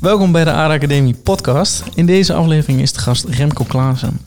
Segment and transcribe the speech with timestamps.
[0.00, 1.82] Welkom bij de ARA Academie podcast.
[1.94, 4.20] In deze aflevering is de gast Remco Klaassen.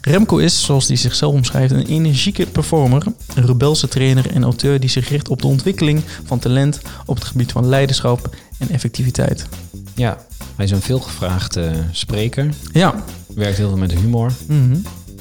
[0.00, 3.04] Remco is, zoals hij zichzelf omschrijft, een energieke performer,
[3.34, 7.24] een rebelse trainer en auteur die zich richt op de ontwikkeling van talent op het
[7.24, 9.46] gebied van leiderschap en effectiviteit.
[9.94, 10.18] Ja,
[10.56, 12.48] hij is een veelgevraagde spreker.
[12.72, 13.04] Ja.
[13.34, 14.32] Werkt heel veel met humor.
[14.46, 14.74] Mhm.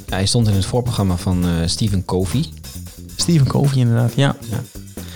[0.05, 2.45] Ja, hij stond in het voorprogramma van eh, Stephen Covey.
[3.15, 4.35] Stephen Covey inderdaad, ja.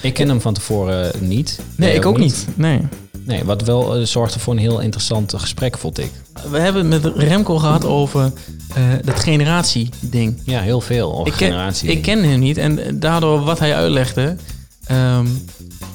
[0.01, 1.59] Ik ken hem van tevoren niet.
[1.75, 2.47] Nee, ik ook niet.
[2.55, 2.81] Nee.
[3.25, 6.11] Nee, wat wel eh, zorgde voor een heel interessant gesprek, vond ik.
[6.49, 8.31] We hebben het met Remco gehad over
[8.73, 10.39] eh dat generatie-ding.
[10.43, 11.89] Ja, heel veel over Ik ken, generatie.
[11.89, 14.35] ik ken hem niet en daardoor wat hij uitlegde,
[14.85, 15.25] ehm,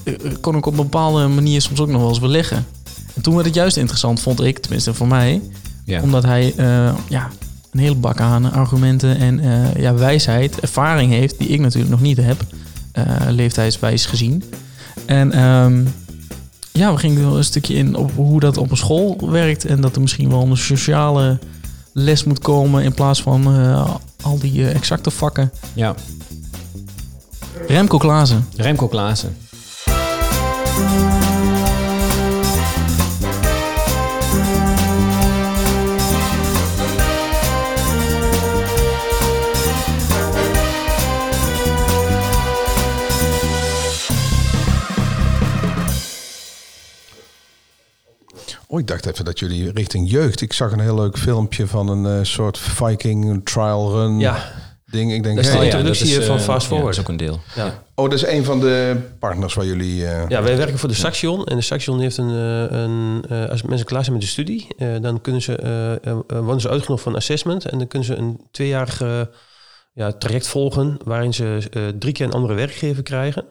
[0.04, 2.66] eh, kon ik op een bepaalde manier soms ook nog wel eens beleggen.
[3.14, 5.40] En toen werd het juist interessant, vond ik, tenminste voor mij,
[5.84, 6.02] Ja.
[6.02, 7.28] omdat hij eh, ja,
[7.70, 12.00] een hele bak aan argumenten en eh, ja, wijsheid, ervaring heeft, die ik natuurlijk nog
[12.00, 12.40] niet heb,
[12.92, 14.42] eh, leeftijdswijs gezien.
[15.06, 15.82] En ehm,
[16.72, 19.80] ja, we gingen wel een stukje in op hoe dat op een school werkt en
[19.80, 21.38] dat er misschien wel een sociale
[21.92, 25.52] les moet komen in plaats van eh, al die eh, exacte vakken.
[25.74, 25.94] ja.
[27.66, 28.46] Remco Klaassen.
[28.56, 29.36] Remco Klaassen.
[48.72, 50.40] Oh, ik dacht even dat jullie richting jeugd.
[50.40, 54.52] Ik zag een heel leuk filmpje van een eh, soort Viking trial run Ja,
[54.86, 55.12] ding.
[55.12, 55.70] Ik denk, Dat is hey, de ja.
[55.72, 56.84] introductie eh, van Fast Ja, Forward.
[56.84, 57.40] dat is ook een deel.
[57.54, 57.82] ja.
[57.94, 60.06] Oh, dat is een van de partners waar jullie...
[60.06, 61.44] eh, ja, wij werken voor de Saxion.
[61.44, 62.30] En de Saxion heeft een...
[62.30, 65.92] eh, een eh, als mensen klaar zijn met de studie, eh, dan kunnen ze, eh,
[65.94, 67.64] eh, worden ze uitgenodigd voor een assessment.
[67.64, 69.20] En dan kunnen ze een tweejarig eh,
[69.92, 70.98] ja, traject volgen...
[71.04, 73.44] waarin ze eh, drie keer een andere werkgever krijgen.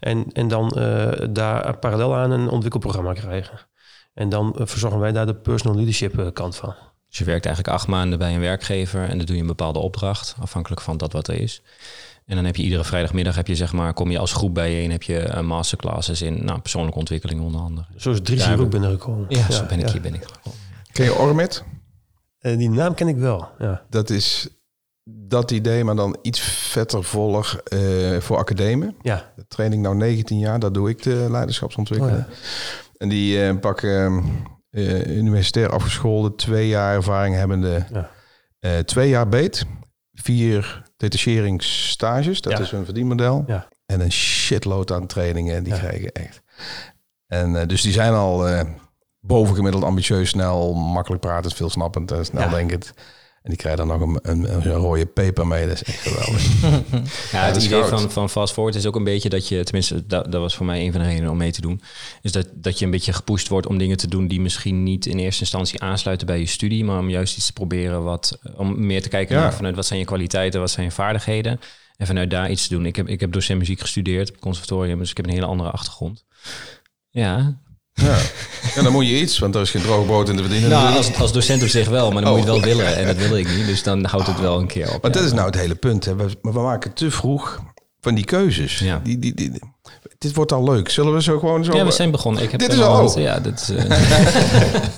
[0.00, 3.58] En, en dan eh, daar parallel aan een ontwikkelprogramma krijgen.
[4.14, 6.74] En dan eh, verzorgen wij daar de personal leadership eh, kant van.
[7.08, 9.78] Dus je werkt eigenlijk acht maanden bij een werkgever en dan doe je een bepaalde
[9.78, 11.62] opdracht, afhankelijk van dat wat er is.
[12.26, 14.90] En dan heb je iedere vrijdagmiddag, heb je, zeg maar, kom je als groep bijeen,
[14.90, 17.86] heb je eh, masterclasses in nou, persoonlijke ontwikkeling onder andere.
[17.96, 19.26] Zo is Dries Daar hier ook binnengekomen.
[19.28, 19.92] Ja, zo ben ik ja.
[19.92, 20.58] hier ben ik gekomen.
[20.92, 21.64] Ken je Ormit?
[22.40, 23.84] Die naam ken ik wel, ja.
[23.90, 24.48] Dat is
[25.04, 28.96] dat idee, maar dan iets vetter eh, voor academen.
[29.02, 32.18] Ja, De training nou 19 jaar, daar doe ik de leiderschapsontwikkeling.
[32.18, 32.32] Oh
[32.96, 34.24] En die eh, pakken
[34.70, 38.10] eh, universitair afgeschoolde, twee jaar ervaring hebbende, Ja.
[38.58, 39.64] eh, twee jaar beet,
[40.12, 42.58] vier detacheringsstages, dat Ja.
[42.58, 43.44] is hun verdienmodel.
[43.46, 43.68] Ja.
[43.86, 46.42] En een shitload aan trainingen, die krijgen echt.
[47.26, 48.64] En dus die zijn al
[49.20, 52.92] bovengemiddeld ambitieus, snel, makkelijk pratend, veel snappend en snel denkend.
[53.44, 56.42] En die krijgen dan nog een, een, een rode peper mee, dat is echt geweldig.
[57.32, 58.00] Ja, het idee goud.
[58.00, 60.66] van, van Fast Forward is ook een beetje dat je, tenminste, dat, dat was voor
[60.66, 61.80] mij een van de redenen om mee te doen,
[62.22, 65.06] is dat, dat je een beetje gepusht wordt om dingen te doen die misschien niet
[65.06, 68.86] in eerste instantie aansluiten bij je studie, maar om juist iets te proberen wat, om
[68.86, 69.42] meer te kijken Ja.
[69.42, 71.60] naar vanuit wat zijn je kwaliteiten, wat zijn je vaardigheden
[71.96, 72.86] en vanuit daar iets te doen.
[72.86, 75.46] Ik heb, ik heb docent muziek gestudeerd op het conservatorium, dus ik heb een hele
[75.46, 76.24] andere achtergrond.
[77.10, 77.58] Ja,
[77.94, 78.16] ja.
[78.74, 80.70] ja, dan moet je iets, want er is geen droog brood in te verdienen.
[80.70, 82.64] nou, als, als docent op zich wel, maar dan moet je het Oh.
[82.64, 85.02] wel willen en dat wil ik niet, dus dan houdt het wel een keer op.
[85.02, 85.16] Maar ja.
[85.16, 86.04] dat is nou het hele punt.
[86.04, 86.14] Hè.
[86.16, 87.60] We, we maken te vroeg
[88.00, 88.78] van die keuzes.
[88.78, 89.00] Ja.
[89.04, 89.52] Die, die, die,
[90.18, 90.88] dit wordt al leuk.
[90.88, 91.76] Zullen we zo gewoon zo...
[91.76, 92.42] Ja, we zijn begonnen.
[92.42, 93.98] Ik heb Dit is al- hand- Ja, dit is, eh,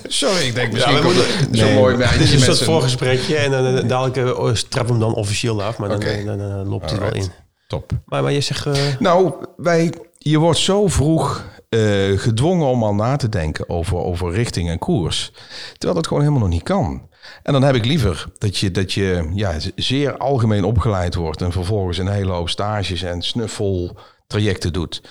[0.07, 1.75] Sorry, ik denk misschien we komt moeten- zo'n Nee.
[1.75, 4.23] mooi Het is meisje een soort voorgesprekje en dan eh, dadelijk uh,
[4.69, 7.25] we hem dan officieel af, maar dan, eh, dan, eh, loopt het wel Alright.
[7.27, 7.31] in.
[7.67, 7.91] Top.
[8.05, 12.95] Maar, maar je zegt, eh, Nou, wij, je wordt zo vroeg eh, gedwongen om al
[12.95, 15.31] na te denken over, over richting en koers.
[15.71, 17.09] Terwijl dat gewoon helemaal nog niet kan.
[17.43, 21.41] En dan heb ik liever dat je, dat je ja, zeer algemeen opgeleid wordt...
[21.41, 25.01] en vervolgens een hele hoop stages en snuffeltrajecten doet.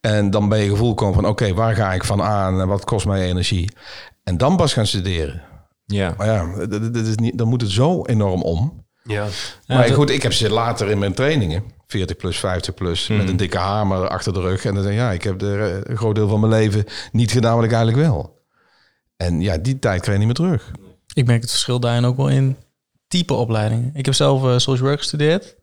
[0.00, 1.26] En dan bij je gevoel komt van...
[1.26, 3.70] oké, waar ga ik van aan en wat kost mij energie?
[4.24, 5.42] En dan pas gaan studeren.
[5.86, 6.14] ja.
[6.16, 8.86] Maar ja, dat, dat is niet, dan moet het zo enorm om.
[9.08, 9.26] Ja,
[9.66, 13.36] maar goed, ik heb ze later in mijn trainingen, 40 plus, 50 plus, met een
[13.36, 14.64] dikke hamer achter de rug.
[14.64, 17.32] En dan zeg ik, ja, ik heb de, een groot deel van mijn leven niet
[17.32, 18.36] gedaan wat ik eigenlijk wil.
[19.16, 20.70] En ja, die tijd krijg je niet meer terug.
[21.14, 22.56] Ik merk het verschil daarin ook wel in
[23.08, 23.90] type opleidingen.
[23.94, 25.56] Ik heb zelf eh, social work gestudeerd.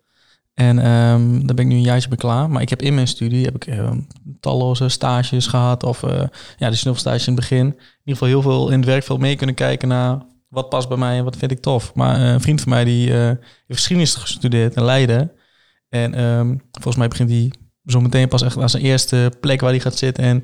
[0.54, 2.50] En ehm, daar ben ik nu een jaartje bij klaar.
[2.50, 4.00] Maar ik heb in mijn studie heb ik, ehm,
[4.40, 5.84] talloze stages gehad.
[5.84, 6.24] Of eh,
[6.58, 7.66] ja, de snuffelstages in het begin.
[7.66, 7.74] In
[8.04, 10.22] ieder geval heel veel in het werkveld mee kunnen kijken naar
[10.56, 11.94] wat past bij mij en wat vind ik tof.
[11.94, 15.32] Maar eh, een vriend van mij die eh, heeft geschiedenis gestudeerd in Leiden.
[15.90, 17.52] En ehm, volgens mij begint hij
[17.86, 20.24] zo meteen pas echt aan zijn eerste plek waar hij gaat zitten.
[20.24, 20.44] En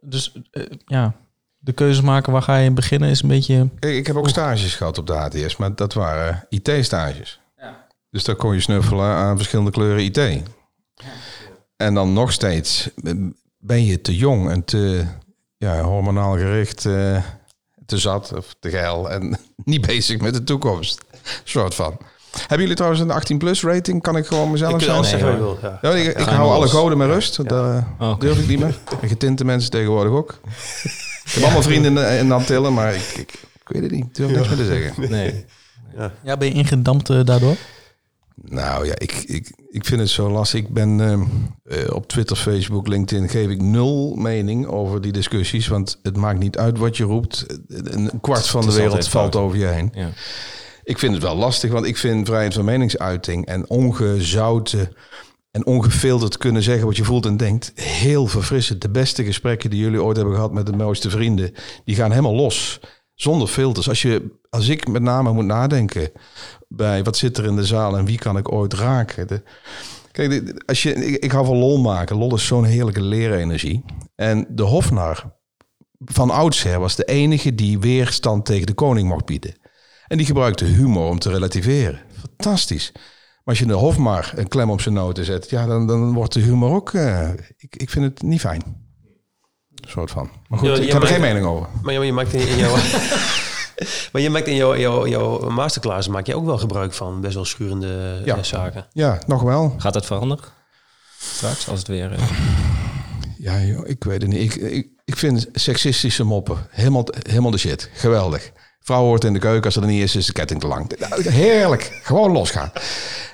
[0.00, 1.14] dus eh, ja,
[1.58, 3.68] de keuzes maken waar ga je beginnen is een beetje...
[3.78, 7.40] Ik, heb ook stages gehad op de HTS, maar dat waren IT-stages.
[8.10, 10.42] Dus daar kon je snuffelen aan verschillende kleuren IT.
[11.76, 12.90] En dan nog steeds
[13.58, 15.04] ben je te jong en te
[15.56, 16.88] ja, hormonaal gericht.
[17.88, 21.00] Te zat of te geil en niet bezig met de toekomst.
[21.44, 21.96] Soort van.
[22.38, 24.02] Hebben jullie trouwens een 18 plus rating?
[24.02, 24.96] Kan ik gewoon mezelf Ik zijn?
[24.96, 25.58] alles zeggen Nee, wil.
[25.62, 25.78] Ja.
[25.82, 27.36] Ja, ik, hou alle goden met rust.
[27.36, 28.78] Dat eh, Oh, durf ik niet meer.
[29.02, 30.40] En getinte mensen tegenwoordig ook.
[31.24, 34.04] Ik heb allemaal vrienden in, in Antillen, maar ik, ik, ik weet het niet.
[34.04, 35.10] Ik durf niks meer te zeggen.
[35.10, 35.44] Nee.
[36.22, 37.56] Ja, ben je ingedampt eh, daardoor?
[38.42, 40.60] Nou ja, ik, ik, ik vind het zo lastig.
[40.60, 41.22] Ik ben ehm,
[41.64, 45.68] eh, op Twitter, Facebook, LinkedIn geef ik nul mening over die discussies.
[45.68, 47.46] Want het maakt niet uit wat je roept.
[47.68, 49.36] Een kwart van de wereld valt fout.
[49.36, 49.90] over je heen.
[49.94, 50.10] Ja.
[50.84, 54.92] Ik vind het wel lastig, want ik vind vrijheid van meningsuiting en ongezouten
[55.50, 58.80] en ongefilterd kunnen zeggen wat je voelt en denkt heel verfrissend.
[58.80, 61.54] De beste gesprekken die jullie ooit hebben gehad met de mooiste vrienden,
[61.84, 62.80] die gaan helemaal los.
[63.20, 63.88] Zonder filters.
[63.88, 66.10] Als, je, als ik met name moet nadenken
[66.68, 69.42] bij wat zit er in de zaal en wie kan ik ooit raken.
[70.12, 72.16] Kijk, als je, ik, ik hou van lol maken.
[72.16, 73.84] Lol is zo'n heerlijke leerenergie.
[74.14, 75.36] En de Hofnar
[75.98, 79.54] van oudsher was de enige die weerstand tegen de koning mocht bieden.
[80.06, 82.00] En die gebruikte humor om te relativeren.
[82.20, 82.90] Fantastisch.
[82.94, 83.02] Maar
[83.44, 86.40] als je de Hofmar een klem op zijn noten zet, ja, dan, dan wordt de
[86.40, 86.92] humor ook.
[86.92, 88.87] eh, ik, ik vind het niet fijn.
[89.80, 90.30] Een soort van.
[90.48, 91.66] Maar goed, Ja, ik heb er geen mening over.
[91.82, 92.74] Maar, ja, maar je maakt in, in jouw...
[94.12, 97.34] maar je maakt in jouw, jouw, jouw masterclass maak je ook wel gebruik van best
[97.34, 98.36] wel schurende Ja.
[98.36, 98.86] eh, zaken.
[98.92, 99.74] Ja, nog wel.
[99.78, 100.44] Gaat dat veranderen?
[101.20, 102.12] Straks, als het weer...
[102.12, 102.22] eh,
[103.38, 104.54] Ja, joh, ik weet het niet.
[104.54, 107.90] Ik, ik, ik vind seksistische moppen helemaal, helemaal de shit.
[107.94, 108.50] Geweldig.
[108.80, 110.92] Vrouw hoort in de keuken, als ze er niet is, is de ketting te lang.
[111.28, 112.00] Heerlijk.
[112.02, 112.72] Gewoon losgaan.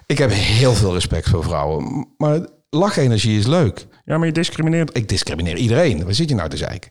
[0.07, 2.07] Ik heb heel veel respect voor vrouwen.
[2.17, 3.87] Maar lachenergie is leuk.
[4.05, 4.97] Ja, maar je discrimineert...
[4.97, 6.05] Ik discrimineer iedereen.
[6.05, 6.91] Waar zit je nou te zeiken?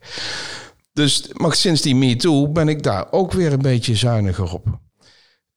[0.93, 4.65] Dus, maar sinds die MeToo ben ik daar ook weer een beetje zuiniger op.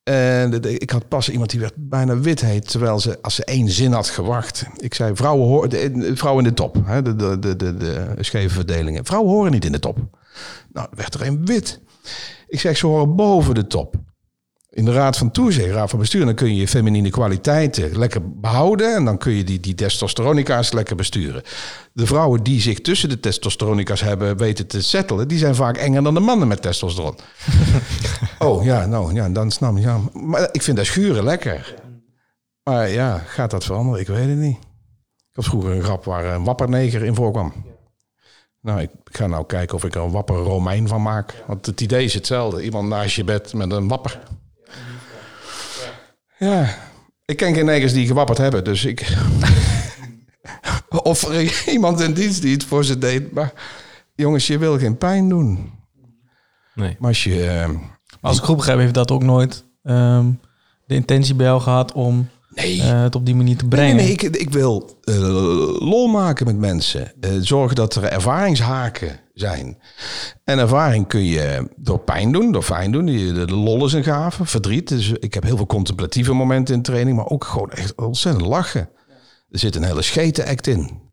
[0.03, 3.69] En ik had pas iemand die werd bijna wit heet, terwijl ze, als ze één
[3.69, 4.67] zin had gewacht.
[4.76, 8.14] Ik zei, vrouwen, de, de- vrouwen in de top, hè, de, de, de, de, de
[8.19, 9.05] scheve verdelingen.
[9.05, 9.99] Vrouwen horen niet in de top.
[10.73, 11.81] Nou, werd er een wit.
[12.49, 13.94] Ik zeg, ze horen boven de top.
[14.76, 18.40] In de raad van toezicht, raad van bestuur, dan kun je je feminine kwaliteiten lekker
[18.40, 18.94] behouden.
[18.94, 21.43] En dan kun je die, die testosteronica's lekker besturen.
[21.93, 26.02] De vrouwen die zich tussen de testosteronica's hebben weten te settelen, die zijn vaak enger
[26.02, 27.17] dan de mannen met testosteron.
[28.38, 29.82] oh ja, nou ja, dan snap ik.
[29.82, 30.00] Ja.
[30.12, 31.75] Maar ik vind dat schuren lekker.
[32.62, 34.00] Maar ja, gaat dat veranderen?
[34.00, 34.56] Ik weet het niet.
[34.56, 37.52] Ik had vroeger een grap waar een wapperneger in voorkwam.
[38.61, 41.44] Nou, ik ga nou kijken of ik er een wapper Romein van maak.
[41.46, 42.62] Want het idee is hetzelfde.
[42.62, 44.20] Iemand naast je bed met een wapper.
[46.38, 46.75] Ja,
[47.25, 49.17] ik ken geen negers die gewapperd hebben, dus ik...
[50.88, 53.33] of er iemand in dienst die het voor ze deed.
[53.33, 53.53] Maar
[54.15, 55.73] jongens, je wil geen pijn doen.
[56.75, 56.97] nee.
[56.99, 57.65] Maar als je...
[58.21, 60.31] Maar als ik goed begrijp, heeft dat ook nooit ehm,
[60.87, 63.97] de intentie bij jou gehad om nee, eh, het op die manier te brengen.
[63.97, 65.19] nee, nee, ik, ik wil eh,
[65.79, 67.12] lol maken met mensen.
[67.20, 69.79] Eh, zorgen dat er ervaringshaken zijn.
[70.44, 73.06] En ervaring kun je door pijn doen, door fijn doen.
[73.06, 74.88] De, lol is een gave, verdriet.
[74.88, 78.88] Dus ik heb heel veel contemplatieve momenten in training, maar ook gewoon echt ontzettend lachen.
[79.50, 81.05] Er zit een hele scheten act in.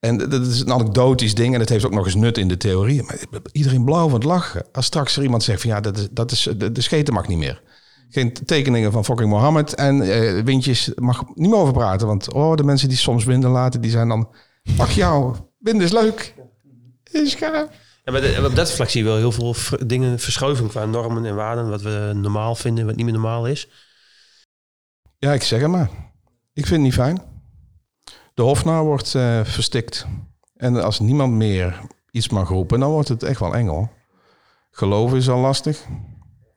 [0.00, 2.56] En dat is een anekdotisch ding en het heeft ook nog eens nut in de
[2.56, 3.02] theorie.
[3.02, 3.18] Maar
[3.52, 4.66] iedereen blauw van het lachen.
[4.72, 7.28] Als straks er iemand zegt van ja, dat is, dat is, de, de scheten mag
[7.28, 7.62] niet meer.
[8.08, 12.06] Geen tekeningen van fucking Mohammed en eh, windjes mag niet meer over praten.
[12.06, 14.28] Want oh, de mensen die soms winden laten, die zijn dan...
[14.78, 16.34] Ach jou, winden is leuk.
[17.10, 17.68] Is gaaf.
[18.04, 19.54] Ja, maar op dat vlak zie je wel heel veel
[19.86, 21.68] dingen verschuiven qua normen en waarden.
[21.68, 23.68] Wat we normaal vinden, wat niet meer normaal is.
[25.18, 25.90] Ja, ik zeg het maar.
[26.52, 27.22] Ik vind het niet fijn.
[28.34, 30.06] De hofnaar wordt eh, verstikt.
[30.56, 33.90] En als niemand meer iets mag roepen, dan wordt het echt wel engel.
[34.70, 35.84] Geloven is al lastig.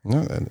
[0.01, 0.49] Ja, en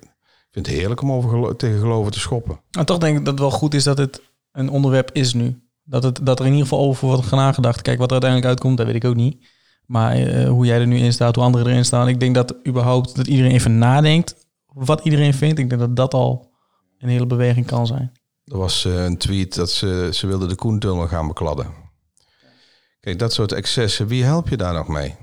[0.57, 2.59] vind het heerlijk om over gelo- tegen geloven te schoppen.
[2.71, 4.21] Maar toch denk ik dat het wel goed is dat het
[4.51, 5.61] een onderwerp is nu.
[5.83, 7.81] Dat, het, dat er in ieder geval over wordt nagedacht.
[7.81, 9.45] Kijk, wat er uiteindelijk uitkomt, dat weet ik ook niet.
[9.85, 12.07] Maar eh, hoe jij er nu in staat, hoe anderen erin staan.
[12.07, 14.35] Ik denk dat überhaupt dat iedereen even nadenkt
[14.73, 15.59] wat iedereen vindt.
[15.59, 16.51] Ik denk dat dat al
[16.99, 18.11] een hele beweging kan zijn.
[18.45, 21.67] Er was eh, een tweet dat ze, ze wilden de Koentunnel gaan bekladden.
[22.99, 25.15] Kijk, dat soort excessen, wie help je daar nog mee?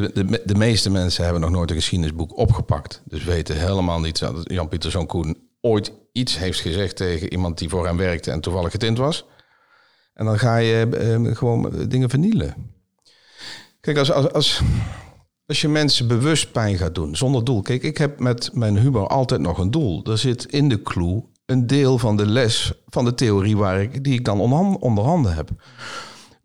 [0.00, 3.02] De, de, de meeste mensen hebben nog nooit een geschiedenisboek opgepakt.
[3.04, 7.68] Dus weten helemaal niet dat Jan-Pieter Zoon Koen ooit iets heeft gezegd tegen iemand die
[7.68, 9.24] voor hem werkte en toevallig getint was.
[10.14, 12.54] En dan ga je eh, gewoon dingen vernielen.
[13.80, 14.60] Kijk, als, als, als,
[15.46, 17.62] als je mensen bewust pijn gaat doen, zonder doel.
[17.62, 20.04] Kijk, ik heb met mijn humor altijd nog een doel.
[20.04, 24.04] Er zit in de clue een deel van de les van de theorie waar ik,
[24.04, 25.50] die ik dan onder, onder handen heb.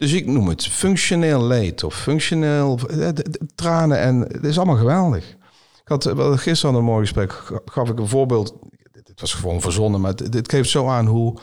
[0.03, 3.07] Dus ik noem het functioneel leed of functioneel eh,
[3.55, 3.99] tranen.
[3.99, 5.29] En het is allemaal geweldig.
[5.81, 7.31] Ik had eh, gisteren een mooi gesprek.
[7.31, 8.55] ga- Gaf ik een voorbeeld.
[9.03, 11.39] Het was gewoon verzonnen, maar dit geeft zo aan hoe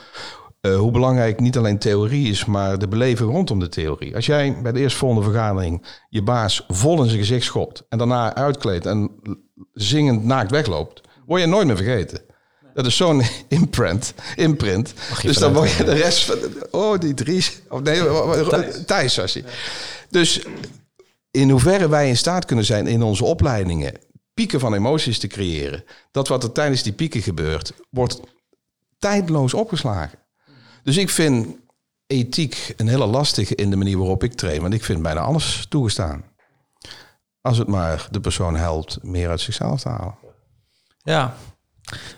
[0.61, 4.15] eh, hoe belangrijk niet alleen theorie is, maar de beleving rondom de theorie.
[4.15, 8.35] Als jij bij de eerstvolgende vergadering je baas vol in zijn gezicht schopt en daarna
[8.35, 9.11] uitkleedt en
[9.73, 12.21] zingend naakt wegloopt, word je nooit meer vergeten.
[12.73, 14.13] Dat is zo'n imprint.
[14.35, 14.93] imprint.
[15.21, 16.37] Dus dan word je de rest van...
[16.71, 17.61] Oh, die Dries.
[17.69, 18.01] Of nee,
[18.85, 19.43] Thijs was hij.
[20.09, 20.41] Dus
[21.31, 23.97] in hoeverre wij in staat kunnen zijn in onze opleidingen...
[24.33, 25.83] pieken van emoties te creëren.
[26.11, 27.73] Dat wat er tijdens die pieken gebeurt...
[27.89, 28.19] wordt
[28.99, 30.19] tijdloos opgeslagen.
[30.83, 31.47] Dus ik vind
[32.07, 34.61] ethiek een hele lastige in de manier waarop ik train.
[34.61, 36.23] Want ik vind bijna alles toegestaan.
[37.41, 40.15] Als het maar de persoon helpt meer uit zichzelf te halen.
[41.03, 41.37] Ja,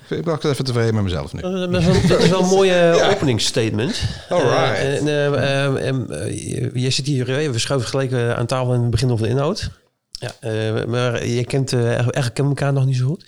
[0.09, 1.41] Ik ben even tevreden met mezelf nu.
[1.41, 1.79] Dat
[2.21, 4.03] is wel, een mooie openingsstatement.
[4.29, 4.77] Alright.
[4.77, 9.27] Eh, eh, eh, jij zit hier, we schuiven gelijk aan tafel en we beginnen over
[9.27, 9.69] de inhoud.
[10.11, 13.25] Ja, maar je kent, eigenlijk kennen elkaar nog niet zo goed.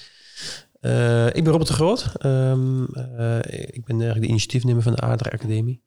[1.35, 2.05] Ik ben Robert de Groot.
[2.17, 5.83] Ehm, eh, ik ben eigenlijk de initiatiefnemer van de Ader Academie.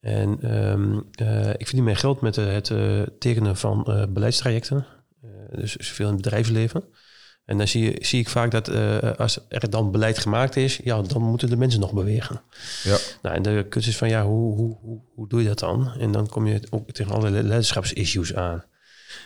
[0.00, 0.38] En
[1.10, 2.72] eh, ik verdien mijn geld met het
[3.18, 4.86] tekenen van beleidstrajecten.
[5.54, 6.84] Dus veel in het bedrijfsleven.
[7.48, 10.80] En dan zie, je, zie ik vaak dat eh, als er dan beleid gemaakt is,
[10.84, 12.40] ja, dan moeten de mensen nog bewegen.
[12.82, 12.96] Ja.
[13.22, 15.92] Nou, en de kunst is van, ja, hoe, hoe, hoe, hoe doe je dat dan?
[15.98, 18.64] En dan kom je ook tegen allerlei leiderschapsissues aan.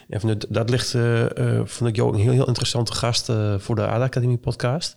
[0.09, 3.33] En vanuit, dat ligt, eh, eh, vond ik jou ook een heel, heel interessante gast
[3.57, 4.97] voor de ADA Academie podcast.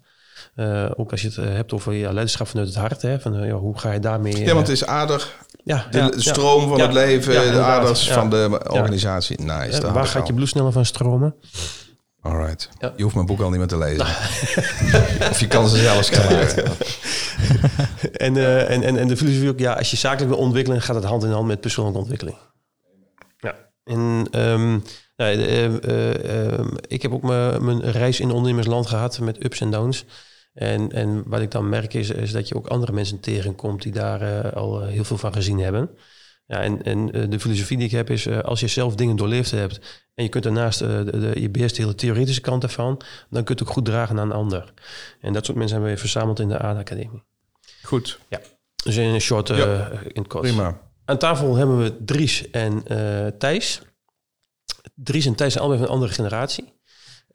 [0.95, 3.01] Ook als je het hebt over ja, leiderschap vanuit het hart.
[3.01, 4.37] Hè, van, ja, hoe ga je daarmee...
[4.37, 6.21] Ja, want het is ader, ja, de ja, de ja.
[6.21, 9.41] stroom van Ja, het leven, de aders van de organisatie.
[9.41, 9.91] Nice.
[9.91, 11.35] Waar gaat je bloed sneller van stromen?
[12.25, 12.69] Alright.
[12.79, 12.93] Ja.
[12.95, 14.05] Je hoeft mijn boek al niet meer te lezen.
[15.31, 16.63] of je kan ze zelf schrijven.
[18.13, 20.95] En, eh, en, en, en de filosofie ook, ja, als je zakelijk wil ontwikkelen, gaat
[20.95, 22.37] het hand in hand met persoonlijke ontwikkeling.
[23.37, 23.55] Ja.
[23.83, 24.69] En ehm,
[25.15, 29.71] nou, eh, eh, ik heb ook mijn mijn reis in ondernemersland gehad met ups en
[29.71, 30.05] downs.
[30.53, 33.91] En, en wat ik dan merk is, is dat je ook andere mensen tegenkomt die
[33.91, 35.89] daar al heel veel van gezien hebben.
[36.47, 39.15] Ja, en, en eh, de filosofie die ik heb is, eh, als je zelf dingen
[39.15, 42.63] doorleefd hebt en je kunt daarnaast, eh, de, de, je beheerst de hele theoretische kant
[42.63, 44.73] ervan, dan kun je het ook goed dragen aan een ander.
[45.21, 47.23] En dat soort mensen hebben we verzameld in de ADA Academie.
[47.83, 48.19] Goed,
[48.83, 49.91] Dus in een short, Ja.
[50.13, 50.43] in kort.
[50.43, 50.81] prima.
[51.05, 53.81] Aan tafel hebben we Dries en eh, Thijs.
[54.95, 56.73] Dries en Thijs zijn allebei van een andere generatie.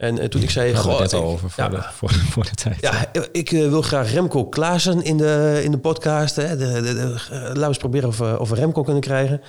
[0.01, 0.75] En eh, toen ik zei...
[0.75, 2.77] Goh, het ik- over voor, ja, de, voor, voor de tijd.
[2.81, 6.37] ja, ik eh, wil graag Remco Klaassen in de, in de podcast.
[6.37, 6.57] Hè.
[6.57, 9.41] De, de, de, eh, laten we eens proberen of, we- of we Remco kunnen krijgen.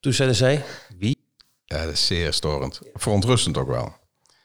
[0.00, 0.62] Toen zeiden zij...
[0.98, 1.18] Wie?
[1.64, 2.80] Ja, dat is zeer storend.
[2.94, 3.92] Verontrustend ook wel.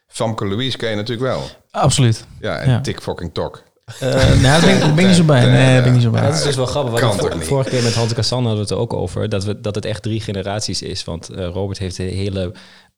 [0.08, 1.44] Famke Louise ken je natuurlijk wel.
[1.72, 2.26] absoluut.
[2.40, 2.82] Ja, en Ja.
[2.82, 3.64] Tik fucking Tok.
[4.00, 5.46] Eh nee, daar ben, ik- daar ben ik niet zo bij.
[5.50, 6.22] Nee, daar ben ik niet zo bij.
[6.22, 7.00] dat is dus wel grappig.
[7.16, 9.30] Vor- vorige keer met Hans Kassan hadden we het er ook over.
[9.30, 11.04] Dat, we, dat het echt drie generaties is.
[11.04, 12.52] Want Robert heeft de hele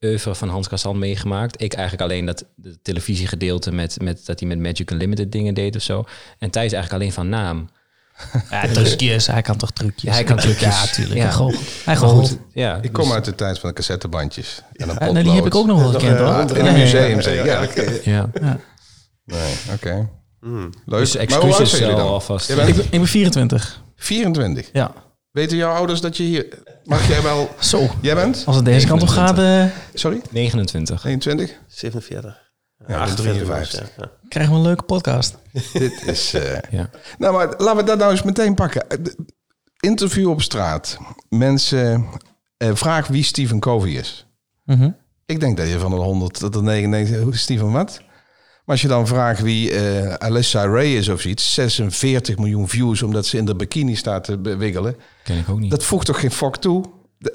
[0.04, 1.62] oeuvre van Hans Kassan meegemaakt.
[1.62, 5.76] Ik eigenlijk alleen dat de televisiegedeelte met, met dat hij met Magic Unlimited dingen deed
[5.76, 6.04] of zo.
[6.40, 7.70] En Thijs eigenlijk alleen van naam.
[8.50, 9.28] Ja, trucjes.
[9.28, 10.04] Hij kan toch trucjes?
[10.04, 10.82] Ja, hij kan trucjes.
[10.82, 11.20] Ja, tuurlijk.
[11.20, 11.50] Ja.
[11.86, 14.62] Hij goed, ja, Ik dus- kom uit de tijd van de cassettebandjes.
[14.74, 16.58] En een Ja, die heb ik ook nog wel gekend, Ja, hoor.
[16.58, 17.22] in een ja, museum, ja.
[17.22, 17.64] zeg ja.
[17.64, 18.00] oké.
[18.04, 18.30] Ja.
[19.26, 20.10] Nee, oké.
[20.42, 20.70] Hmm.
[20.86, 21.00] Leuk.
[21.00, 22.14] Dus Maar hoe oud excuses zijn jullie al dan?
[22.14, 22.50] alvast.
[22.50, 23.82] Ik ben, ik ben 24.
[23.96, 24.70] 24.
[24.74, 24.92] Ja.
[25.34, 26.48] Weten jouw ouders dat je hier...
[26.84, 27.50] Mag jij wel...
[27.60, 27.88] Zo.
[28.02, 28.44] Jij bent?
[28.46, 30.22] Als het deze kant op gaat, eh, Sorry?
[30.32, 31.06] 29.
[31.06, 31.60] 21?
[31.68, 32.42] 47.
[32.88, 33.80] Ja, 58 53.
[33.80, 34.04] was, ja.
[34.04, 34.12] Ja.
[34.28, 35.38] krijgen we een leuke podcast.
[35.74, 36.34] Dit is...
[36.34, 36.90] eh, Ja.
[37.18, 38.90] Nou, maar laten we dat nou eens meteen pakken.
[38.90, 39.16] Eh, de-
[39.80, 40.98] Interview op straat.
[41.30, 42.06] Mensen
[42.58, 44.28] eh, vraag wie Stephen Covey is.
[44.66, 44.90] Mhm.
[45.26, 47.24] Ik denk dat je van de 100 tot de 99...
[47.24, 48.02] Hoe Stephen wat?
[48.66, 51.54] Maar als je dan vraagt wie eh Alyssa Ray is of zoiets...
[51.54, 54.96] 46 miljoen views omdat ze in de bikini staat te wiggelen.
[55.24, 55.72] Ken ik ook niet.
[55.72, 56.84] Dat voegt toch geen fok toe?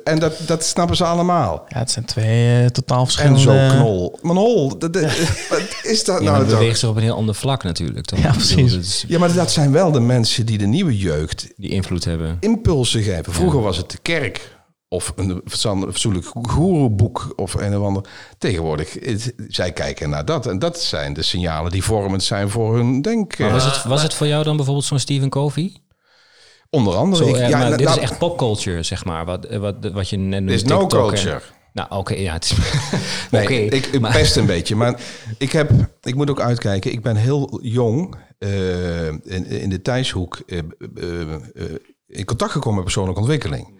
[0.04, 1.64] En dat, dat snappen ze allemaal.
[1.68, 3.40] Ja, het zijn twee eh, totaal En verschillende...
[3.40, 4.18] zo knol.
[4.22, 5.02] Manol, dat, dat-
[5.50, 8.06] wat is dat ja, nou het beweegt zich op een heel ander vlak natuurlijk.
[8.06, 8.18] Toch?
[8.18, 8.72] Ja, precies.
[8.74, 12.36] is- Ja, maar dat zijn wel de mensen die de nieuwe jeugd die invloed hebben.
[12.40, 13.32] impulsen geven.
[13.32, 14.56] Vroeger was het de kerk
[14.88, 18.02] of een fatsoenlijk goeroeboek of een of ander.
[18.38, 20.46] Tegenwoordig, het- zij kijken naar dat.
[20.46, 23.38] En dat zijn de signalen die vormend zijn voor hun denk.
[23.38, 25.76] Maar was het, was het voor jou dan bijvoorbeeld zo'n Stephen Covey?
[26.70, 27.24] Onder andere.
[27.24, 29.24] Zo, ik- ja, ja, maar nou, dit is nou, echt popculture, zeg maar.
[29.24, 30.54] Wat, eh, wat, wat je net noemde.
[30.54, 31.40] is no TikTok en- culture.
[31.72, 32.52] Nou, oké, ja, het is...
[33.30, 34.76] Nee, oké, ik, ik maar- pest een beetje.
[34.76, 35.00] Maar
[35.38, 35.70] ik, heb,
[36.02, 36.92] ik moet ook uitkijken.
[36.92, 40.58] Ik ben heel jong eh, in, in de Thijshoek eh,
[42.06, 43.77] in contact gekomen met persoonlijke ontwikkeling.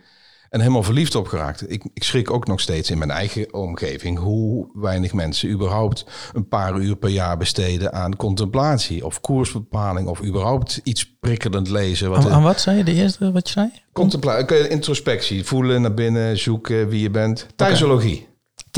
[0.51, 1.71] En helemaal verliefd op geraakt.
[1.71, 6.49] Ik, ik schrik ook nog steeds in mijn eigen omgeving hoe weinig mensen überhaupt een
[6.49, 12.11] paar uur per jaar besteden aan contemplatie of koersbepaling of überhaupt iets prikkelend lezen.
[12.11, 12.85] Wat Aan, aan wat zei je?
[12.85, 13.71] De eerste wat je zei?
[13.93, 17.47] Contempla- introspectie, voelen naar binnen, zoeken wie je bent.
[17.57, 18.28] Thuisologie.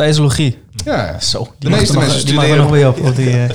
[0.00, 0.58] Thijsologie.
[0.84, 3.00] Ja, Zo, De meeste nog- mensen er studeren- nog weer op.
[3.00, 3.48] op die, eh,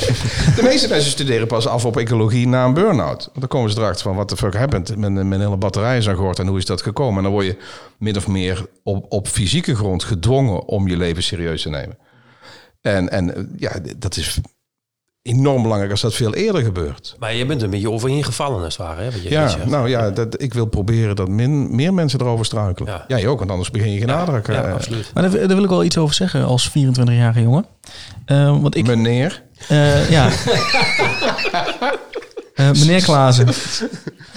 [0.56, 3.18] De meeste mensen studeren pas af op ecologie na een burn-out.
[3.26, 4.98] Want dan komen ze erachter van wat de fuck happened.
[4.98, 7.18] Mijn, mijn hele batterij is aan gehoord en hoe is dat gekomen?
[7.18, 7.58] En dan word je
[7.98, 11.98] min of meer op, op fysieke grond gedwongen om je leven serieus te nemen.
[12.82, 14.40] En, en eh, ja, dat is
[15.26, 17.16] enorm belangrijk als dat veel eerder gebeurt.
[17.20, 19.02] Maar je bent er een beetje overheen gevallen als het ware.
[19.02, 19.66] Hè, wat je, Ja, zegt.
[19.66, 22.92] nou ja, dat, ik wil proberen dat min, meer mensen erover struikelen.
[22.92, 23.04] Ja.
[23.18, 25.12] Jij ook, want anders begin je geen ja, eh, absoluut.
[25.14, 27.66] maar daar, daar wil ik wel iets over zeggen als 24-jarige jongen.
[28.26, 30.30] Eh, want ik, Meneer, eh, ja.
[32.56, 33.46] Eh, meneer Klaassen.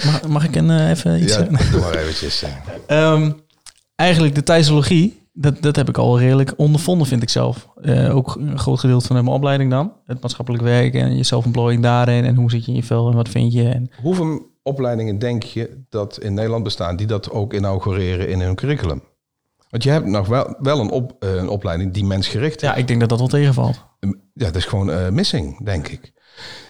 [0.05, 1.71] Mag, mag ik een, eh, even iets ja, zeggen?
[1.71, 2.43] doe maar eventjes.
[2.87, 3.11] eh.
[3.11, 3.31] Ehm,
[3.95, 7.69] eigenlijk de Thijsologie, dat, dat heb ik al redelijk ondervonden, vind ik zelf.
[7.81, 9.93] Eh, ook een groot gedeelte van mijn opleiding dan.
[10.05, 12.25] Het maatschappelijk werk en je zelfontplooiing daarin.
[12.25, 13.69] En hoe zit je in je vel en wat vind je.
[13.69, 18.55] En, Hoeveel opleidingen denk je dat in Nederland bestaan die dat ook inaugureren in hun
[18.55, 19.03] curriculum?
[19.69, 22.69] Want je hebt nog wel, wel een, op, eh, een opleiding die mensgericht is.
[22.69, 23.85] ja, ik denk dat dat wel tegenvalt.
[24.33, 26.13] Ja, dat is gewoon eh, missing, denk ik.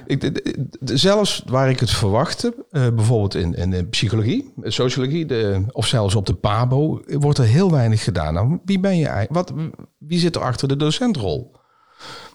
[0.06, 0.42] Ik
[0.84, 5.88] zelfs waar ik het verwachtte, eh, bijvoorbeeld in, in de psychologie, eh, sociologie, de, of
[5.88, 8.34] zelfs op de PABO, wordt er heel weinig gedaan.
[8.34, 9.28] Nou, wie ben je?
[9.30, 9.54] Wat,
[9.98, 11.52] wie zit er achter de docentrol?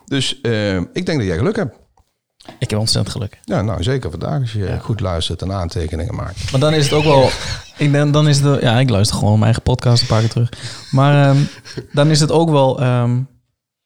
[0.05, 1.75] Dus eh, ik denk dat jij geluk hebt.
[2.59, 3.39] Ik heb ontzettend geluk.
[3.43, 6.51] Ja, nou zeker vandaag als je goed luistert en aantekeningen maakt.
[6.51, 7.29] Maar dan is het ook wel.
[7.77, 8.61] Ik denk, dan is het.
[8.61, 10.49] Ja, ik luister gewoon mijn eigen podcast een paar keer terug.
[10.91, 11.41] Maar ehm,
[11.91, 13.21] dan is het ook wel ehm,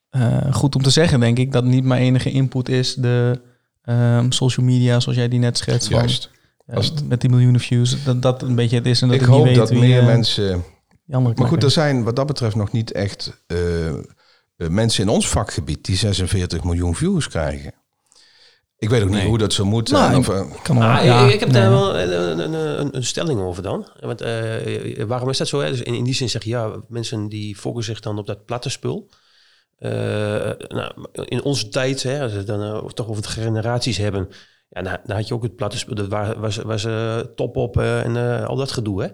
[0.09, 3.41] eh, goed om te zeggen, denk ik, dat niet mijn enige input is de
[3.83, 5.89] ehm, social media, zoals jij die net schetst.
[5.89, 6.29] Juist.
[6.65, 9.01] eh, Als het- met die miljoenen views, dat dat een beetje het is.
[9.01, 10.63] En dat ik ik, hoop niet weet dat wie, meer eh, mensen
[11.05, 13.43] Maar goed, er zijn wat dat betreft nog niet echt
[14.55, 17.73] mensen in ons vakgebied die 46 miljoen views krijgen.
[18.77, 19.91] Ik weet ook niet hoe dat zo moet.
[19.91, 21.61] Nou, of, Ah, ja, ik, ik heb nee.
[21.61, 23.87] daar wel een, een, een, een stelling over dan.
[23.99, 25.59] Want, eh, waarom is dat zo?
[25.59, 25.69] Hè?
[25.69, 28.45] Dus in, in die zin zeg je, ja, mensen die focussen zich dan op dat
[28.45, 29.09] platte spul.
[29.79, 33.98] Eh, nou, in onze tijd, hè, als we het dan eh, toch over de generaties
[33.98, 34.27] hebben,
[34.69, 35.95] ja, dan, dan had je ook het platte spul.
[35.95, 39.01] Dat was, eh, top op en al dat gedoe.
[39.03, 39.09] Hè?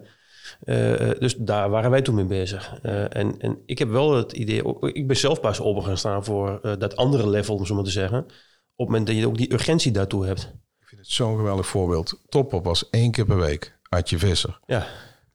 [1.20, 2.80] Dus daar waren wij toen mee bezig.
[3.10, 6.60] En, en ik heb wel het idee, ik ben zelf pas open gaan staan voor
[6.80, 8.18] dat andere level, om zo maar te zeggen.
[8.18, 8.28] Op
[8.76, 10.42] het moment dat je ook die urgentie daartoe hebt.
[10.80, 12.22] ik vind het zo'n geweldig voorbeeld.
[12.30, 13.78] Topop was één keer per week.
[13.90, 14.60] Adje Visser.
[14.66, 14.88] Ja,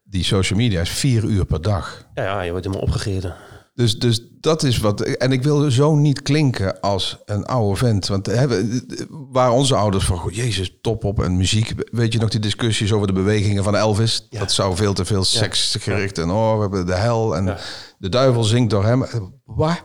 [0.03, 2.07] Die social media is vier uur per dag.
[2.15, 3.35] ja, ja je wordt helemaal opgegeten.
[3.81, 5.01] Dus, dus dat is wat.
[5.01, 8.07] En ik wil zo niet klinken als een oude vent.
[8.07, 8.83] Want we-
[9.31, 11.73] waar onze ouders van, goh, Jezus, top op en muziek.
[11.93, 14.27] Weet je nog die discussies over de bewegingen van Elvis?
[14.31, 17.45] Dat zou veel te veel seksgericht en oh, we hebben de hel en
[17.99, 19.05] de duivel zingt door hem.
[19.45, 19.83] Waar?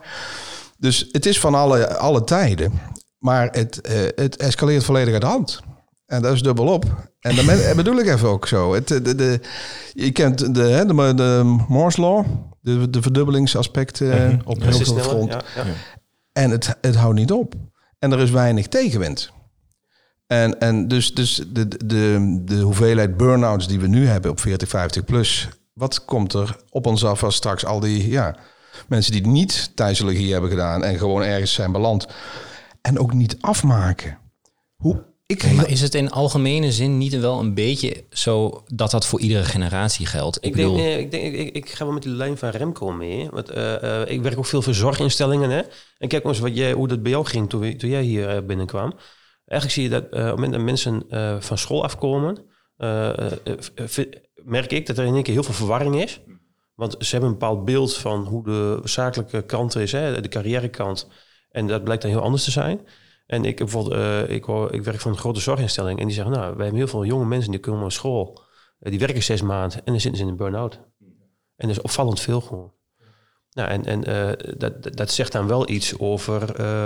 [0.78, 2.72] Dus het is van alle, alle tijden.
[3.18, 5.60] Maar het, eh, het escaleert volledig uit de hand.
[6.06, 7.10] En dat is dubbel op.
[7.20, 8.74] En dat bedoel ik even ook zo.
[8.74, 9.40] Het, de, de,
[9.92, 12.26] je kent de, hè, de, de Moore's Law,
[12.60, 15.26] de, de verdubbelingsaspect eh, op heel veel.
[15.26, 15.64] Ja, ja.
[16.32, 17.54] En het, het houdt niet op.
[17.98, 19.32] En er is weinig tegenwind.
[20.26, 24.68] En, en dus, dus de, de, de hoeveelheid burn-outs die we nu hebben op 40,
[24.68, 25.48] 50 plus...
[25.72, 28.36] wat komt er op ons af als straks al die ja,
[28.88, 30.84] mensen die niet thuisologie hebben gedaan...
[30.84, 32.06] en gewoon ergens zijn beland
[32.80, 34.18] en ook niet afmaken?
[34.76, 39.06] Hoe, ik, Maar is het in algemene zin niet wel een beetje zo dat dat
[39.06, 40.38] voor iedere generatie geldt?
[40.44, 43.28] Ik, denk, nee, ik, denk ik, ik, ga wel met die lijn van Remco mee.
[43.30, 45.50] Want, eh, eh, ik werk ook veel voor zorginstellingen.
[45.50, 45.62] Hè?
[45.98, 48.42] En kijk eens wat jij, hoe dat bij jou ging toen, toen jij hier eh,
[48.42, 48.92] binnenkwam.
[49.46, 52.38] Eigenlijk zie je dat eh, op het moment dat mensen eh, van school afkomen...
[52.76, 53.32] eh, eh,
[53.74, 56.20] eh, merk ik dat er in één keer heel veel verwarring is.
[56.74, 61.08] Want ze hebben een bepaald beeld van hoe de zakelijke kant is, hè, de carrièrekant.
[61.50, 62.80] En dat blijkt dan heel anders te zijn.
[63.26, 65.98] En ik, bijvoorbeeld, eh, ik, ik werk voor een grote zorginstelling.
[66.00, 68.40] En die zeggen, nou, wij hebben heel veel jonge mensen die komen naar school.
[68.78, 70.74] Eh, die werken zes maanden en dan zitten ze in een burn-out.
[71.56, 72.72] En dat is opvallend veel gewoon.
[73.50, 76.40] Nou, en, en eh, dat, dat- zegt dan wel iets over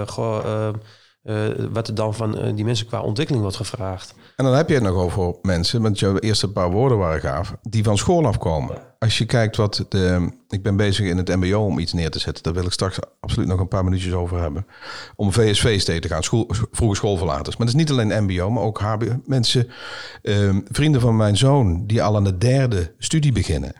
[0.09, 0.74] goh,
[1.22, 4.14] eh, wat er dan van eh, die mensen qua ontwikkeling wordt gevraagd.
[4.37, 7.54] En dan heb je het nog over mensen, want jouw eerste paar woorden waren gaaf,
[7.62, 8.83] die van school afkomen.
[8.98, 10.28] Als je kijkt wat de.
[10.48, 12.42] Ik ben bezig in het MBO om iets neer te zetten.
[12.42, 14.66] Daar wil ik straks absoluut nog een paar minuutjes over hebben.
[15.16, 17.56] Om VSV's tegen te gaan, school, vroege schoolverlaters.
[17.56, 19.20] Maar het is niet alleen MBO, maar ook HBO.
[19.24, 19.68] Mensen,
[20.22, 23.72] ehm, vrienden van mijn zoon, die al aan de derde studie beginnen.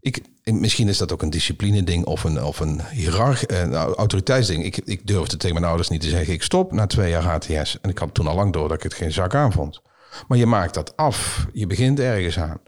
[0.00, 0.22] Ik,
[0.52, 4.64] misschien is dat ook een discipline ding of een, of een hiërarch, een autoriteitsding.
[4.64, 7.78] Ik, ik durfde tegen mijn ouders niet te zeggen, ik stop na twee jaar HTS.
[7.80, 9.80] En ik had toen al lang door dat ik het geen zak aan vond.
[10.28, 11.46] Maar je maakt dat af.
[11.52, 12.60] Je begint ergens aan.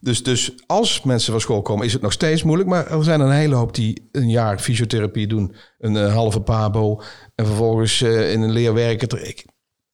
[0.00, 2.68] Dus, dus als mensen van school komen, is het nog steeds moeilijk.
[2.68, 7.00] Maar er zijn een hele hoop die een jaar fysiotherapie doen, een eh, halve pabo
[7.34, 9.26] en vervolgens eh, in een leer werken.
[9.28, 9.44] Ik,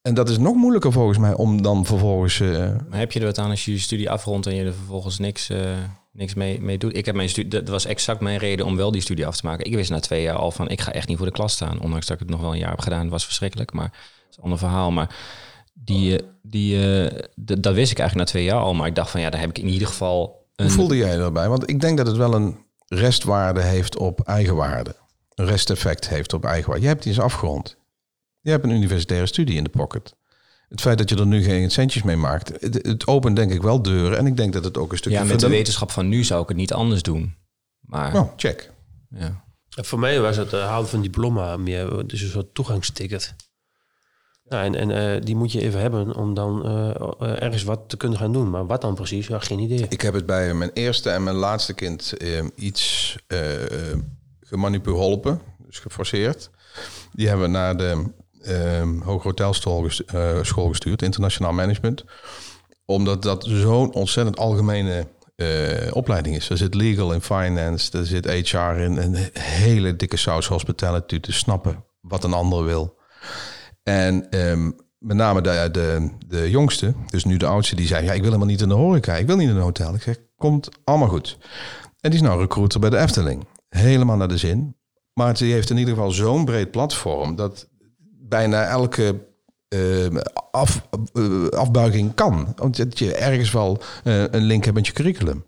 [0.01, 2.39] En dat is nog moeilijker volgens mij om dan vervolgens...
[2.39, 2.49] eh,
[2.89, 5.19] Maar heb je er wat aan als je je studie afrondt en je er vervolgens
[5.19, 5.77] niks, eh,
[6.13, 6.95] niks mee, mee doet?
[6.95, 9.45] Ik heb mijn studie, dat was exact mijn reden om wel die studie af te
[9.45, 9.65] maken.
[9.65, 11.81] Ik wist na twee jaar al van, ik ga echt niet voor de klas staan.
[11.81, 13.09] Ondanks dat ik het nog wel een jaar heb gedaan.
[13.09, 14.91] Was verschrikkelijk, maar dat is een ander verhaal.
[14.91, 15.15] Maar
[15.73, 18.73] die, eh, die, eh, dat wist ik eigenlijk na twee jaar al.
[18.73, 20.65] Maar ik dacht van, ja, daar heb ik in ieder geval een...
[20.65, 21.49] Hoe voelde jij daarbij?
[21.49, 24.95] Want ik denk dat het wel een restwaarde heeft op eigenwaarde.
[25.35, 26.81] Een resteffect heeft op eigenwaarde.
[26.81, 27.77] Je hebt die eens afgerond.
[28.41, 30.15] Je hebt een universitaire studie in de pocket.
[30.73, 33.61] Het feit dat je er nu geen centjes mee maakt, het, het opent denk ik
[33.61, 34.17] wel deuren.
[34.17, 35.17] En ik denk dat het ook een stukje...
[35.17, 37.35] Ja, met de wetenschap van nu zou ik het niet anders doen.
[37.79, 38.71] Maar, Nou, check.
[39.09, 39.43] ja.
[39.75, 43.35] En Voor mij was het eh, halen van diploma meer, dus een soort toegangsticket.
[44.45, 47.97] Nou, en en eh, die moet je even hebben om dan eh, ergens wat te
[47.97, 48.49] kunnen gaan doen.
[48.49, 49.27] Maar wat dan precies?
[49.27, 49.85] Ja, geen idee.
[49.89, 53.39] Ik heb het bij mijn eerste en mijn laatste kind eh, iets eh
[54.41, 55.23] gemanipuleerd,
[55.65, 56.49] dus geforceerd.
[57.11, 58.05] Die hebben we naar de
[58.43, 62.03] eh Hoge Hotelschool ges- eh, school gestuurd, internationaal management.
[62.85, 66.49] Omdat dat zo'n ontzettend algemene eh, opleiding is.
[66.49, 71.31] Er zit legal in finance, er zit HR in, een hele dikke saus hospitality te
[71.31, 72.97] snappen wat een ander wil.
[73.83, 78.05] En ehm, met name de, de, de jongste, dus nu de oudste, die zei...
[78.05, 79.93] ja, ik wil helemaal niet in de horeca, ik wil niet in een hotel.
[79.93, 81.37] Ik zeg, komt allemaal goed.
[81.99, 83.47] En die is nou recruiter bij de Efteling.
[83.69, 84.75] Helemaal naar de zin.
[85.13, 87.35] Maar die heeft in ieder geval zo'n breed platform...
[87.35, 87.69] dat
[88.29, 89.15] bijna elke
[89.67, 90.17] ehm,
[90.51, 92.53] af, eh, afbuiging kan.
[92.55, 95.43] Want dat je ergens wel eh, een link hebt met je curriculum.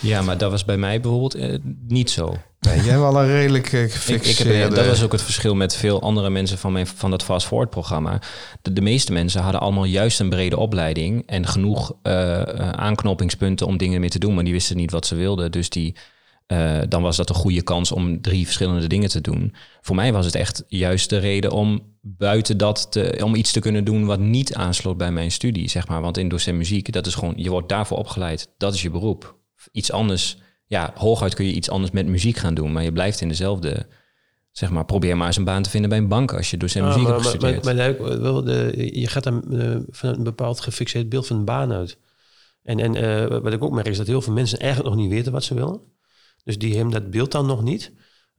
[0.00, 2.36] ja, maar dat was bij mij bijvoorbeeld eh, niet zo.
[2.60, 4.52] Nee, jij hebt wel een redelijk Ik, ik gefixeerde...
[4.52, 7.46] heb, dat was ook het verschil met veel andere mensen van, mijn, van dat Fast
[7.46, 8.20] Forward programma.
[8.62, 11.92] De, de meeste mensen hadden allemaal juist een brede opleiding en genoeg
[12.72, 15.52] aanknopingspunten om dingen mee te doen, maar die wisten niet wat ze wilden.
[15.52, 15.94] Dus die,
[16.50, 19.54] eh, dan was dat een goede kans om drie verschillende dingen te doen.
[19.80, 23.60] Voor mij was het echt juist de reden om buiten dat te, om iets te
[23.60, 26.00] kunnen doen wat niet aansloot bij mijn studie, zeg maar.
[26.00, 28.48] Want in docent muziek, dat is gewoon, je wordt daarvoor opgeleid.
[28.56, 29.38] Dat is je beroep.
[29.72, 33.20] Iets anders, ja, hooguit kun je iets anders met muziek gaan doen, maar je blijft
[33.20, 33.86] in dezelfde
[34.50, 36.84] zeg maar, probeer maar eens een baan te vinden bij een bank als je docent
[36.84, 37.98] Ah, muziek maar, hebt maar, maar, gestudeerd.
[37.98, 41.44] maar leuk, wel de, je gaat dan eh, van een bepaald gefixeerd beeld van een
[41.44, 41.98] baan uit.
[42.62, 45.12] En, en eh, wat ik ook merk is dat heel veel mensen eigenlijk nog niet
[45.12, 45.80] weten wat ze willen.
[46.44, 47.92] Dus die hebben dat beeld dan nog niet.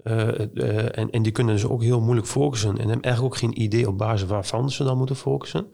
[0.04, 2.70] Eh, eh, en, en die kunnen dus ook heel moeilijk focussen.
[2.70, 5.68] En hebben eigenlijk ook geen idee op basis waarvan ze dan moeten focussen.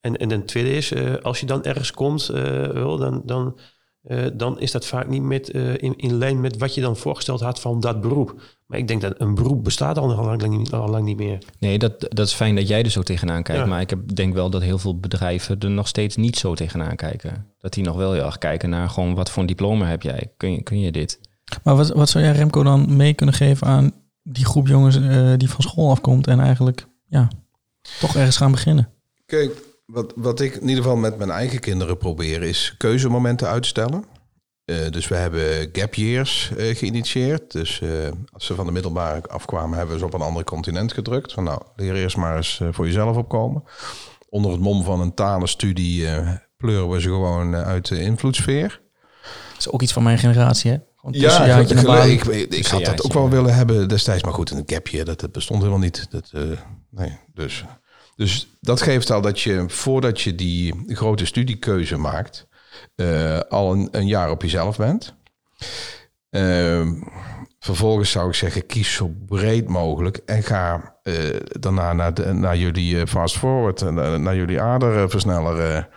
[0.00, 3.58] En, en ten tweede is, eh, als je dan ergens komt, wel, dan, dan,
[4.34, 7.60] dan is dat vaak niet met, in, in lijn met wat je dan voorgesteld had
[7.60, 8.42] van dat beroep.
[8.66, 11.38] Maar ik denk dat een beroep bestaat al lang, lang, al lang niet meer.
[11.58, 13.62] Nee, dat, dat is fijn dat jij er zo tegenaan kijkt.
[13.62, 13.68] Ja.
[13.68, 16.96] Maar ik heb, denk wel dat heel veel bedrijven er nog steeds niet zo tegenaan
[16.96, 17.46] kijken.
[17.58, 20.32] Dat die nog wel heel erg kijken naar gewoon wat voor een diploma heb jij?
[20.36, 21.20] Kun je, kun je dit?
[21.62, 25.32] Maar wat, wat zou jij Remco dan mee kunnen geven aan die groep jongens eh,
[25.36, 27.28] die van school afkomt en eigenlijk ja,
[28.00, 28.88] toch ergens gaan beginnen?
[29.26, 29.52] Kijk,
[29.86, 34.04] wat, wat ik in ieder geval met mijn eigen kinderen probeer is keuzemomenten uitstellen.
[34.64, 37.52] Eh, dus we hebben gap years eh, geïnitieerd.
[37.52, 37.82] Dus
[38.32, 41.32] als ze van de middelbare afkwamen, hebben we ze op een ander continent gedrukt.
[41.32, 43.64] Van nou, leer eerst maar eens voor jezelf opkomen.
[44.28, 46.06] Onder het mom van een talenstudie
[46.56, 48.80] pleuren we ze gewoon uit de invloedssfeer.
[49.52, 50.78] Dat is ook iets van mijn generatie, hè?
[51.84, 52.08] Baan.
[52.08, 54.22] ik, ik, ik had dat ook wel willen hebben destijds.
[54.22, 56.06] Maar goed, een year, dat, dat bestond helemaal niet.
[56.10, 56.42] Dat, eh,
[56.90, 57.64] nee, dus,
[58.16, 62.46] dus dat geeft al dat je, voordat je die grote studiekeuze maakt...
[62.94, 65.14] eh, al een, een jaar op jezelf bent.
[66.30, 66.92] Ehm,
[67.58, 70.16] vervolgens zou ik zeggen, kies zo breed mogelijk...
[70.16, 71.14] en ga eh,
[71.46, 73.82] daarna naar, de, naar jullie fast forward...
[73.82, 75.88] en naar, naar jullie aderversneller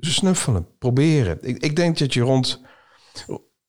[0.00, 1.38] snuffelen, proberen.
[1.40, 2.60] Ik, ik denk dat je rond...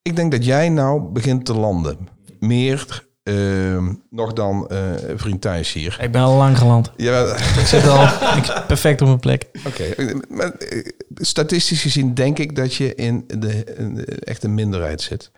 [0.03, 1.97] Ik denk dat jij nou begint te landen.
[2.39, 5.97] Meer ehm, nog dan eh, vriend Thijs hier.
[6.01, 6.91] Ik ben al lang geland.
[6.97, 8.03] Ja, Ik zit al
[8.37, 9.49] ik, perfect op mijn plek.
[9.67, 10.13] oké.
[10.29, 15.31] Maar, eh, Statistisch gezien denk ik dat je in de, in de echte minderheid zit.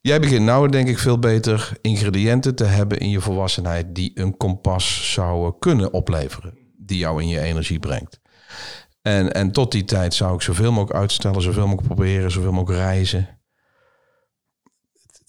[0.00, 3.94] Jij begint nou denk ik veel beter ingrediënten te hebben in je volwassenheid...
[3.94, 6.54] die een kompas zouden kunnen opleveren.
[6.76, 8.20] Die jou in je energie brengt.
[9.02, 12.80] En, en tot die tijd zou ik zoveel mogelijk uitstellen, zoveel mogelijk proberen, zoveel mogelijk
[12.80, 13.39] reizen.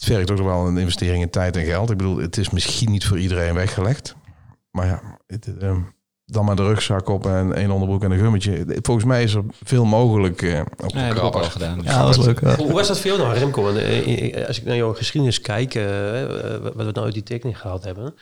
[0.02, 1.90] Het vergt ook nog wel een investering in tijd en geld.
[1.90, 4.16] Ik bedoel, het is misschien niet voor iedereen weggelegd.
[4.72, 5.76] Maar ja, het, eh,
[6.26, 8.66] dan maar de rugzak op en één onderbroek en een gummetje.
[8.82, 11.82] Volgens mij is er veel mogelijk eh, op Ja, al gedaan.
[11.84, 12.40] Ja, dat was leuk.
[12.42, 12.56] ja.
[12.56, 13.70] Hoe was dat voor jou nou, Remco?
[13.70, 17.84] Eh, eh, als ik naar jouw geschiedenis kijk, wat we nou uit die tekening gehaald
[17.84, 18.14] hebben,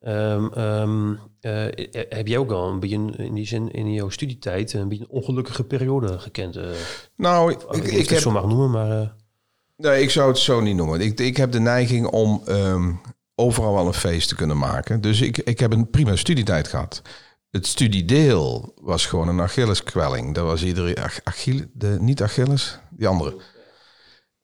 [0.00, 1.72] ehm, ehm, eh, eh,
[2.08, 5.04] heb jij ook al een beetje een- in die zin in jouw studietijd een beetje
[5.04, 6.58] een ongelukkige periode gekend?
[7.16, 9.08] Nou, ik, ik, weet niet of ik, ik het heb, zo mag noemen, maar eh,
[9.78, 11.00] nee, ik zou het zo niet noemen.
[11.00, 12.92] Ik, ik heb de neiging om ehm,
[13.34, 15.00] overal wel een feest te kunnen maken.
[15.00, 17.02] Dus ik, ik heb een prima studietijd gehad.
[17.50, 20.34] het studiedeel was gewoon een Achilleskwelling.
[20.34, 23.36] Dat was iedere Ach- de, niet Achilles, die andere.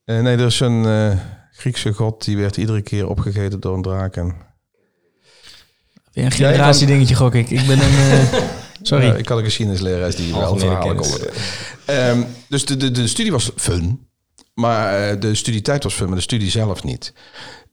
[0.05, 1.18] Eh, nee, er is een eh,
[1.53, 4.16] Griekse god die werd iedere keer opgegeten door een draak.
[4.16, 4.37] En,
[6.12, 7.51] Weer een generatie dingetje gok ik.
[7.51, 7.90] Ik ben een...
[7.99, 8.42] eh,
[8.83, 9.09] sorry.
[9.09, 11.11] Ik had een geschiedenislerares die wel verhalen kon.
[11.85, 14.09] Ehm, dus de, de, de studie was fun.
[14.55, 17.12] Maar eh, de studietijd was fun, maar de studie zelf niet.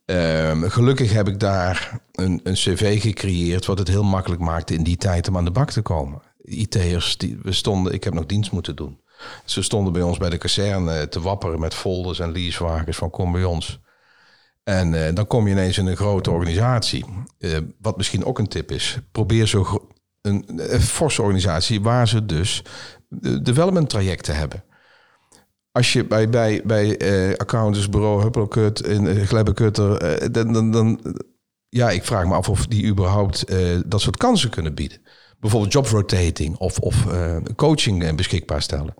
[0.06, 3.65] Ehm, gelukkig heb ik daar een, een cv gecreëerd...
[3.65, 6.22] wat het heel makkelijk maakte in die tijd om aan de bak te komen.
[6.44, 9.00] IT'ers, die, we stonden, ik heb nog dienst moeten doen.
[9.46, 13.32] Ze stonden bij ons bij de kazerne te wapperen met folders en leasewagens van kom
[13.32, 13.80] bij ons.
[14.63, 17.06] En eh, dan kom je ineens in een grote organisatie.
[17.38, 18.98] Eh, wat misschien ook een tip is.
[19.12, 19.88] Probeer zo
[20.22, 22.63] een, forse organisatie waar ze dus
[23.08, 24.63] de development trajecten hebben.
[25.71, 31.15] Als je bij, bij, bij eh accountantsbureau Huppelkut in uh, dan, dan, dan,
[31.69, 35.01] ja, ik vraag me af of die überhaupt eh, dat soort kansen kunnen bieden.
[35.39, 38.93] Bijvoorbeeld job rotating of, of eh, coaching beschikbaar stellen.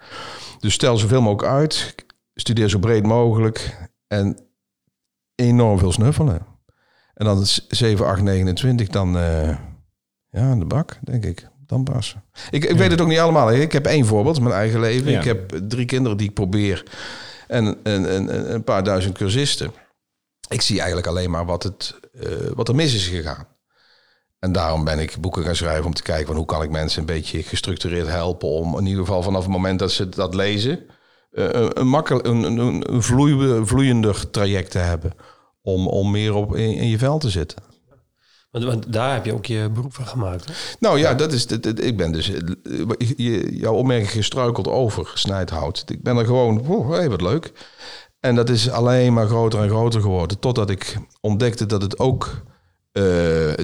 [0.60, 1.96] Dus stel zoveel mogelijk uit,
[2.34, 4.38] studeer zo breed mogelijk en
[5.36, 6.46] enorm veel snuffelen.
[7.14, 9.60] En dan is 7, 8, 29, dan ja,
[10.32, 11.51] aan de bak, denk ik.
[11.72, 12.24] Dan passen.
[12.50, 13.52] Ik, ik weet het ook niet allemaal.
[13.52, 15.12] Ik heb één voorbeeld, mijn eigen leven.
[15.12, 15.20] Ja.
[15.20, 16.84] Ik heb drie kinderen die ik probeer
[17.48, 19.72] en een, een, een paar duizend cursisten.
[20.50, 23.48] Ik zie eigenlijk alleen maar wat, het, eh, wat er mis is gegaan.
[24.40, 27.00] En daarom ben ik boeken gaan schrijven om te kijken van hoe kan ik mensen
[27.00, 30.80] een beetje gestructureerd helpen om in ieder geval vanaf het moment dat ze dat lezen
[31.32, 35.14] eh, een, een, makkel, een, een, een vloeie- vloeiender traject te hebben
[35.62, 37.58] om, om meer op in, in je vel te zitten.
[38.52, 40.46] Want, want daar heb je ook je beroep van gemaakt.
[40.46, 40.54] Hè?
[40.80, 41.48] Nou ja, dat is.
[41.48, 42.32] Dat, dat- ik ben dus.
[43.18, 45.84] je- Jouw opmerking gestruikeld over gesnijdhout.
[45.88, 46.60] Ik ben er gewoon.
[46.68, 47.52] Oh, hey, wat leuk.
[48.20, 50.40] En dat is alleen maar groter en groter geworden.
[50.40, 52.42] Totdat ik ontdekte dat het ook.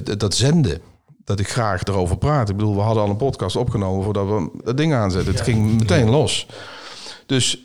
[0.04, 0.80] dat- dat zenden.
[1.24, 2.48] Dat ik graag erover praat.
[2.48, 5.32] Ik bedoel, we hadden al een podcast opgenomen voordat we dat ding aanzetten.
[5.34, 6.46] Het ging meteen los.
[7.26, 7.58] Dus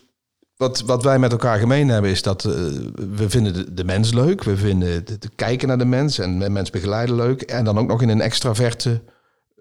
[0.63, 2.51] wat, wat wij met elkaar gemeen hebben is dat eh,
[2.95, 4.43] we vinden de, de mens leuk.
[4.43, 7.41] We vinden het, het kijken naar de mens en de mens begeleiden leuk.
[7.41, 9.01] En dan ook nog in een extraverte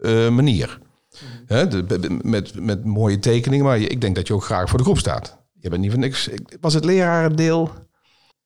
[0.01, 0.79] eh, manier.
[1.47, 3.65] Hè, de- met, met mooie tekeningen.
[3.65, 5.38] Maar ik denk dat je ook graag voor de groep staat.
[5.61, 6.29] Je bent niet voor niks.
[6.29, 7.71] ik- Was het lerarendeel?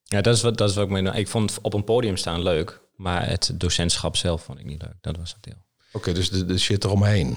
[0.04, 1.10] Ja, dat is wat, dat is wat ik me.
[1.18, 4.94] Ik vond op een podium staan leuk, maar het docentschap zelf vond ik niet leuk.
[5.00, 5.62] Dat was het deel.
[5.92, 7.36] Oké, dus de, de shit eromheen.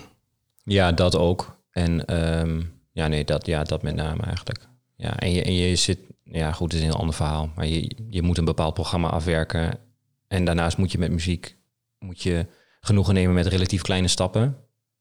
[0.63, 1.57] Ja, dat ook.
[1.71, 4.67] En ehm, ja, nee, dat, ja, dat met name eigenlijk.
[4.99, 7.51] Ja, en je, en je zit, ja, goed, het is een ander verhaal.
[7.55, 9.79] Maar je, je moet een bepaald programma afwerken.
[10.27, 11.57] En daarnaast moet je met muziek
[11.99, 12.45] moet je
[12.79, 14.57] genoegen nemen met relatief kleine stappen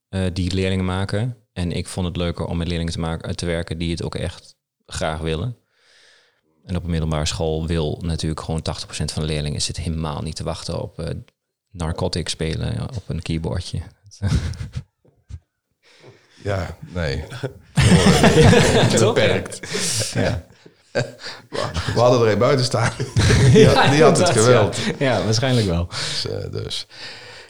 [0.09, 1.37] eh, die leerlingen maken.
[1.53, 4.15] En ik vond het leuker om met leerlingen te, maken, te werken die het ook
[4.15, 5.57] echt graag willen.
[6.65, 10.35] En op een middelbare school wil natuurlijk gewoon 80% van de leerlingen zit helemaal niet
[10.35, 11.15] te wachten op eh
[11.71, 13.81] narcotics spelen op een keyboardje.
[16.43, 17.23] Ja, nee.
[19.05, 19.59] Beperkt.
[20.13, 20.47] Ja.
[21.93, 22.91] We hadden er een buiten staan.
[23.53, 24.77] Die had, die had het geweld.
[24.97, 25.87] Ja, waarschijnlijk wel.
[25.87, 26.87] Dus, eh, dus.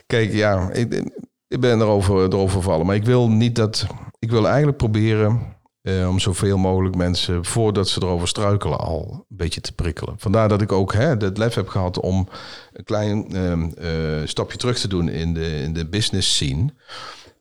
[0.08, 1.04] Kijk, ja, ik,
[1.48, 2.86] ik ben erover, erover vallen.
[2.86, 3.86] Maar ik wil niet dat.
[4.20, 9.38] Ik wil eigenlijk proberen eh, om zoveel mogelijk mensen voordat ze erover struikelen al een
[9.38, 10.16] beetje te prikkelen.
[10.18, 12.28] Vandaar dat ik ook hè, het lef heb gehad om
[12.74, 16.74] een klein ehm, eh, stapje terug te doen in de, in de business scene.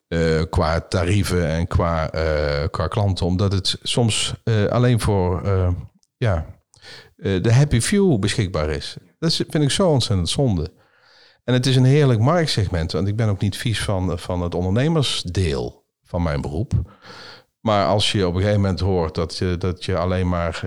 [0.09, 3.27] Eh, qua tarieven en qua, eh, qua klanten.
[3.27, 5.43] Omdat het soms eh, alleen voor
[6.17, 6.47] ja,
[7.17, 8.97] de happy few beschikbaar is.
[9.19, 10.73] Dat vind ik zo ontzettend zonde.
[11.45, 12.93] En het is een heerlijk marktsegment.
[12.93, 16.73] Want ik ben ook niet vies van, van het ondernemersdeel van mijn beroep.
[17.61, 20.63] Maar als je op een gegeven moment hoort dat je, dat je alleen maar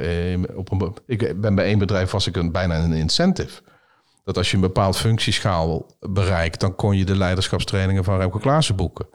[0.56, 0.96] op een.
[1.06, 3.62] Ik ben bij één bedrijf was ik een, bijna een incentive.
[4.24, 8.76] Dat als je een bepaald functieschaal bereikt, dan kon je de leiderschapstrainingen van Remco Klaassen
[8.76, 9.08] boeken.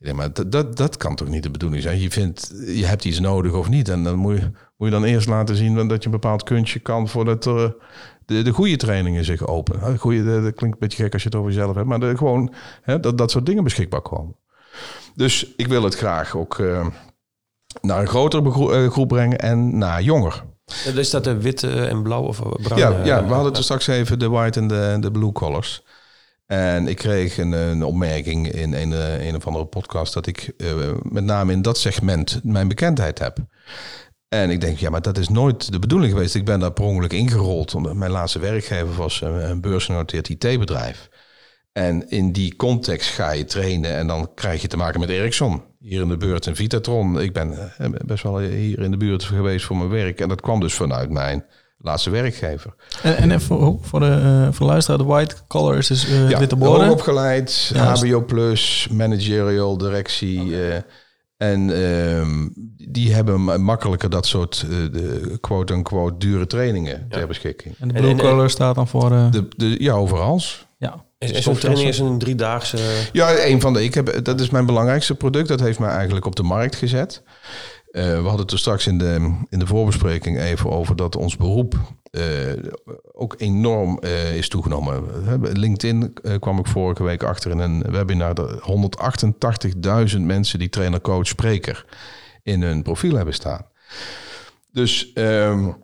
[0.00, 2.00] Ik denk, maar dat, dat, dat kan toch niet de bedoeling zijn?
[2.00, 3.88] Je vindt, je hebt iets nodig of niet.
[3.88, 6.78] En dan moet je, moet je dan eerst laten zien dat je een bepaald kunstje
[6.78, 7.76] kan voordat er
[8.26, 9.92] de, de goede trainingen zich openen.
[9.92, 12.00] De goede, de- dat klinkt een beetje gek als je het over jezelf hebt, maar
[12.00, 14.36] de, gewoon hè, dat dat soort dingen beschikbaar komen.
[15.14, 16.86] Dus ik wil het graag ook eh,
[17.80, 20.44] naar een grotere eh, groep brengen en naar jonger.
[20.94, 22.80] Is dat de witte en blauw of bruin?
[22.80, 25.82] Ja, eh, ja, we hadden het straks even de white en de, de blue collars.
[26.50, 30.52] En ik kreeg een, een opmerking in een, eh, een of andere podcast dat ik
[30.58, 33.38] eh, met name in dat segment mijn bekendheid heb.
[34.28, 36.34] En ik denk, ja, maar dat is nooit de bedoeling geweest.
[36.34, 41.08] Ik ben daar per ongeluk ingerold, omdat mijn laatste werkgever was een, een beursgenoteerd IT-bedrijf.
[41.72, 45.62] En in die context ga je trainen en dan krijg je te maken met Ericsson.
[45.78, 47.20] Hier in de buurt en Vitatron.
[47.20, 50.20] Ik ben eh, best wel hier in de buurt geweest voor mijn werk.
[50.20, 51.44] En dat kwam dus vanuit mijn
[51.82, 52.74] laatste werkgever.
[53.02, 56.30] En, en voor, voor, de, uh, voor de luisteraar, de white collar is dus uh,
[56.30, 56.56] ja, witte
[56.90, 60.44] opgeleid, ja, HBO plus, managerial, directie.
[60.44, 60.74] Uh,
[61.36, 62.26] en uh,
[62.90, 67.16] die hebben makkelijker dat soort de quote-unquote dure trainingen ja.
[67.16, 67.74] ter beschikking.
[67.78, 69.10] En de blue collar staat dan voor...
[69.10, 70.40] De, de, ja, overal.
[70.78, 71.04] Ja.
[71.18, 72.78] Zo'n training is een driedaagse...
[73.12, 73.84] Ja, een van de...
[73.84, 75.48] Ik heb, dat is mijn belangrijkste product.
[75.48, 77.22] Dat heeft mij eigenlijk op de markt gezet.
[77.90, 81.36] Uh, we hadden het er straks in de, in de voorbespreking even over dat ons
[81.36, 81.74] beroep
[82.10, 82.22] uh,
[83.12, 85.04] ook enorm uh, is toegenomen.
[85.58, 88.34] LinkedIn kwam ik vorige week achter in een webinar.
[90.14, 91.84] 188.000 mensen die trainer, coach, spreker
[92.42, 93.66] in hun profiel hebben staan.
[94.72, 95.76] Dus um,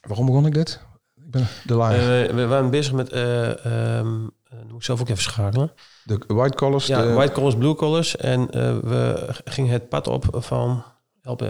[0.00, 0.80] waarom begon ik dit?
[1.16, 2.34] Ik ben de live.
[2.34, 3.16] we waren bezig met...
[3.16, 4.30] Um,
[4.66, 5.72] moet ik zelf ook even schakelen.
[6.04, 6.86] De white collars?
[6.86, 7.12] Ja, de...
[7.12, 8.16] white collars, blue collars.
[8.16, 8.46] En
[8.88, 10.84] we gingen het pad op van...
[11.26, 11.48] Help, uh,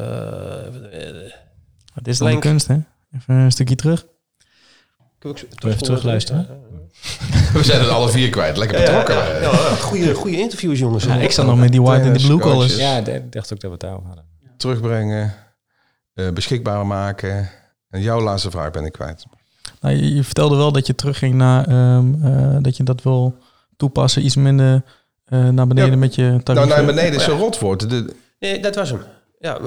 [1.95, 2.75] Het is dan de kunst, hè?
[3.15, 4.07] Even een stukje terug.
[5.59, 6.47] Even terugluisteren.
[7.53, 8.57] We zijn het alle vier kwijt.
[8.57, 9.15] Lekker betrokken.
[9.15, 11.05] Ja, ja, ja, goede, goede interviews, jongens.
[11.05, 12.77] Ja, ik zat nog met die white en die blue collars.
[12.77, 14.25] Ja, ik dacht ook dat we het daarover hadden.
[14.57, 15.35] Terugbrengen,
[16.15, 17.51] uh, beschikbaar maken.
[17.91, 19.25] En jouw laatste vraag ben ik kwijt.
[19.81, 23.39] Nou, je, je, vertelde wel dat je terugging naar um, uh, dat je dat wil
[23.77, 24.83] toepassen, iets minder
[25.29, 26.65] uh, naar beneden met je tarief.
[26.65, 27.91] Nou, naar beneden is een rotwoord.
[27.91, 29.01] De, Nee, dat was hem.
[29.39, 29.59] Ja,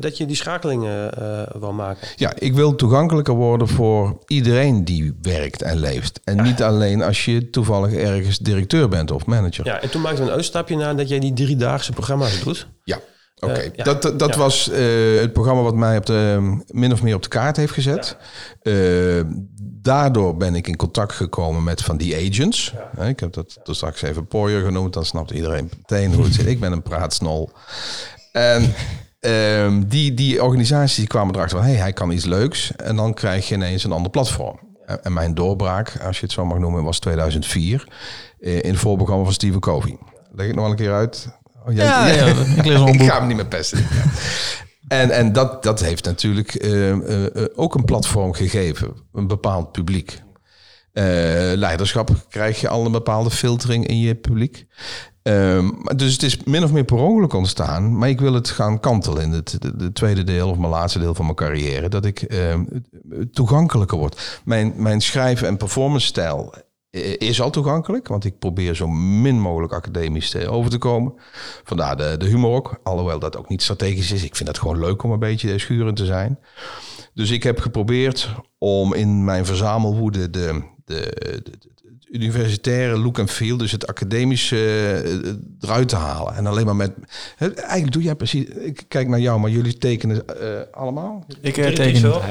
[0.00, 2.08] dat je die schakelingen uh, wil maken.
[2.16, 6.20] Ja, ik wil toegankelijker worden voor iedereen die werkt en leeft.
[6.24, 6.42] En ja.
[6.42, 9.64] niet alleen als je toevallig ergens directeur bent of manager.
[9.64, 12.68] Ja, en toen maakte een uitstapje naar dat jij die driedaagse programma's doet.
[12.84, 12.98] Ja.
[13.40, 13.64] Oké, okay.
[13.64, 13.84] uh, ja.
[13.84, 14.38] dat, dat ja.
[14.38, 17.72] was uh, het programma wat mij op de, min of meer op de kaart heeft
[17.72, 18.16] gezet.
[18.62, 18.72] Ja.
[18.72, 19.22] Uh,
[19.60, 22.74] daardoor ben ik in contact gekomen met van die agents.
[23.00, 26.46] Ik heb dat toen straks even Poyer genoemd, dan snapt iedereen meteen hoe het zit.
[26.46, 27.50] Ik ben een praatsnol.
[28.32, 28.74] En
[29.20, 31.66] um, die, die organisaties die kwamen erachter van...
[31.66, 32.76] hey, hij kan iets leuks.
[32.76, 34.58] En dan krijg je ineens een ander platform.
[35.02, 37.88] En mijn doorbraak, als je het zo mag noemen, was 2004...
[38.38, 39.98] in het voorprogramma van Stephen Covey.
[40.32, 41.28] Leg ik nog wel een keer uit?
[41.66, 43.86] Oh, jij, ja, ja, ik lees Ik ga hem niet meer pesten.
[44.88, 48.94] en en dat, dat heeft natuurlijk uh, uh, ook een platform gegeven.
[49.12, 50.20] Een bepaald publiek.
[50.92, 51.04] Uh,
[51.54, 54.66] leiderschap krijg je al een bepaalde filtering in je publiek.
[55.28, 57.98] Um, dus het is min of meer per ongeluk ontstaan.
[57.98, 60.98] Maar ik wil het gaan kantelen in het de, de tweede deel of mijn laatste
[60.98, 61.88] deel van mijn carrière.
[61.88, 62.84] Dat ik um,
[63.32, 64.40] toegankelijker word.
[64.44, 66.54] Mijn, mijn schrijven en performance stijl
[67.18, 68.08] is al toegankelijk.
[68.08, 71.14] Want ik probeer zo min mogelijk academisch te, over te komen.
[71.64, 72.80] Vandaar de, de humor ook.
[72.82, 74.24] Alhoewel dat ook niet strategisch is.
[74.24, 76.38] Ik vind het gewoon leuk om een beetje schurend te zijn.
[77.14, 81.58] Dus ik heb geprobeerd om in mijn verzamelwoede de, de, de,
[82.10, 84.56] universitaire look en feel, dus het academische
[85.04, 86.34] uh, eruit te halen.
[86.34, 86.92] En alleen maar met.
[87.38, 88.44] Eigenlijk doe jij precies.
[88.44, 91.26] Ik kijk naar jou, maar jullie tekenen uh, allemaal.
[91.40, 92.22] Ik uh, teken wel.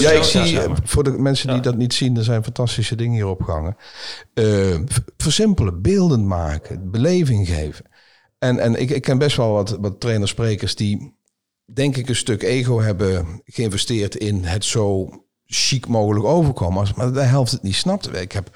[0.00, 1.62] ja, ik zie voor de mensen die ja.
[1.62, 3.76] dat niet zien, er zijn fantastische dingen hier opgehangen.
[5.16, 7.84] versimpelen, beeldend maken, beleving geven.
[8.38, 11.14] En, en ik, ik ken best wel wat, wat trainers, sprekers die,
[11.64, 15.10] denk ik, een stuk ego hebben geïnvesteerd in het zo
[15.50, 16.86] chic mogelijk overkomen.
[16.96, 18.16] Maar de helft het niet snapt.
[18.16, 18.50] Ik heb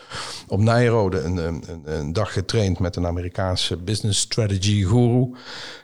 [0.49, 5.31] op Nijrode een, een, een, dag getraind met een Amerikaanse business strategy guru.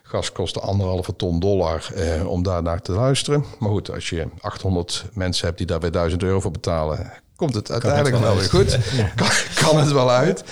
[0.02, 3.44] Gas kostte anderhalve ton dollar eh, om daar naar te luisteren.
[3.58, 7.54] Maar goed, als je 800 mensen hebt die daar weer 1000 euro voor betalen, komt
[7.54, 8.78] het uiteindelijk wel, wel weer goed.
[9.14, 10.44] kan, kan het wel uit.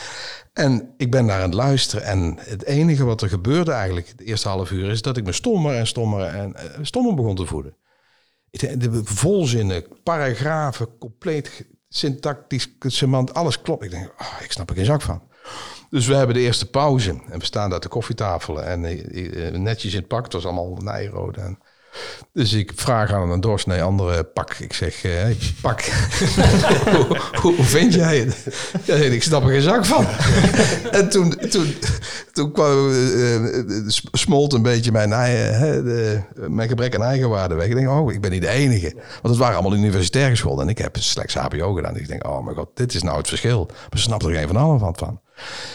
[0.52, 2.04] En ik ben daar aan het luisteren.
[2.04, 5.32] En het enige wat er gebeurde eigenlijk de eerste half uur is dat ik me
[5.32, 7.74] stommer en stommer en uh, stommer begon te voeden
[8.60, 13.84] de volzinnen, paragrafen, compleet syntactisch, semant, alles klopt.
[13.84, 15.22] Ik denk, oh, ik snap er geen zak van.
[15.90, 19.92] Dus we hebben de eerste pauze en we staan daar te koffietafelen en uh, netjes
[19.92, 20.24] in het pak.
[20.24, 21.58] Het was allemaal nijrood en
[22.32, 24.54] dus ik vraag aan een doorsnee andere pak.
[24.54, 25.80] Ik zeg, hey, pak,
[27.42, 28.46] hoe, vind jij het?
[28.84, 30.06] Ja, ik snap er geen zak van.
[31.00, 31.74] en toen, toen,
[32.32, 35.16] toen kwam, uh, smolt een beetje mijn, uh,
[35.84, 37.66] de, mijn gebrek aan eigenwaarde weg.
[37.66, 38.92] Ik denk, oh, ik ben niet de enige.
[38.94, 40.60] Want het waren allemaal universitair geschoold.
[40.60, 41.92] En ik heb slechts HBO gedaan.
[41.92, 43.66] Dus ik denk, oh mijn god, dit is nou het verschil.
[43.66, 45.20] Maar snap er geen van allen van.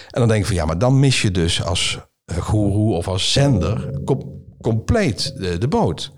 [0.10, 2.00] En dan denk ik van, ja, maar dan mis je dus als
[2.40, 3.90] goeroe of als zender
[4.62, 6.12] compleet de, de boot.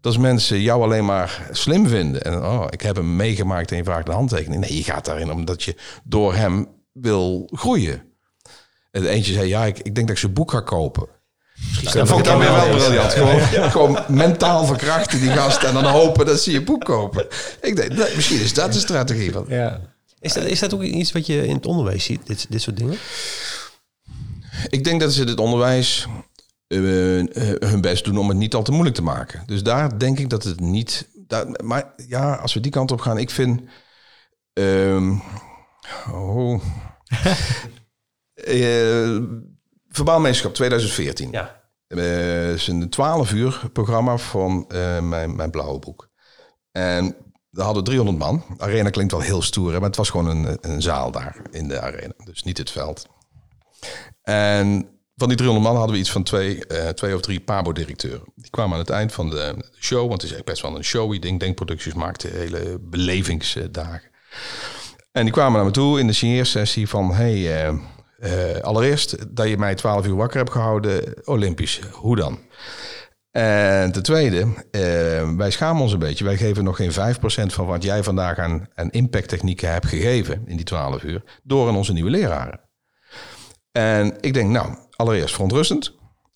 [0.00, 2.22] Dat als mensen jou alleen maar slim vinden.
[2.22, 4.60] En oh, ik heb hem meegemaakt en je vraagt de handtekening.
[4.60, 5.74] Nee, je gaat daarin omdat je
[6.04, 8.02] door hem wil groeien.
[8.90, 11.08] En eentje zei, ja, ik, ik denk dat ik zijn boek ga kopen.
[11.82, 13.12] Dat vond ik dan weer wel briljant.
[13.20, 17.26] Gewoon, gewoon mentaal verkrachten die gasten en dan hopen dat ze je boek kopen.
[17.60, 19.44] Ik denk, nee, misschien is dat de strategie van.
[19.48, 19.80] Ja.
[20.20, 22.76] Is dat, is dat ook iets wat je in het onderwijs ziet, dit, dit soort
[22.76, 22.98] dingen?
[24.68, 26.06] Ik denk dat ze het onderwijs
[26.74, 29.42] hun best doen om het niet al te moeilijk te maken.
[29.46, 33.00] Dus daar denk ik dat het niet dat, maar ja, als we die kant op
[33.00, 33.60] gaan, ik vind.
[34.52, 35.14] ehm
[36.12, 36.60] oh.
[38.34, 39.18] Eh,
[39.88, 41.30] Verbaal Meesterschap 2014.
[41.30, 41.62] Ja.
[41.86, 46.10] Eh, is een 12 uur programma van eh, mijn, mijn blauwe boek.
[46.72, 47.16] En
[47.50, 48.44] we hadden 300 man.
[48.58, 51.68] Arena klinkt wel heel stoer, hè, maar het was gewoon een, een zaal daar in
[51.68, 52.14] de arena.
[52.24, 53.06] Dus niet het veld.
[54.22, 58.22] En van die 300 man hadden we iets van twee, eh, twee of drie Pabo-directeuren.
[58.34, 60.84] Die kwamen aan het eind van de show, want het is echt best wel een
[60.84, 61.40] showy ding.
[61.40, 64.10] Denkproducties maakte hele belevingsdagen.
[65.12, 67.12] En die kwamen naar me toe in de signeersessie van...
[67.14, 67.68] Hey, eh,
[68.18, 71.80] eh, allereerst dat je mij 12 uur wakker hebt gehouden, Olympisch.
[71.92, 72.38] Hoe dan?
[73.30, 74.46] En ten tweede,
[75.36, 76.24] wij schamen ons een beetje.
[76.24, 80.56] Wij geven nog geen 5% van wat jij vandaag aan, aan impacttechnieken hebt gegeven in
[80.56, 82.69] die 12 uur, door aan onze nieuwe leraren.
[83.72, 85.92] En ik denk, nou, allereerst verontrustend.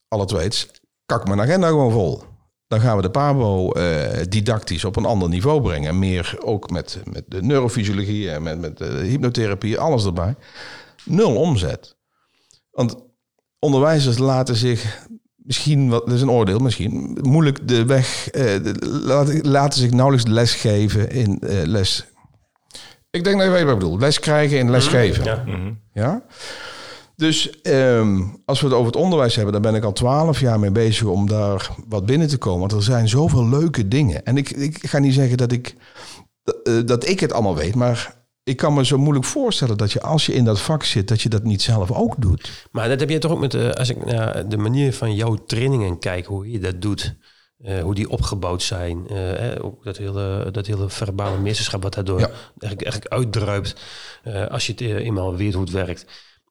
[0.08, 0.70] Alle tweets,
[1.06, 2.22] kak mijn agenda gewoon vol.
[2.66, 5.98] Dan gaan we de PABO eh, didactisch op een ander niveau brengen.
[5.98, 10.34] Meer ook met, met de neurofysiologie en met, met de hypnotherapie, alles erbij.
[11.04, 11.96] Nul omzet.
[12.70, 12.96] Want
[13.58, 15.06] onderwijzers laten zich
[15.36, 19.90] misschien, wat dat is een oordeel misschien, moeilijk de weg, eh, de- laten, laten zich
[19.90, 22.04] nauwelijks les geven in eh, les.
[23.10, 23.98] Ik denk dat je weet wat ik bedoel.
[23.98, 25.24] Les krijgen in les geven.
[25.24, 25.44] Ja.
[25.92, 26.22] Ja?
[27.16, 30.58] Dus ehm, als we het over het onderwijs hebben, daar ben ik al twaalf jaar
[30.60, 32.60] mee bezig om daar wat binnen te komen.
[32.60, 34.24] Want er zijn zoveel leuke dingen.
[34.24, 35.74] En ik, ik ga niet zeggen dat ik,
[36.64, 40.00] eh, dat ik het allemaal weet, maar ik kan me zo moeilijk voorstellen dat je
[40.00, 42.68] als je in dat vak zit, dat je dat niet zelf ook doet.
[42.72, 45.34] Maar dat heb je toch ook met de, als ik naar de manier van jouw
[45.46, 47.14] trainingen kijk, hoe je dat doet.
[47.58, 49.08] eh, hoe die opgebouwd zijn.
[49.08, 52.26] eh, hè, ook dat hele, dat hele verbale meesterschap wat daardoor Ja.
[52.58, 53.74] eigenlijk, eigenlijk uitdruipt.
[54.48, 56.06] als je het eenmaal weet hoe het werkt.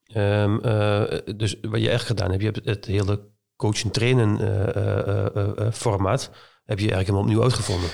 [0.05, 5.25] Ehm, eh, dus wat je echt gedaan hebt, je hebt het hele coachen trainen eh,
[5.25, 6.29] eh, formaat.
[6.65, 7.89] Heb je eigenlijk helemaal opnieuw uitgevonden.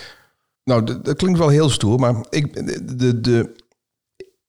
[0.63, 2.53] Nou, dat klinkt wel heel stoer, maar ik,
[2.99, 3.55] de, de,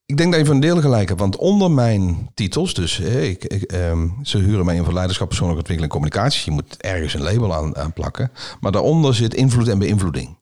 [0.06, 1.20] ik denk dat je van deel gelijk hebt.
[1.20, 5.92] Want onder mijn titels, dus ik, ehm, ze huren mij in voor leiderschap, persoonlijke ontwikkeling
[5.92, 6.42] en communicatie.
[6.44, 8.30] Je moet ergens een label aan, aan plakken.
[8.60, 10.38] Maar daaronder zit invloed en beïnvloeding.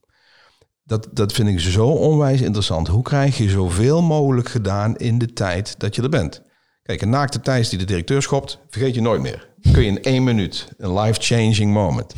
[0.84, 2.88] Dat, dat vind ik zo onwijs interessant.
[2.88, 6.42] Hoe krijg je zoveel mogelijk gedaan in de tijd dat je er bent?
[6.89, 9.49] Kijk, een naakte Thijs die de directeur schopt, vergeet je nooit meer.
[9.72, 12.14] Kun je in één minuut, een life-changing moment.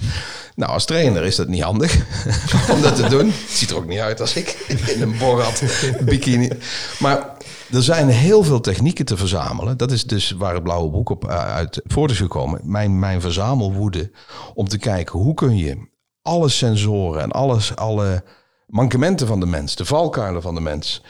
[0.54, 1.96] Nou, als trainer is dat niet handig
[2.74, 3.26] om dat te doen.
[3.26, 5.62] Het ziet er ook niet uit als ik in een borrat
[6.00, 6.50] bikini.
[6.98, 7.36] Maar
[7.72, 9.76] er zijn heel veel technieken te verzamelen.
[9.76, 12.60] Dat is dus waar het blauwe boek op eh, uit voort is gekomen.
[12.62, 14.10] Mijn, mijn verzamelwoede
[14.54, 15.88] om te kijken hoe kun je
[16.22, 18.24] alle sensoren en alles, alle
[18.66, 21.02] mankementen van de mens, de valkuilen van de mens,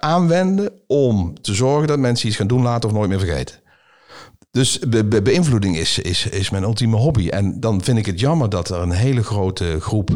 [0.00, 3.56] aanwenden om te zorgen dat mensen iets gaan doen later of nooit meer vergeten.
[4.50, 7.28] Dus be- be- beïnvloeding is, is, is mijn ultieme hobby.
[7.28, 10.10] En dan vind ik het jammer dat er een hele grote groep.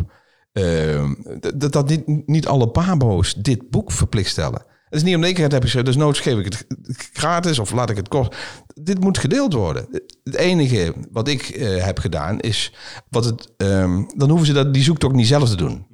[0.53, 1.11] eh,
[1.55, 4.65] dat, dat niet, niet alle pabo's dit boek verplicht stellen.
[4.91, 6.67] Het is niet ik het heb geschreven, dus noods geef ik het
[7.13, 8.39] gratis of laat ik het kosten.
[8.75, 9.87] Dit moet gedeeld worden.
[10.25, 12.73] Het enige wat ik eh, heb gedaan is.
[13.09, 15.87] Wat het, ehm, dan hoeven ze dat, die zoektocht niet zelf te doen.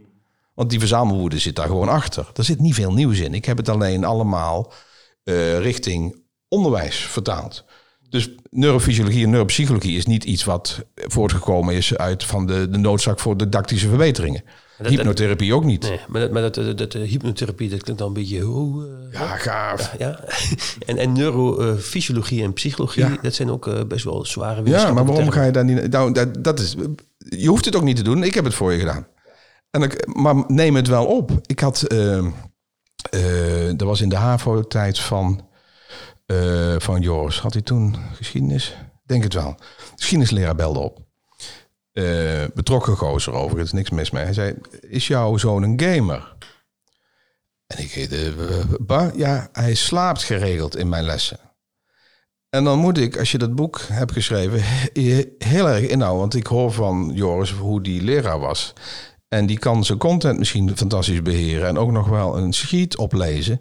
[0.57, 2.31] Want die verzamelwoede zit daar gewoon achter.
[2.35, 3.35] Er zit niet veel nieuws in.
[3.35, 4.73] Ik heb het alleen allemaal
[5.25, 7.65] eh, richting onderwijs vertaald.
[8.09, 13.19] Dus neurofysiologie en neuropsychologie is niet iets wat voortgekomen is uit van de, de noodzaak
[13.21, 14.43] voor didactische verbeteringen.
[14.79, 15.83] dat- Hypnotherapie ook niet.
[15.83, 18.41] Nee, maar dat, maar dat, dat, eh, hypnotherapie, dat klinkt dan een beetje...
[18.41, 19.95] hoe Ja, gaaf.
[19.99, 20.21] ja.
[20.87, 23.19] en, en neurofysiologie en psychologie, Ja.
[23.23, 25.91] dat zijn ook eh, best wel zware Ja, maar waarom ga je daar niet...
[25.91, 26.75] Nou, dat, dat is,
[27.19, 28.23] je hoeft het ook niet te doen.
[28.23, 29.07] Ik heb het voor je gedaan.
[29.77, 31.31] En ik, maar neem het wel op.
[31.47, 31.83] Ik had...
[31.83, 32.27] eh
[33.11, 35.49] eh, er was in de HAVO-tijd van,
[36.27, 37.41] eh, van Joris.
[37.41, 38.77] Had hij toen geschiedenis?
[39.05, 39.55] Denk het wel.
[39.97, 40.99] Geschiedenisleraar belde op.
[41.93, 44.25] Eh, betrokken gozer overigens, niks mis mee.
[44.25, 46.35] Hij zei, is jouw zoon een gamer?
[47.67, 48.29] En ik eh,
[48.81, 51.39] bah, ja, hij slaapt geregeld in mijn lessen.
[52.49, 56.21] En dan moet ik, als je dat boek hebt geschreven, he- heel erg inhouden.
[56.21, 58.73] Want ik hoor van Joris hoe die leraar was.
[59.29, 61.69] En die kan zijn content misschien fantastisch beheren.
[61.69, 63.61] En ook nog wel een sheet oplezen.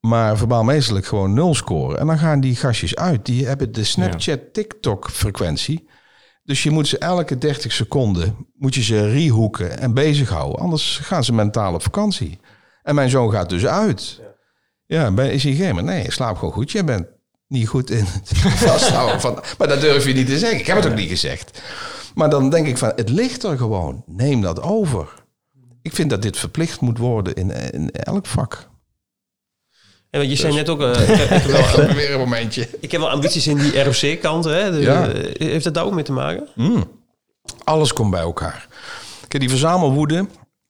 [0.00, 1.98] Maar verbaal meestelijk gewoon nul scoren.
[1.98, 3.26] En dan gaan die gastjes uit.
[3.26, 5.88] Die hebben de Snapchat, TikTok frequentie.
[6.42, 10.60] Dus je moet ze elke 30 seconden moet je ze rehoeken en bezighouden.
[10.60, 12.38] Anders gaan ze mentaal op vakantie.
[12.82, 14.20] En mijn zoon gaat dus uit.
[14.86, 15.82] Ja, ben, is hij gamer?
[15.82, 16.70] Nee, slaap gewoon goed.
[16.70, 17.06] Je bent
[17.46, 18.38] niet goed in het
[18.68, 19.42] vasthouden van...
[19.58, 20.58] Maar dat durf je niet te zeggen.
[20.58, 21.62] Ik heb het ook niet gezegd.
[22.18, 24.02] Maar dan denk ik van, het ligt er gewoon.
[24.06, 25.08] Neem dat over.
[25.82, 28.68] Ik vind dat dit verplicht moet worden in, in elk vak.
[30.10, 32.68] En want je zei net ook, eh, ik, heb, ik, heb wel, Weer een momentje.
[32.80, 34.44] ik heb wel ambities in die ROC-kant.
[34.44, 35.08] Ja.
[35.32, 36.48] heeft dat daar ook mee te maken?
[37.64, 38.68] Alles komt bij elkaar.
[39.28, 40.16] Kijk, die verzamelwoede...
[40.16, 40.28] En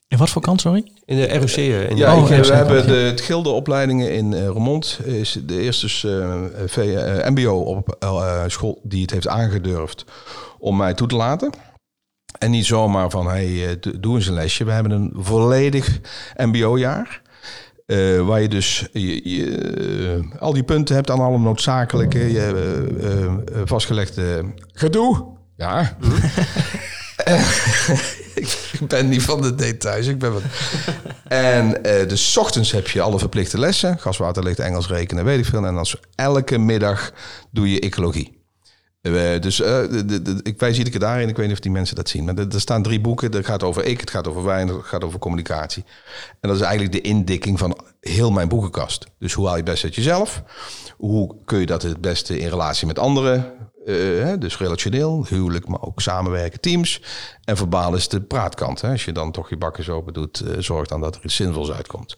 [0.09, 0.93] In wat voor kant, sorry?
[1.05, 1.49] In de ROC.
[1.51, 4.99] eh, In Ja, Oh, ik, we hebben de, het gildeopleidingen in eh Remond.
[5.05, 10.05] Is de eerste dus, eh, V- eh, MBO op eh, school die het heeft aangedurfd
[10.59, 11.51] om mij toe te laten.
[12.39, 14.65] En niet zomaar van, hey, eh, do- doe eens een lesje.
[14.65, 16.01] We hebben een volledig
[16.37, 17.23] MBO-jaar.
[17.87, 19.57] eh, waar je dus je, je,
[20.33, 22.47] eh, al die punten hebt aan alle noodzakelijke, je,
[23.53, 25.25] eh, vastgelegde gedoe.
[25.57, 25.97] Ja.
[28.35, 30.07] ik ben niet van de details.
[30.07, 30.43] Ik ben wat...
[31.29, 33.99] En eh dus ochtends heb je alle verplichte lessen.
[33.99, 35.67] Gaswaterlicht, Engels, rekenen, weet ik veel.
[35.67, 37.13] En dan elke middag
[37.51, 38.38] doe je ecologie.
[39.01, 41.29] Eh, dus eh, de, ik wijs daarin.
[41.29, 42.25] Ik weet niet of die mensen dat zien.
[42.25, 43.31] Maar er, staan drie boeken.
[43.31, 45.85] Dat gaat over ik, het gaat over wijn, het gaat over communicatie.
[46.41, 49.07] En dat is eigenlijk de indikking van heel mijn boekenkast.
[49.19, 50.43] Dus hoe haal je het best uit jezelf?
[50.97, 53.53] Hoe kun je dat het beste in relatie met anderen?
[53.89, 57.03] eh, dus relationeel, huwelijk, maar ook samenwerken, teams.
[57.45, 58.81] En verbaal is de praatkant.
[58.81, 58.91] Hè?
[58.91, 62.17] Als je dan toch je bakken open doet, zorg dan dat er iets zinvols uitkomt.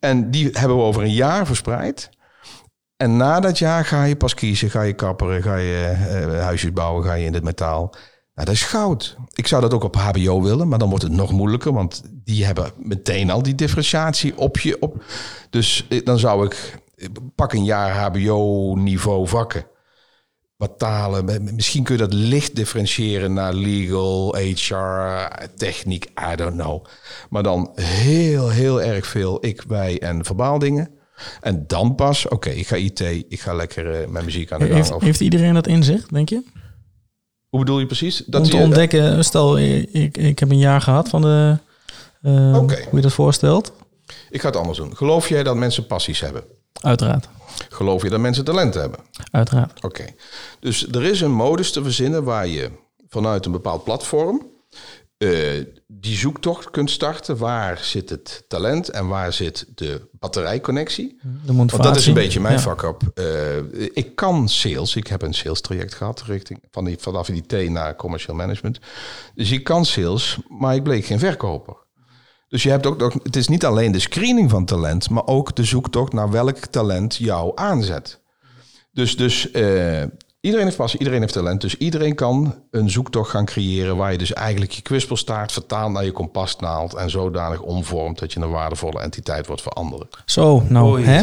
[0.00, 2.10] En die hebben we over een jaar verspreid.
[2.96, 6.72] En na dat jaar ga je pas kiezen, ga je kapperen, ga je eh, huisjes
[6.72, 7.90] bouwen, ga je in het metaal.
[8.34, 9.16] Nou, dat is goud.
[9.32, 12.44] Ik zou dat ook op HBO willen, maar dan wordt het nog moeilijker, want die
[12.44, 15.02] hebben meteen al die differentiatie op je op.
[15.50, 19.66] Dus eh, dan zou ik eh, pak een jaar HBO-niveau vakken.
[20.56, 26.84] Wat talen, misschien kun je dat licht differentiëren naar legal, HR, techniek, I don't know.
[27.30, 30.95] Maar dan heel, heel erg veel ik, wij en verbaaldingen.
[31.40, 34.64] En dan pas, oké, ik ga IT, ik ga lekker eh, met muziek aan de
[34.64, 34.76] gang.
[34.76, 36.42] Heeft, Of- heeft iedereen dat inzicht, denk je?
[37.48, 38.22] Hoe bedoel je precies?
[38.26, 41.58] Dat Om te je- ontdekken, stel, ik, ik heb een jaar gehad van de...
[42.22, 42.56] eh.
[42.58, 43.72] Hoe je dat voorstelt?
[44.30, 44.96] Ik ga het anders doen.
[44.96, 46.44] Geloof jij dat mensen passies hebben?
[46.80, 47.28] Uiteraard.
[47.68, 48.98] Geloof je dat mensen talent hebben?
[49.30, 49.84] Uiteraard.
[49.84, 50.04] Oké.
[50.60, 52.70] Dus er is een modus te verzinnen waar je
[53.08, 54.46] vanuit een bepaald platform
[55.18, 57.36] eh, die zoektocht kunt starten.
[57.36, 61.18] Waar zit het talent en waar zit de batterijconnectie?
[61.22, 61.84] De Want motivatie.
[61.90, 62.60] dat is een beetje mijn Ja.
[62.60, 63.02] vak op.
[63.14, 63.56] Eh,
[63.92, 64.96] ik kan sales.
[64.96, 68.78] Ik heb een sales traject gehad richting van die, vanaf die T naar commercial management.
[69.34, 71.76] Dus ik kan sales, maar ik bleek geen verkoper.
[72.48, 75.56] Dus je hebt ook nog, het is niet alleen de screening van talent, maar ook
[75.56, 78.20] de zoektocht naar welk talent jou aanzet.
[78.92, 80.02] Dus, dus eh,
[80.46, 81.60] iedereen heeft passie, iedereen heeft talent.
[81.60, 86.04] Dus iedereen kan een zoektocht gaan creëren waar je dus eigenlijk je kwispelstaart vertaalt naar
[86.04, 90.08] je kompasnaald en zodanig omvormt dat je een waardevolle entiteit wordt voor anderen.
[90.24, 91.22] Zo, nou, hè?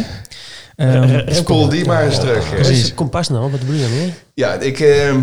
[0.76, 2.50] Ehm, Spoel die maar eens terug.
[2.50, 2.56] hè.
[2.56, 3.50] Wat is het kompas nou?
[3.50, 4.14] Wat bedoel je daarmee?
[4.34, 5.16] Ja, ik, eh,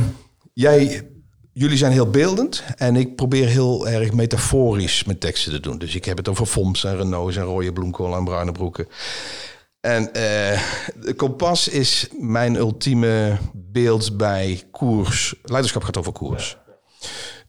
[0.54, 1.08] jij,
[1.54, 5.78] jullie zijn heel beeldend en ik probeer heel erg metaforisch mijn teksten te doen.
[5.78, 8.88] Dus ik heb het over FOMS en Renaults en rode bloemkool en bruine broeken.
[9.82, 10.62] En eh,
[10.96, 15.36] de kompas is mijn ultieme beeld bij koers.
[15.44, 16.58] Leiderschap gaat over koers.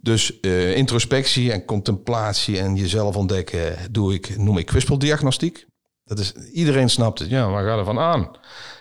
[0.01, 5.67] Dus eh, introspectie en contemplatie en jezelf ontdekken doe ik, noem ik kwispeldiagnostiek.
[6.05, 7.29] Dat is, iedereen snapt het.
[7.31, 8.31] Ja, waar gaat er van aan?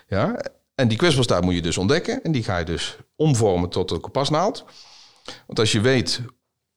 [0.08, 0.41] Ja,
[0.76, 2.24] en die kwispelstaart moet je dus ontdekken.
[2.24, 4.66] En die ga je dus omvormen tot een kompasnaald.
[5.47, 6.22] Want als je weet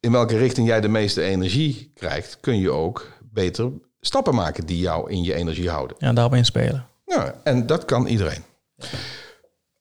[0.00, 3.72] in welke richting jij de meeste energie krijgt, kun je ook beter
[4.06, 5.96] stappen maken die jou in je energie houden.
[5.98, 6.86] ja, daarop inspelen.
[7.06, 8.42] Ja, en dat kan iedereen.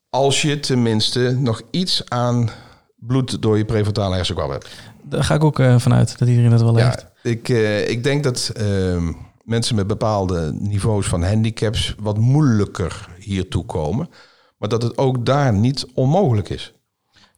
[0.10, 2.50] Als je tenminste nog iets aan
[2.96, 4.68] bloed door je prefrontale hersenkwab hebt.
[5.02, 7.06] Daar ga ik ook eh, vanuit dat iedereen dat wel heeft.
[7.24, 9.12] Ja, ik, eh, ik denk dat ehm,
[9.44, 14.10] mensen met bepaalde niveaus van handicaps wat moeilijker hiertoe komen.
[14.58, 16.74] Maar dat het ook daar niet onmogelijk is.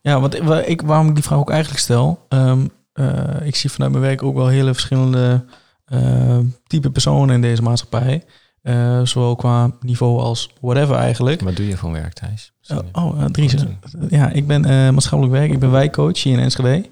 [0.02, 2.26] Ja, want wa- ik, waarom ik die vraag ook eigenlijk stel.
[2.30, 5.46] ehm, eh, ik zie vanuit mijn werk ook wel hele verschillende
[5.86, 8.24] eh, type personen in deze maatschappij.
[8.62, 11.42] Eh, zowel qua niveau als whatever eigenlijk.
[11.42, 12.52] Wat doe je voor werk, Thijs?
[12.92, 13.54] Oh, Dries.
[13.54, 13.62] eh,
[14.10, 15.52] Ja, ik ben eh, maatschappelijk werk.
[15.52, 16.90] Ik ben wijkcoach hier in Enschede.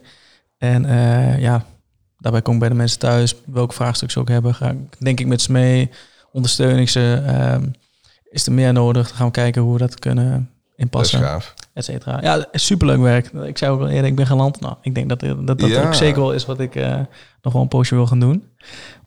[0.58, 1.66] En eh, ja,
[2.18, 3.36] daarbij kom ik bij de mensen thuis.
[3.46, 5.90] Welk vraagstuk ze ook hebben, ga ik, denk ik met ze mee.
[6.32, 7.24] Ondersteun ik ze.
[7.26, 7.66] ehm,
[8.30, 9.08] is er meer nodig?
[9.08, 11.54] Dan gaan we kijken hoe we dat kunnen Dat is inpassen gaaf.
[11.74, 12.22] Et cetera.
[12.22, 13.28] Ja, superleuk werk.
[13.32, 14.60] Ik zei ook al eerder, ik ben galant.
[14.60, 15.86] Nou, ik denk dat dat, dat Ja.
[15.86, 17.00] ook zeker wel is wat ik eh,
[17.42, 18.44] nog wel een poosje wil gaan doen.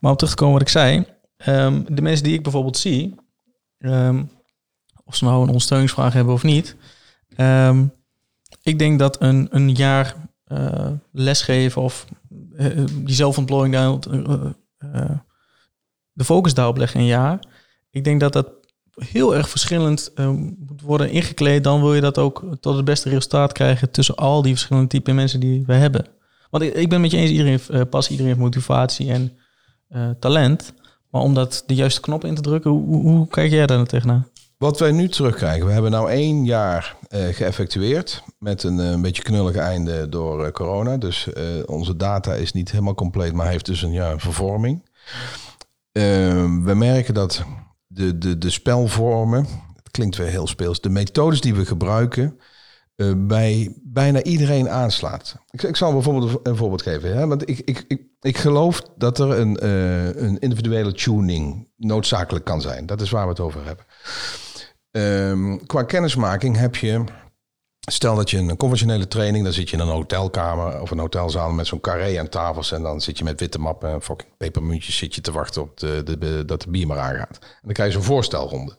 [0.01, 1.05] Maar om terug te komen wat ik zei.
[1.37, 3.15] ehm, de mensen die ik bijvoorbeeld zie,
[3.79, 4.23] ehm,
[5.05, 6.77] of ze nou een ondersteuningsvraag hebben of niet.
[7.37, 7.85] ehm,
[8.63, 10.15] ik denk dat een, een jaar
[10.45, 12.07] eh, lesgeven of
[12.57, 13.99] eh, die zelfontplooiing daar,
[16.13, 17.39] de focus daarop leggen een jaar.
[17.91, 18.49] Ik denk dat dat
[18.97, 21.65] heel erg verschillend eh, moet worden ingekleed.
[21.65, 25.15] Dan wil je dat ook tot het beste resultaat krijgen tussen al die verschillende typen
[25.15, 26.07] mensen die we hebben.
[26.51, 29.33] Want ik, ik ben met je eens, iedereen heeft eh, passie, iedereen heeft motivatie en
[29.89, 30.73] eh, talent.
[31.11, 33.89] Maar om dat de juiste knop in te drukken, hoe, hoe, kijk jij daar nou
[33.89, 34.29] tegenaan?
[34.59, 39.59] Wat wij nu terugkrijgen, we hebben nou één jaar geëffectueerd met een, een beetje knullige
[39.59, 40.97] einde door corona.
[40.97, 41.29] Dus
[41.67, 44.83] onze data is niet helemaal compleet, maar heeft dus een ja, een vervorming.
[45.93, 47.45] Ehm, we merken dat
[47.97, 52.39] de, de, de spelvormen, het klinkt weer heel speels, de methodes die we gebruiken
[52.97, 55.37] eh, bij bijna iedereen aanslaat.
[55.51, 57.17] Ik, ik zal bijvoorbeeld een voorbeeld geven.
[57.17, 57.27] Hè?
[57.27, 62.61] Want ik, ik, ik, ik geloof dat er een, eh, een individuele tuning noodzakelijk kan
[62.61, 62.87] zijn.
[62.87, 63.85] Dat is waar we het over hebben.
[64.91, 67.05] Ehm, qua kennismaking heb je.
[67.91, 71.51] Stel dat je een conventionele training, dan zit je in een hotelkamer of een hotelzaal
[71.51, 72.73] met zo'n carré aan tafels.
[72.73, 75.79] En dan zit je met witte mappen en fucking pepermuntjes zit je te wachten op
[75.79, 77.39] de, de, dat de bier maar aangaat.
[77.41, 78.77] En dan krijg je zo'n voorstelronde.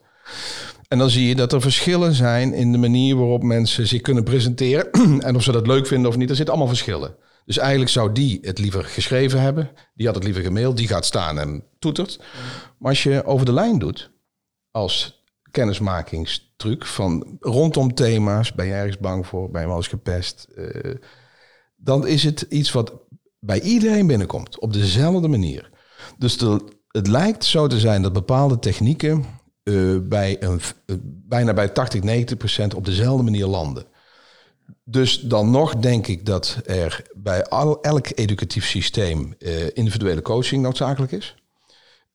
[0.87, 4.23] En dan zie je dat er verschillen zijn in de manier waarop mensen zich kunnen
[4.23, 4.91] presenteren.
[5.21, 7.15] en of ze dat leuk vinden of niet, er zitten allemaal verschillen.
[7.45, 9.69] Dus eigenlijk zou die het liever geschreven hebben.
[9.93, 10.77] Die had het liever gemaild.
[10.77, 12.19] Die gaat staan en toetert.
[12.77, 14.11] Maar als je over de lijn doet,
[14.71, 15.16] als
[15.57, 20.95] kennismakingstruc van rondom thema's, ben je ergens bang voor, ben je wel eens gepest, eh,
[21.75, 22.93] dan is het iets wat
[23.39, 25.69] bij iedereen binnenkomt op dezelfde manier.
[26.17, 29.25] Dus de, het lijkt zo te zijn dat bepaalde technieken
[29.63, 33.85] eh, bij een, eh, bijna bij 80, 90 procent op dezelfde manier landen.
[34.83, 39.33] Dus dan nog denk ik dat er bij al, elk educatief systeem
[39.73, 41.35] individuele coaching noodzakelijk is.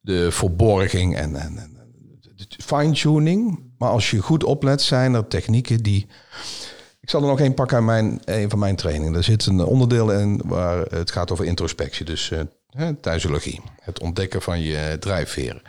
[0.01, 1.72] De verborging en, en,
[2.49, 3.61] fine-tuning.
[3.78, 6.07] Maar als je goed oplet, zijn er technieken die.
[7.01, 9.14] Ik zal er nog één pakken aan mijn, een van mijn trainingen.
[9.14, 12.05] Er zit een onderdeel in waar het gaat over introspectie.
[12.05, 12.32] Dus
[12.70, 13.61] hè, thuisologie.
[13.80, 15.62] Het ontdekken van je drijfveren.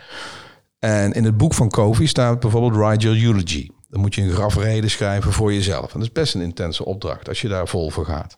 [0.78, 3.68] En in het boek van Covey staat bijvoorbeeld Your Eulogy.
[3.88, 5.92] Dan moet je een grafrede schrijven voor jezelf.
[5.92, 8.36] En dat is best een intense opdracht als je daar vol voor gaat.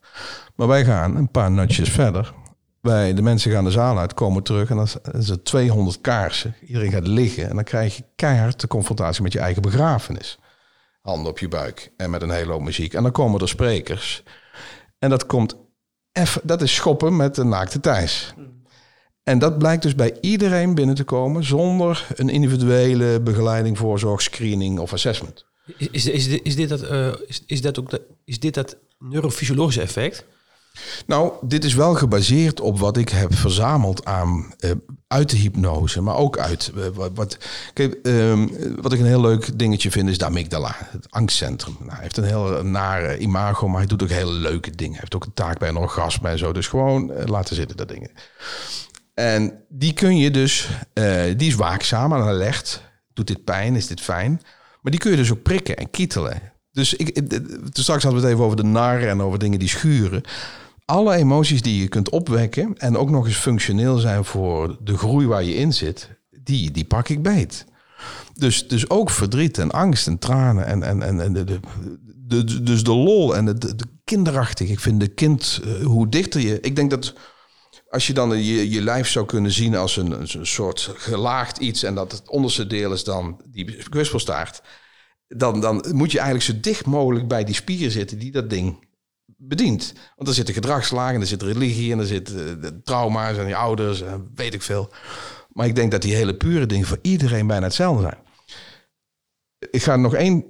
[0.55, 2.35] Maar wij gaan een paar nutjes verder.
[2.87, 6.55] Wij, de mensen gaan de zaal uit, komen terug en dan is er 200 kaarsen.
[6.67, 10.39] Iedereen gaat liggen en dan krijg je keihard de confrontatie met je eigen begrafenis.
[11.01, 12.95] Handen op je buik en met een hele hoop muziek.
[12.95, 14.23] En dan komen er sprekers.
[14.99, 15.57] En dat komt
[16.43, 18.35] dat is schoppen met de naakte Thijs.
[19.23, 24.79] En dat blijkt dus bij iedereen binnen te komen zonder een individuele begeleiding, voorzorg, screening
[24.79, 25.45] of assessment.
[25.77, 29.81] Is, is, is, dit dat, eh, is, is, dat ook de, is dit dat neurofysiologische
[29.81, 30.25] effect?
[31.07, 34.71] Nou, dit is wel gebaseerd op wat ik heb verzameld aan eh,
[35.09, 37.39] uit de hypnose, maar ook uit eh, wat.
[37.73, 38.47] kijk, ehm,
[38.81, 41.77] wat ik een heel leuk dingetje vind is de amygdala, het angstcentrum.
[41.79, 44.93] Nou, hij heeft een heel nare imago, maar hij doet ook hele leuke dingen.
[44.93, 46.53] Hij heeft ook een taak bij een orgasme en zo.
[46.53, 48.11] Dus gewoon eh, laten zitten dat dingen.
[49.15, 50.69] En die kun je dus,
[51.37, 52.83] die is waakzaam en alert.
[53.13, 53.77] Doet dit pijn?
[53.77, 54.41] Is dit fijn?
[54.83, 56.41] Maar die kun je dus ook prikken en kietelen.
[56.73, 57.21] Dus ik-
[57.73, 60.23] straks hadden we het even over de nar en over dingen die schuren.
[60.87, 65.27] Alle emoties die je kunt opwekken en ook nog eens functioneel zijn voor de groei
[65.27, 67.65] waar je in zit, die, die pak ik beet.
[68.35, 71.61] Dus, dus ook verdriet en angst en tranen en, en, en, en de,
[72.17, 74.69] de, dus de lol en de, de, de kinderachtig.
[74.69, 76.61] Ik vind de kind, eh, hoe dichter je...
[76.61, 77.15] Ik denk dat
[77.89, 81.83] als je dan je, je lijf zou kunnen zien als een, een soort gelaagd iets...
[81.83, 84.63] en dat het onderste deel is dan die kwispelstaart...
[85.29, 88.86] Dan, dan moet je eigenlijk zo dicht mogelijk bij die spier zitten die dat ding
[89.37, 89.93] bedient.
[90.17, 91.93] Want er zitten gedragslagen, en er zit religie...
[91.93, 94.93] en er zitten de trauma's en je ouders en weet ik veel.
[95.49, 98.19] Maar ik denk dat die hele pure dingen voor iedereen bijna hetzelfde zijn.
[99.71, 100.45] Ik ga nog één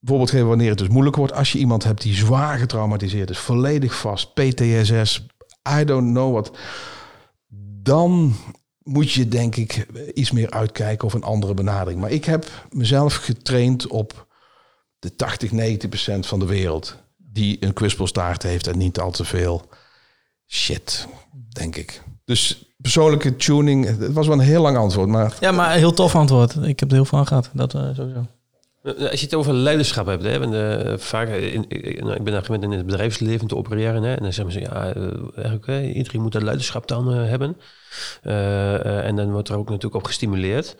[0.00, 1.32] voorbeeld geven wanneer het dus moeilijk wordt.
[1.32, 5.26] Als je iemand hebt die zwaar getraumatiseerd is, volledig vast, PTSS,
[5.80, 6.58] I don't know what.
[7.82, 8.34] Dan
[8.78, 12.00] moet je denk ik iets meer uitkijken of een andere benadering.
[12.00, 14.26] Maar ik heb mezelf getraind op
[14.98, 17.01] de 80, 90 procent van de wereld
[17.32, 19.68] die een kwispelstaart heeft en niet al te veel
[20.48, 21.06] shit,
[21.52, 22.02] denk ik.
[22.24, 26.14] Dus persoonlijke tuning, het was wel een heel lang antwoord, maar Ja, maar heel tof
[26.16, 26.56] antwoord.
[26.62, 27.50] Ik heb er heel veel aan gehad.
[27.52, 28.26] Dat eh, sowieso.
[28.82, 32.24] Eh, Als je het over leiderschap hebt, hè, en, eh, vaak, in, in- nou, ik
[32.24, 34.02] ben daar gewend in het bedrijfsleven te opereren.
[34.02, 34.84] Hè, en dan zeggen ze, ja,
[35.34, 37.56] eigenlijk, hè, iedereen moet dat leiderschap dan eh, hebben.
[38.22, 40.76] Eh, eh, en dan wordt er ook natuurlijk op gestimuleerd.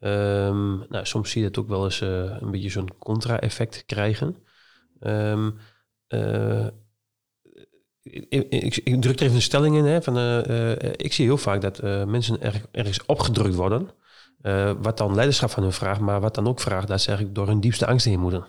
[0.00, 2.08] Ehm, nou, soms zie je het ook wel eens eh,
[2.40, 4.36] een beetje zo'n contra-effect krijgen.
[5.00, 5.50] Ehm,
[6.12, 6.66] eh,
[8.02, 9.84] ik, ik, ik druk er even een stelling in.
[9.84, 13.88] Hè, van, eh, eh, ik zie heel vaak dat eh, mensen erg, ergens opgedrukt worden.
[14.42, 17.36] eh, wat dan leiderschap van hun vraagt, maar wat dan ook vraagt dat ze eigenlijk
[17.36, 18.44] door hun diepste angsten heen moeten.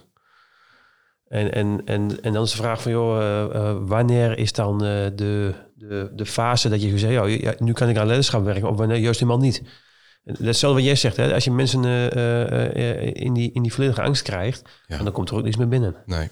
[1.28, 4.74] En, en, en, en dan is de vraag van, joh, eh, eh, wanneer is dan
[4.84, 8.43] eh, de, de, de fase dat je zegt, ja, ja, nu kan ik aan leiderschap
[8.43, 9.61] werken, of wanneer juist helemaal niet.
[10.24, 11.34] En Datzelfde wat jij zegt, hè?
[11.34, 14.97] als je mensen eh, eh, eh, in, die, in die volledige angst krijgt, Ja.
[15.03, 15.95] dan komt er ook niets meer binnen.
[16.05, 16.30] Nee.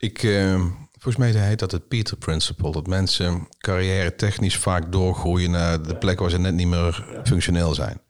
[0.00, 0.60] Ik, eh,
[0.92, 2.72] volgens mij heet dat het Peter Principle.
[2.72, 7.74] Dat mensen carrière technisch vaak doorgroeien naar de plek waar ze net niet meer functioneel
[7.74, 8.00] zijn.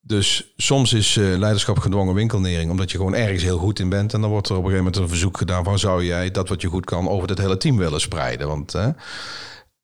[0.00, 4.14] Dus soms is eh, leiderschap gedwongen winkelnering, omdat je gewoon ergens heel goed in bent.
[4.14, 6.48] En dan wordt er op een gegeven moment een verzoek gedaan van zou jij dat
[6.48, 8.48] wat je goed kan over het hele team willen spreiden.
[8.48, 8.74] Want,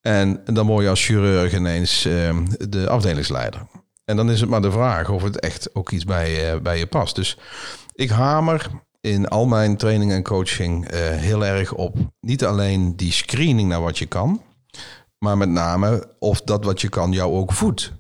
[0.00, 2.36] en dan word je als chirurg ineens eh,
[2.68, 3.66] de afdelingsleider.
[4.04, 6.86] En dan is het maar de vraag of het echt ook iets bij, bij je
[6.86, 7.14] past.
[7.14, 7.38] Dus
[7.92, 8.70] ik hamer
[9.06, 13.80] in al mijn training en coaching eh, heel erg op niet alleen die screening naar
[13.80, 14.42] wat je kan,
[15.18, 17.92] maar met name of dat wat je kan jou ook voedt.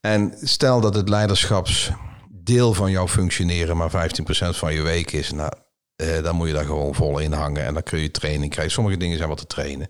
[0.00, 5.52] En stel dat het leiderschapsdeel van jouw functioneren maar 15% van je week is, nou,
[5.96, 8.72] eh, dan moet je daar gewoon vol in hangen en dan kun je training krijgen.
[8.72, 9.88] Sommige dingen zijn wat te trainen.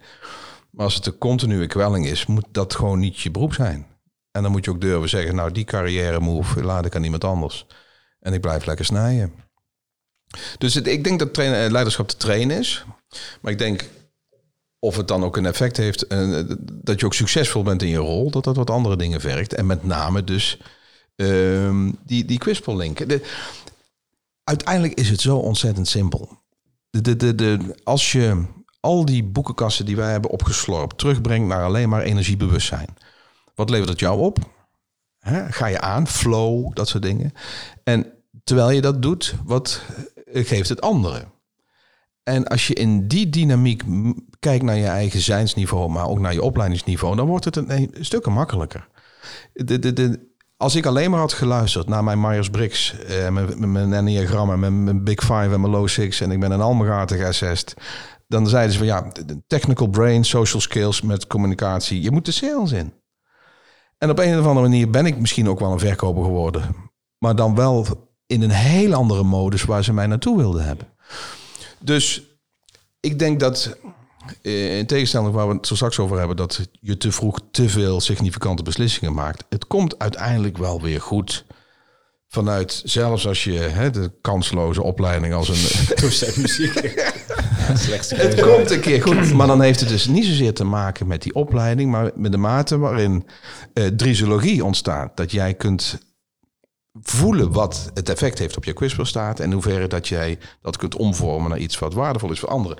[0.71, 3.87] Maar als het een continue kwelling is, moet dat gewoon niet je beroep zijn.
[4.31, 7.25] En dan moet je ook durven zeggen, nou die carrière move laat ik aan iemand
[7.25, 7.66] anders.
[8.21, 9.47] En ik blijf lekker snijden.
[10.59, 12.85] Dus ik denk dat trainen, eh, leiderschap te trainen is.
[13.41, 13.89] Maar ik denk
[14.79, 17.97] of het dan ook een effect heeft eh, dat je ook succesvol bent in je
[17.97, 19.55] rol, dat dat wat andere dingen vergt.
[19.55, 20.59] En met name dus
[21.16, 23.09] ehm, die, die kwispellinken.
[23.09, 23.22] De,
[24.45, 26.43] uiteindelijk is het zo ontzettend simpel.
[26.91, 28.45] De, de, de, als je
[28.81, 32.97] al die boekenkassen die wij hebben opgeslorpt terugbrengt naar alleen maar energiebewustzijn.
[33.55, 34.39] Wat levert het jou op?
[35.51, 37.33] Ga je aan, flow, dat soort dingen.
[37.85, 38.12] En
[38.45, 39.83] terwijl je dat doet, wat
[40.33, 41.33] geeft het anderen?
[42.22, 43.83] En als je in die dynamiek
[44.39, 47.91] kijkt naar je eigen zijnsniveau, maar ook naar je opleidingsniveau, dan wordt het een, een
[48.01, 48.89] stukken makkelijker.
[49.53, 53.93] De, de, de, als ik alleen maar had geluisterd naar mijn Myers-Briggs, eh, mijn, mijn
[53.93, 57.74] enneagrammen, mijn, mijn Big Five en mijn Low Six en ik ben een almagatig geassessed,
[58.26, 59.12] dan zeiden ze van ja,
[59.47, 62.93] technical brain, social skills met communicatie, je moet de sales in.
[63.99, 66.76] En op een of andere manier ben ik misschien ook wel een verkoper geworden,
[67.18, 70.87] maar dan wel in een heel andere modus waar ze mij naartoe wilden hebben.
[71.79, 72.22] Dus
[73.01, 73.76] ik denk dat,
[74.43, 78.01] in tegenstelling waar we het zo straks over hebben, dat je te vroeg te veel
[78.01, 79.45] significante beslissingen maakt.
[79.49, 81.45] Het komt uiteindelijk wel weer goed.
[82.29, 85.97] Vanuit, zelfs als je hè, de kansloze opleiding als een...
[86.43, 86.74] muziek.
[88.14, 91.22] het komt een keer goed, maar dan heeft het dus niet zozeer te maken met
[91.22, 93.26] die opleiding, maar met de mate waarin
[93.74, 95.16] uh, drisologie ontstaat.
[95.16, 95.99] Dat jij kunt
[97.03, 100.96] voelen wat het effect heeft op je quizprestaat en in hoeverre dat jij dat kunt
[100.96, 102.78] omvormen naar iets wat waardevol is voor anderen.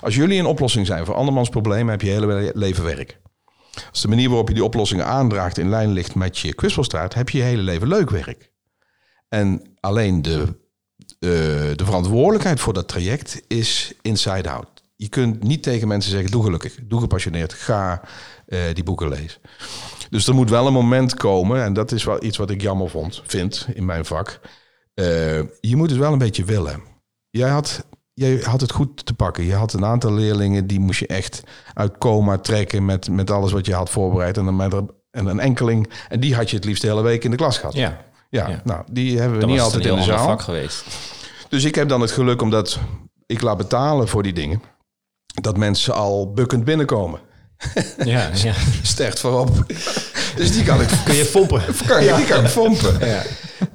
[0.00, 3.20] Als jullie een oplossing zijn voor andermans problemen, heb je hele leven werk.
[3.90, 7.28] Als de manier waarop je die oplossingen aandraagt in lijn ligt met je quizprestaat, heb
[7.28, 8.50] je je hele leven leuk werk.
[9.28, 11.30] En alleen de, uh,
[11.76, 14.68] de verantwoordelijkheid voor dat traject is inside-out.
[14.96, 18.02] Je kunt niet tegen mensen zeggen, doe gelukkig, doe gepassioneerd, ga
[18.48, 19.40] uh, die boeken lezen.
[20.16, 22.90] Dus er moet wel een moment komen, en dat is wel iets wat ik jammer
[22.90, 24.40] vond, vind in mijn vak.
[24.94, 25.06] Uh,
[25.60, 26.82] je moet het wel een beetje willen.
[27.30, 29.44] Jij had, jij had het goed te pakken.
[29.44, 31.42] Je had een aantal leerlingen die moest je echt
[31.74, 34.36] uit coma trekken met, met alles wat je had voorbereid.
[34.36, 34.74] En dan met
[35.10, 37.58] en een enkeling, en die had je het liefst de hele week in de klas
[37.58, 37.74] gehad.
[37.74, 38.04] Ja.
[38.28, 38.60] Ja, ja.
[38.64, 40.26] nou, die hebben we niet altijd in de zaal.
[40.26, 40.84] vak geweest.
[41.48, 42.78] Dus ik heb dan het geluk omdat
[43.26, 44.62] ik laat betalen voor die dingen,
[45.40, 47.20] dat mensen al bukkend binnenkomen.
[48.04, 48.52] Ja, ja.
[48.82, 49.64] Sterkt voorop.
[50.36, 50.88] Dus die kan ik...
[51.04, 51.62] Kun je fompen?
[51.86, 53.08] Kan je, Die kan ik fompen.
[53.08, 53.22] Ja.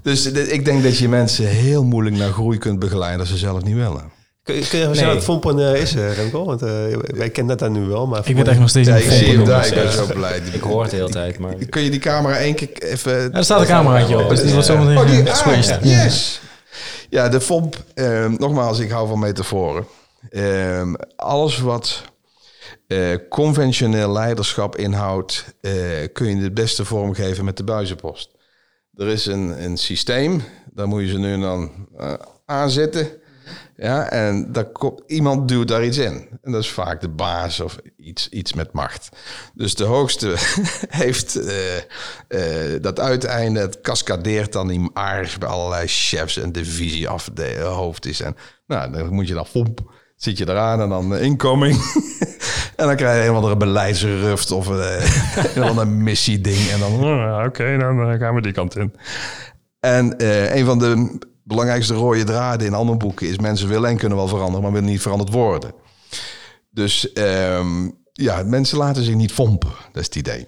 [0.02, 3.64] Dus ik denk dat je mensen heel moeilijk naar groei kunt begeleiden als ze zelf
[3.64, 4.12] niet willen.
[4.44, 5.06] Kun je, kun je nee.
[5.06, 6.46] wat fompen uh, is, uh, Remco?
[6.46, 6.70] Want uh,
[7.08, 8.08] wij kennen dat dan nu wel.
[8.08, 9.68] Maar ik weet echt nog steeds ja, niet ik zie hem daar.
[9.68, 10.42] Ik ben zo blij.
[10.52, 11.40] Ik hoor het de hele tijd.
[11.40, 11.54] Maar...
[11.70, 13.12] Kun je die camera één keer even...
[13.12, 14.30] Ja, er staat een cameraatje op.
[14.30, 16.42] Dus die wordt zometeen oh, die, ah, Yes!
[17.10, 17.84] Ja, de FOMP.
[18.38, 19.86] nogmaals, ik hou van metaforen.
[21.16, 22.11] alles wat
[22.88, 25.74] uh, conventioneel leiderschap inhoudt, uh,
[26.14, 28.32] kun je het beste vormgeven met de buizenpost.
[28.96, 30.42] Er is een, een systeem,
[30.74, 32.14] daar moet je ze nu dan uh,
[32.46, 33.08] aanzetten.
[33.76, 34.68] Ja, en daar
[35.08, 36.40] iemand duwt daar iets in.
[36.42, 39.10] En dat is vaak de baas of iets, iets met macht.
[39.54, 40.34] Dus de hoogste
[41.04, 41.34] heeft
[42.82, 48.36] dat uiteinde, het cascadeert dan in aardig bij allerlei chefs en divisiehoofd En
[48.68, 49.92] nou, dan moet je dan fomp
[50.24, 51.76] zit je eraan en dan incoming.
[52.76, 55.06] en dan krijg je een of andere beleidsruft of uh,
[55.56, 56.70] een andere missieding.
[56.70, 58.94] En dan, oh, oké, dan eh, gaan we die kant in.
[59.80, 60.14] En
[60.58, 63.38] een van de belangrijkste rode draden in andere boeken is...
[63.40, 65.74] mensen willen en kunnen wel veranderen, maar willen niet veranderd worden.
[66.70, 69.70] Dus um, ja, mensen laten zich niet fompen.
[69.92, 70.46] Dat is het idee.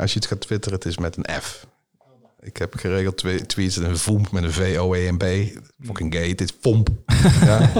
[0.00, 1.66] Als je het gaat twitteren, het is met een F.
[2.44, 5.24] Ik heb geregeld twee tweets een VOMP met een V-O-E-M-B.
[5.84, 6.88] Fucking gay, is FOMP.
[7.44, 7.70] ja,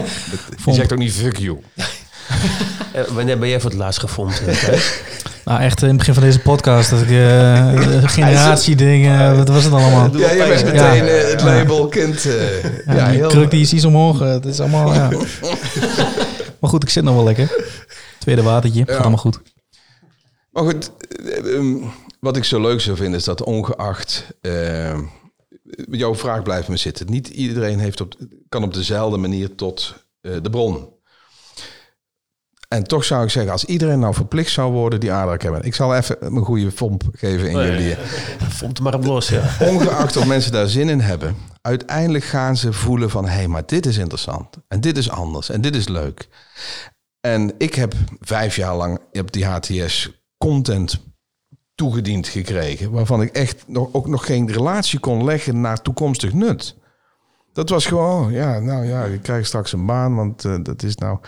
[0.65, 1.59] je zegt ook niet fuck you.
[2.97, 4.37] Uh, wanneer ben jij voor het laatst gevonden?
[5.45, 6.91] nou, echt in het begin van deze podcast.
[6.91, 9.37] Dat ik uh, generatie dingen.
[9.37, 10.17] wat was het allemaal?
[10.17, 12.23] Ja, je bent meteen uh, het label kind.
[12.87, 13.29] ja, ja, heel...
[13.29, 14.19] kruk die is iets omhoog.
[14.19, 15.09] Het is allemaal, ja.
[16.61, 17.67] maar goed, ik zit nog wel lekker.
[18.19, 19.41] Tweede watertje, gaat allemaal goed.
[20.51, 20.91] Maar goed,
[21.45, 21.93] um,
[22.25, 24.99] wat ik zo leuk zou vinden is dat ongeacht uh,
[25.91, 27.11] jouw vraag blijft me zitten.
[27.11, 28.15] Niet iedereen heeft op,
[28.49, 30.93] kan op dezelfde manier tot eh, de bron.
[32.69, 35.63] En toch zou ik zeggen, als iedereen nou verplicht zou worden die aardruk hebben.
[35.65, 37.97] Ik zal even een goede vomp geven in jullie.
[38.59, 39.57] Vond het maar op los, ja.
[39.71, 41.37] Ongeacht of mensen daar zin in hebben.
[41.61, 43.25] Uiteindelijk gaan ze voelen van...
[43.25, 44.57] hé, hey, maar dit is interessant.
[44.69, 45.49] En dit is anders.
[45.49, 46.29] En dit is leuk.
[47.21, 51.03] En ik heb vijf jaar lang op die HTS content
[51.75, 52.91] toegediend gekregen...
[52.91, 56.77] waarvan ik echt nog, ook nog geen relatie kon leggen naar toekomstig nut.
[57.53, 60.97] Dat was gewoon, ja, nou ja, ik krijg straks een baan, want uh, dat is
[60.97, 61.19] nou...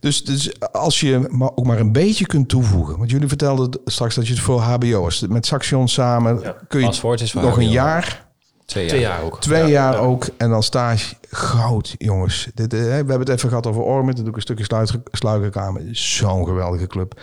[0.00, 2.98] Dus, dus als je maar ook maar een beetje kunt toevoegen...
[2.98, 5.26] Want jullie vertelden straks dat je het voor hbo's...
[5.28, 8.24] Met Saxion samen Ja, kun je paspoort is voor nog een jaar...
[8.66, 8.94] Twee jaar.
[8.94, 9.40] Twee jaar ook.
[9.40, 9.98] Twee Ja, jaar ja.
[9.98, 12.48] ook en dan stage goud, jongens.
[12.54, 14.14] Dit, eh, we hebben het even gehad over Ormit.
[14.14, 15.82] Dan doe ik een stukje sluit, sluikerkamer.
[15.90, 17.20] Zo'n geweldige club.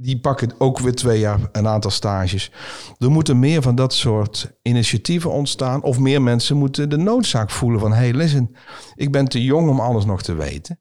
[0.00, 2.50] Die pakken ook weer twee jaar een aantal stages.
[2.98, 5.82] Er moeten meer van dat soort initiatieven ontstaan.
[5.82, 7.92] Of meer mensen moeten de noodzaak voelen van...
[7.92, 8.56] hey, listen,
[8.94, 10.80] ik ben te jong om alles nog te weten.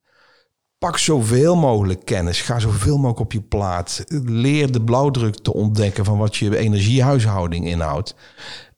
[0.78, 2.42] Pak zoveel mogelijk kennis.
[2.42, 4.04] Ga zoveel mogelijk op je plaat.
[4.24, 8.16] Leer de blauwdruk te ontdekken van wat je energiehuishouding inhoudt.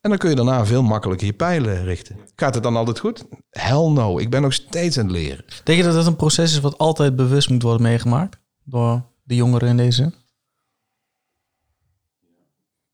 [0.02, 2.18] En dan kun je daarna veel makkelijker je pijlen richten.
[2.36, 3.26] Gaat het dan altijd goed?
[3.50, 4.20] Hell no.
[4.20, 5.46] Ik ben nog steeds aan het leren.
[5.64, 8.40] Denk je dat dat een proces is wat altijd bewust moet worden meegemaakt?
[8.64, 10.14] Door de jongeren in deze?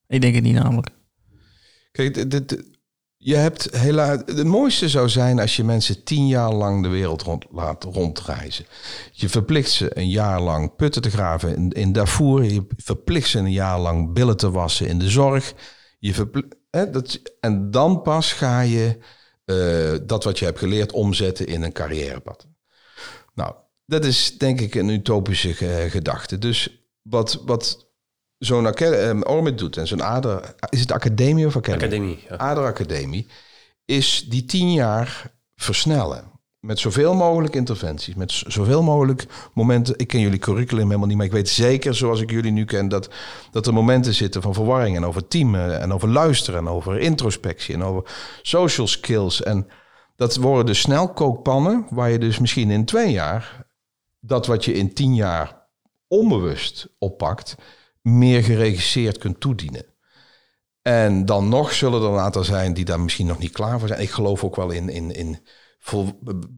[0.08, 0.90] Ik denk het niet namelijk.
[1.92, 2.16] Kijk,
[3.18, 4.22] je hebt helaas.
[4.26, 8.66] Het mooiste zou zijn als je mensen tien jaar lang de wereld rond, laat rondreizen.
[9.12, 12.44] Je verplicht ze een jaar lang putten te graven in, in Darfur.
[12.44, 15.54] Je verplicht ze een jaar lang billen te wassen in de zorg.
[16.00, 16.30] Je
[16.70, 18.98] hè, dat, en dan pas ga je
[19.46, 22.48] eh, dat wat je hebt geleerd omzetten in een carrièrepad.
[23.34, 23.54] Nou,
[23.86, 26.38] dat is denk ik een utopische eh, gedachte.
[26.38, 27.85] Dus wat, wat
[28.38, 30.56] zo'n eh, Ormit doet en zo'n ader...
[30.70, 31.86] Is het academie of academie?
[31.86, 32.26] Academie.
[32.30, 32.38] Ja.
[32.38, 33.28] Aderacademie
[33.86, 36.34] is die tien jaar versnellen.
[36.60, 39.98] Met zoveel mogelijk interventies, met zoveel mogelijk momenten.
[39.98, 42.88] Ik ken jullie curriculum helemaal niet, maar ik weet zeker, zoals ik jullie nu ken,
[42.88, 43.10] dat,
[43.52, 47.76] dat er momenten zitten van verwarring en over teamen en over luisteren en over introspectie
[47.76, 48.12] en over
[48.42, 49.44] social skills.
[49.44, 49.68] En
[50.16, 53.66] dat worden dus snelkookpannen waar je dus misschien in twee jaar
[54.20, 55.68] dat wat je in tien jaar
[56.08, 57.56] onbewust oppakt,
[58.06, 59.86] meer geregisseerd kunt toedienen.
[60.82, 63.88] En dan nog zullen er een aantal zijn die daar misschien nog niet klaar voor
[63.88, 64.02] zijn.
[64.02, 65.40] Ik geloof ook wel in, in, in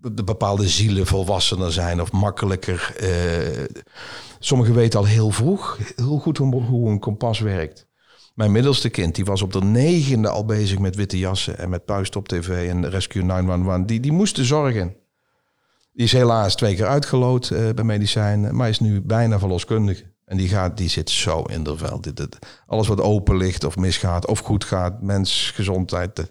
[0.01, 2.95] de bepaalde zielen volwassener zijn of makkelijker.
[2.97, 3.63] eh
[4.39, 7.87] sommigen weten al heel vroeg heel goed hoe, hoe een kompas werkt.
[8.35, 11.85] Mijn middelste kind die was op de negende al bezig met witte jassen en met
[11.85, 13.85] puist op tv en Rescue 911.
[13.85, 14.95] Die, die moesten zorgen.
[15.93, 20.15] Die is helaas twee keer uitgeloot eh, bij medicijnen, maar is nu bijna verloskundige.
[20.27, 22.03] En die, gaat, die zit zo in de veld.
[22.03, 26.29] Dit, dit, alles wat open ligt of misgaat of goed gaat, mens, gezondheid.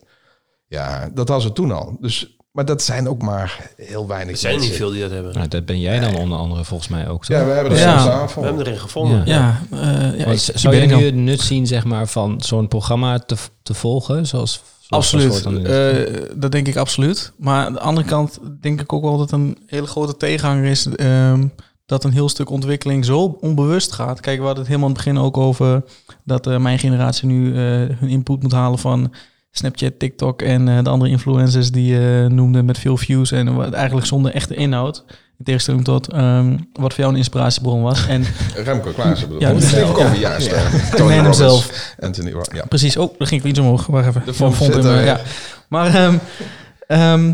[0.67, 1.97] ja, dat was het toen al.
[2.01, 4.79] Dus, maar dat zijn ook maar heel weinig Er zijn niet mensen.
[4.79, 5.35] veel die dat hebben.
[5.35, 7.25] Nou, dat ben jij dan onder andere volgens mij ook.
[7.25, 7.37] toch?
[7.37, 7.99] Ja, we hebben er Ja.
[7.99, 8.43] soms aan voor.
[8.43, 9.27] We hebben erin gevonden.
[9.27, 9.61] Ja.
[9.71, 12.69] Ja, eh, ja ik- zou je nu al- het nut zien zeg maar, van zo'n
[12.69, 14.27] programma te, te volgen?
[14.27, 15.33] Zoals, zoals Absoluut.
[15.33, 16.07] dat soort dan is?
[16.07, 17.33] Eh, dat denk ik absoluut.
[17.39, 20.87] Maar aan de andere kant denk ik ook wel dat een hele grote tegenhanger is
[20.87, 21.47] ehm,
[21.87, 24.21] dat een heel stuk ontwikkeling zo onbewust gaat.
[24.21, 25.83] Kijk, we hadden het helemaal aan het begin ook over
[26.25, 27.61] dat eh, mijn generatie nu eh,
[27.99, 29.13] hun input moet halen van
[29.51, 33.73] Snapchat, TikTok en eh, de andere influencers die je noemde met veel views en wat
[33.73, 35.05] eigenlijk zonder echte inhoud.
[35.39, 38.07] In tegenstelling tot ehm, wat voor jou een inspiratiebron was.
[38.07, 38.25] En
[38.65, 39.55] Remco Klaassen bedoel Ja, ik.
[39.55, 40.37] dat is- Steve Covey, ja.
[40.39, 41.95] Tony Robbins, hemzelf.
[42.01, 42.65] Anthony, ja.
[42.69, 42.97] Precies.
[42.97, 43.87] Oh, daar ging ik iets omhoog.
[43.87, 44.23] Wacht even.
[44.25, 45.17] De vond vond zit hem, eh, ja.
[45.17, 45.21] ja.
[45.69, 47.33] Maar ehm,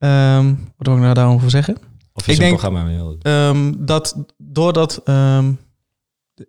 [0.00, 1.76] ehm, wat wil ik nou daarover zeggen?
[2.20, 2.86] Of ik denk- programma.
[3.22, 5.52] Ehm, dat doordat ehm,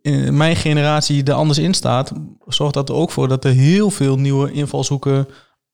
[0.02, 2.12] in mijn generatie er anders in staat,
[2.48, 5.28] zorgt dat er ook voor dat er heel veel nieuwe invalshoeken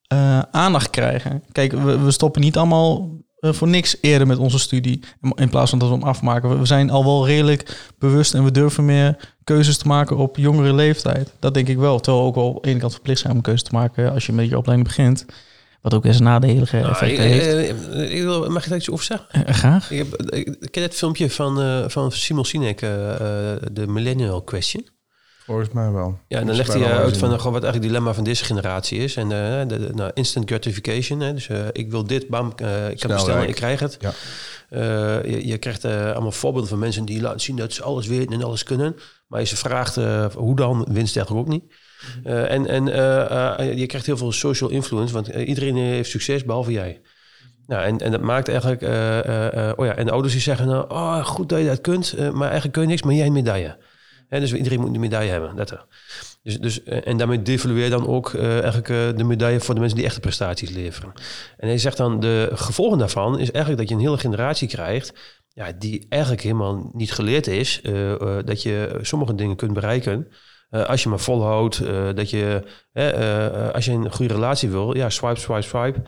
[0.08, 1.44] eh, aandacht krijgen.
[1.52, 5.04] Kijk, we, we stoppen niet allemaal eh, voor niks eerder met onze studie.
[5.36, 6.50] In plaats van dat we hem afmaken.
[6.50, 10.38] We, we zijn al wel redelijk bewust en we durven meer keuzes te maken op
[10.38, 11.34] jongere leeftijd.
[11.40, 12.00] Dat denk ik wel.
[12.00, 14.12] Terwijl we ook wel aan de ene kant verplicht zijn om een keuze te maken
[14.12, 15.26] als je met je opleiding begint.
[15.82, 17.46] Wat ook zijn nadelige Nou, ik, effecten heeft.
[17.48, 17.70] eh,
[18.04, 19.28] eh, ik wil- mag ik daar iets over zeggen?
[19.46, 19.92] Eh, graag.
[19.92, 23.88] Ik, heb, ik, ik ken het filmpje van, eh, van Simon Sinek, eh, eh, de
[23.88, 24.88] Millennial Question.
[25.46, 26.20] Volgens mij wel.
[26.28, 29.00] Ja, en dan legt hij uit van gewoon wat eigenlijk het dilemma van deze generatie
[29.00, 29.16] is.
[29.16, 31.20] En eh, de, de- nou, instant gratification.
[31.20, 33.98] Hè, dus eh, ik wil dit, bam, eh, ik kan Snel bestellen, ik krijg het.
[34.00, 34.12] Ja.
[34.70, 38.34] Eh, je, je krijgt allemaal voorbeelden van mensen die laten zien dat ze alles weten
[38.34, 38.96] en alles kunnen.
[39.28, 41.64] Maar als je vraagt eh, hoe dan, winst eigenlijk ook niet.
[42.24, 46.46] Eh, en en eh, eh, je krijgt heel veel social influence, want iedereen heeft succes
[46.46, 47.02] behalve jij.
[47.68, 48.82] Nou, en, en dat maakt eigenlijk,
[49.80, 52.48] oh ja, en de ouders die zeggen nou, oh, goed dat je dat kunt, maar
[52.48, 53.78] eigenlijk kun je niks, maar jij een medaille.
[54.30, 55.56] Dus iedereen moet een medaille hebben.
[55.56, 55.86] Dat.
[56.44, 60.08] Dus, dus, en daarmee devalueer je dan ook eigenlijk de medaille voor de mensen die
[60.08, 61.12] echte prestaties leveren.
[61.58, 65.14] En hij zegt dan, de gevolgen daarvan is eigenlijk dat je een hele generatie krijgt...
[65.54, 67.82] Ja, die eigenlijk helemaal niet geleerd is
[68.46, 70.28] dat je sommige dingen kunt bereiken...
[70.70, 74.70] eh, als je maar volhoudt, eh, dat je, hè, eh, als je een goede relatie
[74.70, 76.02] wil, ja, swipe, swipe, swipe.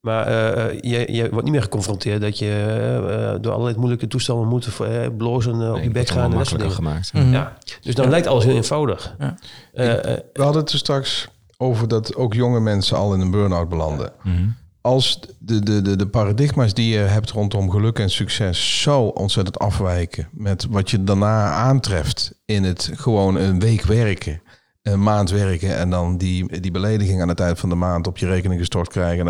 [0.00, 0.30] Maar
[0.74, 5.74] je, je wordt niet meer geconfronteerd dat je door allerlei moeilijke toestanden moet uh, blozen
[5.74, 6.32] op je bek gaan.
[6.32, 7.10] En dat soort makkelijker gemaakt.
[7.32, 9.16] Ja, dus dan lijkt alles heel eenvoudig.
[9.18, 9.36] Ja.
[9.72, 14.12] We hadden het er straks over dat ook jonge mensen al in een burn-out belanden.
[14.22, 14.48] Mhm.
[14.82, 19.58] Als de, de, de, de paradigma's die je hebt rondom geluk en succes zo ontzettend
[19.58, 24.42] afwijken met wat je daarna aantreft in het gewoon een week werken,
[24.82, 28.18] een maand werken en dan die, die belediging aan het eind van de maand op
[28.18, 29.24] je rekening gestort krijgen.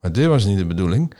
[0.00, 1.14] Maar dit was niet de bedoeling.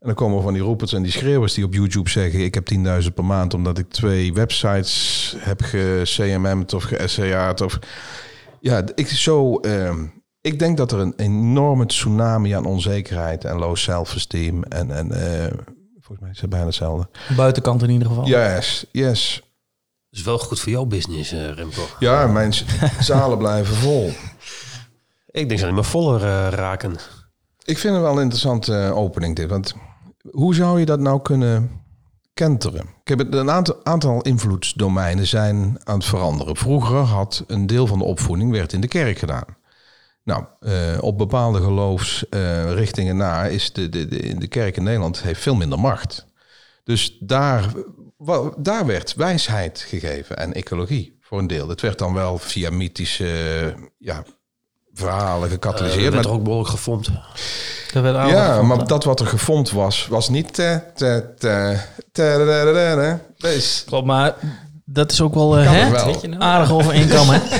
[0.00, 2.68] En dan komen van die roepers en die schreeuwers die op YouTube zeggen: Ik heb
[2.74, 7.60] 10.000 per maand omdat ik twee websites heb ge-CMM'd of ge-SCA'd.
[7.60, 7.78] Of...
[8.60, 10.06] Ja, ik, zo, ehm,
[10.40, 14.62] ik denk dat er een enorme tsunami aan onzekerheid en low self-esteem.
[14.62, 15.52] En, en eh,
[15.92, 17.08] volgens mij is het bijna hetzelfde.
[17.36, 18.26] Buitenkant in ieder geval.
[18.26, 19.42] Yes, yes.
[20.10, 21.82] Dat is wel goed voor jouw business, eh, Remco.
[21.98, 22.52] Ja, mijn
[23.00, 24.10] zalen blijven vol.
[25.26, 26.96] Ik denk dat die maar voller eh, raken.
[27.64, 29.48] Ik vind het wel een interessante eh, opening dit.
[29.48, 29.74] Want
[30.30, 31.70] hoe zou je dat nou kunnen
[32.34, 32.86] kenteren?
[33.02, 36.56] Ik heb een aantal, aantal invloedsdomeinen zijn aan het veranderen.
[36.56, 39.44] Vroeger had een deel van de opvoeding werd in de kerk gedaan.
[40.24, 45.22] Nou, eh, op bepaalde geloofsrichtingen na is de, de, de, in de kerk in Nederland
[45.22, 46.26] heeft veel minder macht.
[46.84, 47.72] Dus daar,
[48.56, 51.68] daar werd wijsheid gegeven en ecologie voor een deel.
[51.68, 54.24] Het werd dan wel via mythische eh, ja,
[54.92, 56.02] verhalen Uh, gecatalyseerd.
[56.02, 57.10] werd maar er ook behoorlijk gefompt.
[57.92, 58.76] Dat werd aardig ja, gevonden.
[58.76, 60.54] maar dat wat er gefomd was, was niet...
[60.54, 61.78] Te, te, te,
[62.12, 63.46] te, te, te, te.
[63.46, 63.84] Wees.
[63.86, 64.34] Klopt, maar
[64.84, 65.90] dat is ook wel, eh, hè?
[65.90, 66.06] wel.
[66.06, 66.42] Weet je nou?
[66.42, 67.40] aardig overeenkomen.
[67.42, 67.58] hè?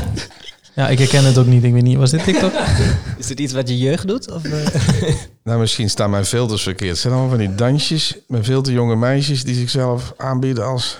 [0.74, 1.64] Ja, ik herken het ook niet.
[1.64, 2.52] Ik weet niet, was dit TikTok?
[3.18, 4.30] Is dit iets wat je jeugd doet?
[4.30, 5.14] Of, eh?
[5.44, 6.90] Nou, misschien staan mijn filters verkeerd.
[6.90, 10.98] Het zijn allemaal van die dansjes met veel te jonge meisjes die zichzelf aanbieden als...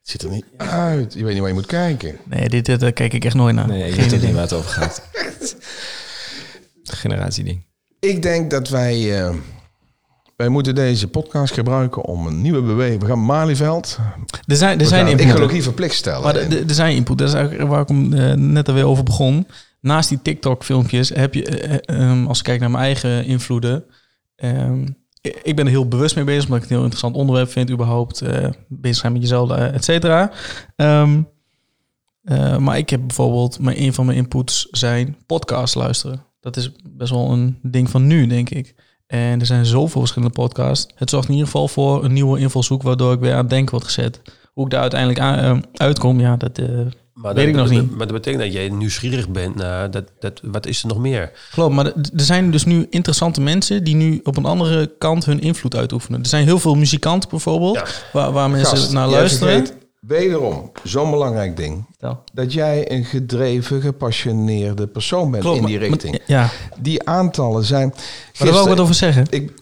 [0.00, 1.14] Het ziet er niet uit.
[1.14, 2.16] Je weet niet waar je moet kijken.
[2.24, 3.66] Nee, dit, dit daar kijk ik echt nooit naar.
[3.66, 5.02] Nee, ik Geen weet niet waar het over gaat.
[6.82, 7.66] Generatieding.
[8.00, 9.24] Ik denk dat wij...
[9.24, 9.34] eh,
[10.42, 13.00] wij moeten deze podcast gebruiken om een nieuwe beweging...
[13.00, 13.98] We gaan Malieveld.
[14.46, 15.26] Er zijn, er zijn input.
[15.26, 16.22] ecologie verplicht stellen.
[16.22, 17.18] Maar er zijn input.
[17.18, 19.46] Dat is eigenlijk waar ik hem eh, net alweer over begon.
[19.80, 23.84] Naast die TikTok-filmpjes heb je, eh, eh, ehm, als ik kijk naar mijn eigen invloeden...
[24.36, 24.86] ehm,
[25.42, 27.70] ik- ben er heel bewust mee bezig, omdat ik het een heel interessant onderwerp vind,
[27.70, 28.22] überhaupt.
[28.68, 30.30] bezig zijn met jezelf, et cetera.
[30.76, 31.20] Ehm,
[32.22, 36.24] eh, maar ik heb bijvoorbeeld, mijn, een van mijn inputs zijn podcast luisteren.
[36.40, 38.74] Dat is best wel een ding van nu, denk ik.
[39.12, 40.92] En er zijn zoveel verschillende podcasts.
[40.94, 43.70] Het zorgt in ieder geval voor een nieuwe invalshoek, waardoor ik weer aan het denken
[43.74, 44.20] word gezet.
[44.52, 46.66] Hoe ik daar uiteindelijk aan, eh, uitkom, ja, dat eh,
[47.14, 47.90] Maar weet dat, ik nog dat- niet.
[47.90, 51.30] Maar dat betekent dat jij nieuwsgierig bent naar dat, dat, wat is er nog meer?
[51.52, 55.24] Klopt, maar er er zijn dus nu interessante mensen die nu op een andere kant
[55.24, 56.20] hun invloed uitoefenen.
[56.20, 57.84] Er zijn heel veel muzikanten bijvoorbeeld, Ja.
[58.12, 59.66] waar, waar mensen Gast, naar luisteren.
[60.06, 61.86] Wederom, zo'n belangrijk ding.
[62.32, 66.12] Dat jij een gedreven, gepassioneerde persoon bent Klopt, in die maar- richting.
[66.12, 66.48] maar- ja,
[66.80, 67.88] Die aantallen zijn...
[67.88, 67.98] maar
[68.38, 69.26] daar wil ik wat over zeggen.
[69.30, 69.52] Ik,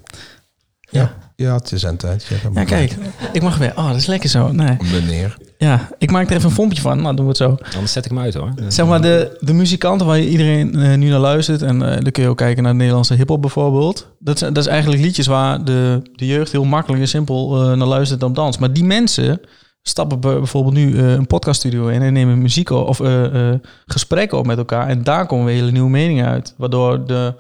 [0.91, 1.14] Ja.
[1.36, 2.24] ja, het is aan tijd.
[2.28, 2.97] Ja, Ja, kijk,
[3.32, 3.72] ik mag weer.
[3.76, 4.53] Oh, dat is lekker zo.
[4.53, 4.76] Nee.
[4.93, 5.36] Meneer.
[5.59, 7.03] Ja, ik maak er even een fompje van.
[7.03, 7.57] Nou, doen we het zo.
[7.74, 8.53] Anders zet ik hem uit hoor.
[8.68, 11.62] Zeg maar, de, de muzikanten waar iedereen eh, nu naar luistert...
[11.62, 14.09] en eh, dan kun je ook kijken naar de Nederlandse hiphop bijvoorbeeld.
[14.18, 17.76] Dat, zijn- dat is eigenlijk liedjes waar de, de jeugd heel makkelijk en simpel eh,
[17.76, 18.59] naar luistert dan dans.
[18.59, 19.41] Maar die mensen
[19.83, 22.03] stappen bij- bijvoorbeeld nu eh, een podcaststudio in...
[22.03, 24.89] en nemen muziek op, of eh, eh, gesprekken op met elkaar.
[24.89, 26.55] En daar komen weer hele nieuwe meningen uit.
[26.57, 27.35] Waardoor de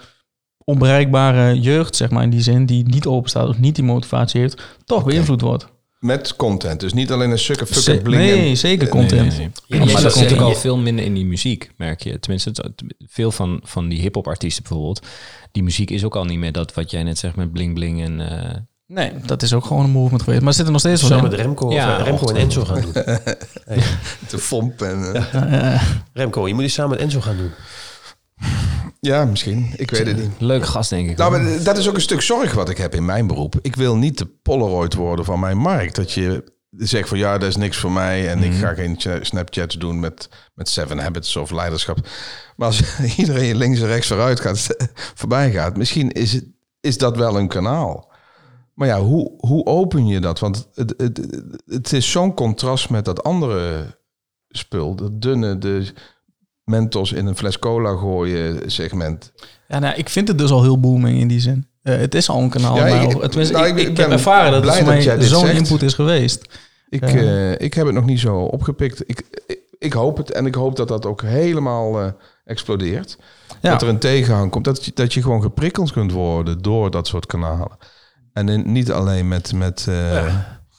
[0.64, 2.66] onbereikbare jeugd, zeg maar in die zin...
[2.66, 4.62] die niet open staat of niet die motivatie heeft...
[4.84, 5.66] toch beïnvloed wordt.
[5.98, 6.80] Met content.
[6.80, 8.22] Dus niet alleen een sukke fucking bling.
[8.22, 9.36] nee, zeker content.
[9.36, 12.18] Ja, Ja, maar dat komt ook al veel minder in die muziek, merk je.
[12.20, 15.06] Tenminste, veel van, van die hip-hop artiesten bijvoorbeeld.
[15.52, 18.02] Die muziek is ook al niet meer dat wat jij net zegt met bling bling
[18.02, 18.20] en.
[18.30, 18.56] eh,
[18.92, 20.40] Nee, dat is ook gewoon een movement geweest.
[20.40, 22.36] Maar er zit er nog steeds wel Samen met Remco, Ja, of, eh, Remco en
[22.36, 22.92] Enzo gaan doen.
[24.28, 25.14] Te fomp en...
[25.32, 25.82] eh,
[26.12, 27.50] Remco, je moet die samen met Enzo gaan doen.
[29.00, 29.72] ja, misschien.
[29.76, 30.30] Ik weet het niet.
[30.38, 31.16] leuke gast, denk ik.
[31.16, 33.54] Nou, maar dat is ook een stuk zorg wat ik heb in mijn beroep.
[33.62, 35.96] Ik wil niet de Polaroid worden van mijn markt.
[35.96, 36.44] Dat je
[36.76, 38.28] zegt van ja, dat is niks voor mij.
[38.28, 41.98] En ik ga geen cha- Snapchats doen met, met Seven Habits of leiderschap.
[42.56, 42.82] Maar als
[43.16, 44.66] iedereen links en rechts vooruit gaat,
[45.20, 46.44] voorbij gaat, misschien is, het,
[46.80, 48.08] is dat wel een kanaal.
[48.74, 50.38] Maar ja, hoe, hoe open je dat?
[50.38, 51.20] Want het, het,
[51.66, 53.96] het is zo'n contrast met dat andere
[54.48, 54.94] spul.
[54.94, 55.92] Dat dunne, de
[56.64, 59.32] Mentos in een fles cola gooien segment.
[59.68, 61.66] ja, nou, ik vind het dus al heel booming in die zin.
[61.82, 62.76] Eh, het is al een kanaal.
[62.76, 65.94] Ja, ik- tenminste, nou, ik, ik ik, ben heb ervaren dat het zo'n input is
[65.94, 66.58] geweest.
[66.88, 67.16] Ik, Ja.
[67.16, 69.02] eh, ik heb het nog niet zo opgepikt.
[69.06, 69.22] Ik,
[69.78, 70.30] ik hoop het.
[70.30, 72.06] En ik hoop dat dat ook helemaal eh,
[72.44, 73.18] explodeert.
[73.60, 73.70] Ja.
[73.70, 74.64] Dat er een tegenhang komt.
[74.64, 77.76] Dat dat je gewoon geprikkeld kunt worden door dat soort kanalen.
[78.32, 79.52] En in- niet alleen met...
[79.52, 80.34] met eh,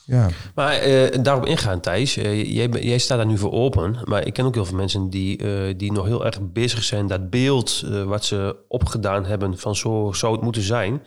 [0.06, 0.28] ja.
[0.54, 2.16] Maar eh, daarop ingaan, Thijs.
[2.16, 3.96] eh, jij, jij staat daar nu voor open.
[4.04, 5.36] Maar ik ken ook heel veel mensen die,
[5.76, 7.06] die nog heel erg bezig zijn.
[7.06, 11.02] Dat beeld wat ze opgedaan hebben van zo zou het moeten zijn.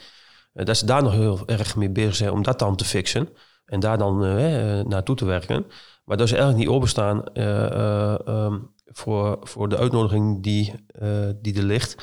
[0.54, 3.30] dat ze daar nog heel erg mee bezig zijn om dat dan te fixen.
[3.66, 4.20] En daar dan
[4.88, 5.66] naartoe te werken.
[6.06, 8.54] Maar dat ze eigenlijk niet openstaan ehm,
[8.98, 11.10] voor, voor de uitnodiging die, eh,
[11.42, 11.96] die er ligt.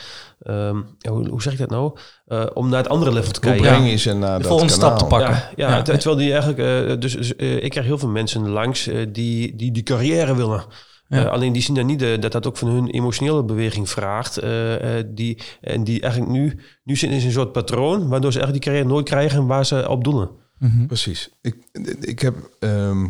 [0.43, 1.97] Ehm, ja, hoe, hoe zeg ik dat nou?
[2.27, 3.71] Eh, om naar het andere level te Hoe kijken.
[3.77, 4.89] breng je ze naar De dat volgende kanaal?
[4.97, 5.35] stap te pakken.
[5.35, 5.83] Ja, ja, Ja.
[5.83, 6.59] ter- terwijl die eigenlijk...
[6.91, 10.65] eh, dus dus, eh, ik krijg heel veel mensen langs die, die die carrière willen.
[11.09, 11.23] Ja.
[11.25, 14.37] Alleen die zien dan niet dat dat ook van hun emotionele beweging vraagt.
[14.39, 18.09] eh, eh, die, en die eigenlijk nu, nu zitten in een soort patroon...
[18.09, 20.31] waardoor ze eigenlijk die carrière nooit krijgen waar ze op doelen.
[20.59, 20.87] Mhm.
[20.87, 21.31] Precies.
[21.41, 21.57] Ik,
[22.01, 23.07] ik heb ehm,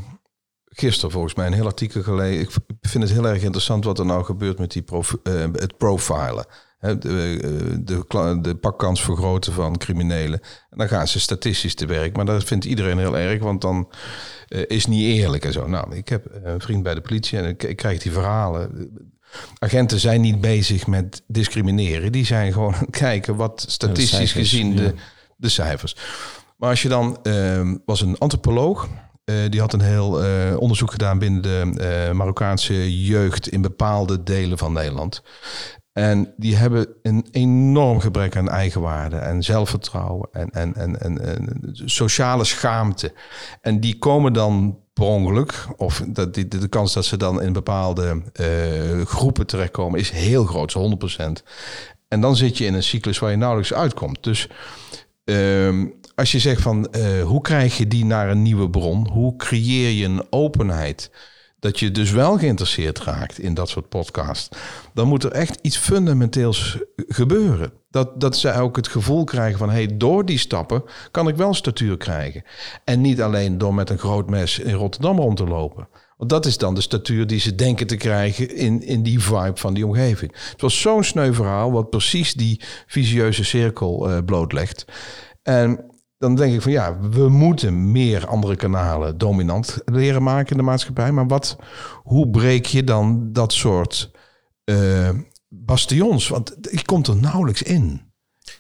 [0.73, 2.41] gisteren volgens mij een heel artikel gelezen.
[2.41, 2.51] Ik
[2.81, 6.47] vind het heel erg interessant wat er nou gebeurt met die prof, eh, het profilen.
[6.81, 10.41] De, eh, de, de pakkans vergroten van criminelen.
[10.71, 12.17] En dan gaan ze statistisch te werk.
[12.17, 13.89] Maar dat vindt iedereen heel erg, want dan
[14.49, 15.69] eh, is niet eerlijk en zo.
[15.69, 18.91] Nou, ik heb een vriend bij de politie en ik, ik krijg die verhalen.
[19.59, 22.13] Agenten zijn niet bezig met discrimineren.
[22.13, 24.93] Die zijn gewoon aan het kijken wat statistisch cijfers, gezien de, ja.
[25.37, 25.97] de cijfers.
[26.57, 28.89] Maar als je dan, ehm, was een antropoloog,
[29.25, 34.59] die had een heel eh, onderzoek gedaan binnen de eh, Marokkaanse jeugd in bepaalde delen
[34.59, 35.23] van Nederland.
[35.93, 42.45] En die hebben een enorm gebrek aan eigenwaarde en zelfvertrouwen en, en, en, en, sociale
[42.45, 43.13] schaamte.
[43.61, 47.53] En die komen dan per ongeluk, of dat, die, de kans dat ze dan in
[47.53, 50.99] bepaalde eh, groepen terechtkomen is heel groot, zo
[51.41, 51.43] 100%.
[52.09, 54.23] En dan zit je in een cyclus waar je nauwelijks uitkomt.
[54.23, 54.49] Dus
[55.25, 59.09] Ehm, als je zegt van eh, hoe krijg je die naar een nieuwe bron?
[59.09, 61.11] Hoe creëer je een openheid?
[61.59, 64.57] Dat je dus wel geïnteresseerd raakt in dat soort podcast.
[64.95, 67.73] Dan moet er echt iets fundamenteels gebeuren.
[67.91, 69.71] Dat, dat zij ook het gevoel krijgen van...
[69.71, 72.45] hey, door die stappen kan ik wel statuur krijgen.
[72.85, 75.89] En niet alleen door met een groot mes in Rotterdam rond te lopen.
[76.17, 79.53] Want dat is dan de statuur die ze denken te krijgen in, in die vibe
[79.57, 80.33] van die omgeving.
[80.51, 84.85] Het was zo'n sneu verhaal wat precies die visieuze cirkel eh, blootlegt.
[85.43, 85.92] En
[86.23, 90.63] dan denk ik van ja, we moeten meer andere kanalen dominant leren maken in de
[90.63, 91.13] maatschappij.
[91.13, 91.57] Maar wat,
[92.03, 94.11] hoe breek je dan dat soort
[94.65, 95.11] eh,
[95.49, 96.29] bastions?
[96.29, 98.01] Want ik komt er nauwelijks in.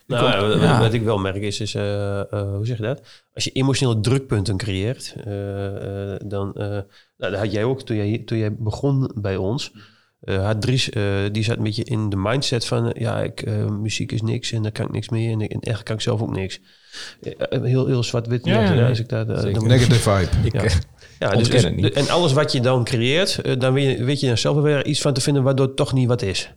[0.06, 0.80] Nou, ja, wat- ja.
[0.80, 3.02] wat ik wel merk is, is eh, eh, hoe zeg je dat?
[3.34, 6.82] Als je emotionele drukpunten creëert, eh, eh, dan, eh, nou,
[7.16, 9.72] dat had jij ook toen jij, toen jij begon bij ons.
[10.20, 11.02] eh had Dries, eh,
[11.32, 14.62] die zat een beetje in de mindset van, ja, ik, eh, muziek is niks en
[14.62, 16.60] daar kan ik niks mee en, ik- en eigenlijk kan ik zelf ook niks.
[17.20, 18.44] Eh, heel heel zwart-wit.
[18.44, 18.88] Ja, ja, ja, ja.
[18.88, 19.52] als ik eh, Zeker.
[19.52, 20.46] dan- Negative vibe.
[20.46, 20.62] Ik, Ja.
[20.62, 20.74] eh,
[21.18, 21.92] ja, dus, dus- het niet.
[21.92, 24.86] en alles wat je dan creëert, eh, dan weet je, weet je er zelf weer
[24.86, 26.52] iets van te vinden waardoor het toch niet wat is.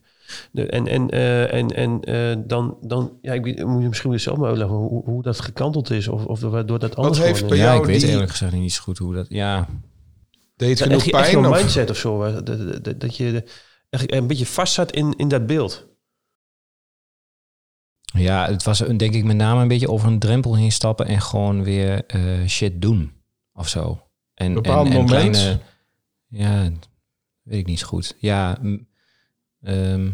[0.51, 4.09] De, en en, eh, en, en eh, dan, dan, ja, ik weet, moet je misschien
[4.09, 7.29] weer zelf maar uitleggen hoe, hoe dat gekanteld is of, of waardoor dat anders heeft
[7.39, 7.63] geworden bij is.
[7.63, 9.25] ja, jou ik weet die- eerlijk gezegd niet zo goed hoe dat...
[9.29, 9.67] Ja,
[10.55, 11.41] Deed genoeg echt, echt pijn?
[11.41, 13.43] jouw of- mindset of zo, waar- dat, dat, dat, dat je
[13.89, 15.87] echt een beetje vast zat in, in dat beeld.
[18.15, 21.05] Ja, het was een- denk ik met name een beetje over een drempel heen stappen
[21.05, 23.13] en gewoon weer eh, shit doen
[23.53, 24.01] of zo.
[24.33, 25.35] En, Bepaald en, en moment?
[25.37, 25.59] kleine...
[26.27, 26.69] Ja,
[27.41, 28.15] weet ik niet zo goed.
[28.19, 28.57] Ja,
[29.61, 30.09] ehm,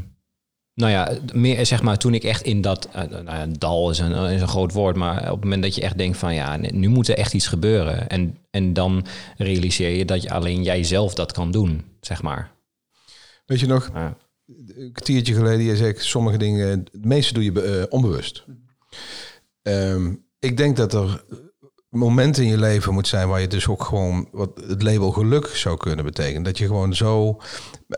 [0.74, 2.86] nou ja, meer zeg maar toen ik echt in dat...
[2.92, 5.76] eh, nou ja, dal is een, is een groot woord, maar op het moment dat
[5.76, 6.34] je echt denkt van...
[6.34, 8.10] ja, nu moet er echt iets gebeuren.
[8.10, 9.06] En, en dan
[9.38, 12.52] realiseer je dat je alleen jijzelf dat kan doen, zeg maar.
[13.46, 14.18] Weet je nog, Ja.
[14.76, 18.46] Een kwartiertje geleden, je zegt sommige dingen, het meeste doe je eh, onbewust.
[19.62, 21.24] Ehm, ik denk dat er
[21.90, 25.48] momenten in je leven moet zijn waar je dus ook gewoon wat het label geluk
[25.48, 26.44] zou kunnen betekenen.
[26.44, 27.38] Dat je gewoon zo.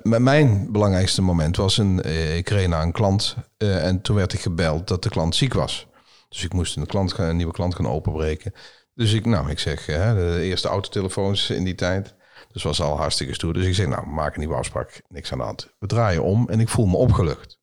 [0.03, 2.01] M- Mijn belangrijkste moment was een.
[2.01, 5.35] eh, Ik reed naar een klant eh, en toen werd ik gebeld dat de klant
[5.35, 5.87] ziek was.
[6.29, 8.53] Dus ik moest een, klant gaan, een nieuwe klant gaan openbreken.
[8.95, 12.15] Dus ik, nou, ik zeg, hè, de eerste autotelefoons in die tijd.
[12.53, 13.53] Dus was al hartstikke stoer.
[13.53, 15.01] Dus ik zeg, nou, maak een nieuwe afspraak.
[15.07, 15.73] Niks aan de hand.
[15.79, 17.59] We draaien om en ik voel me opgelucht.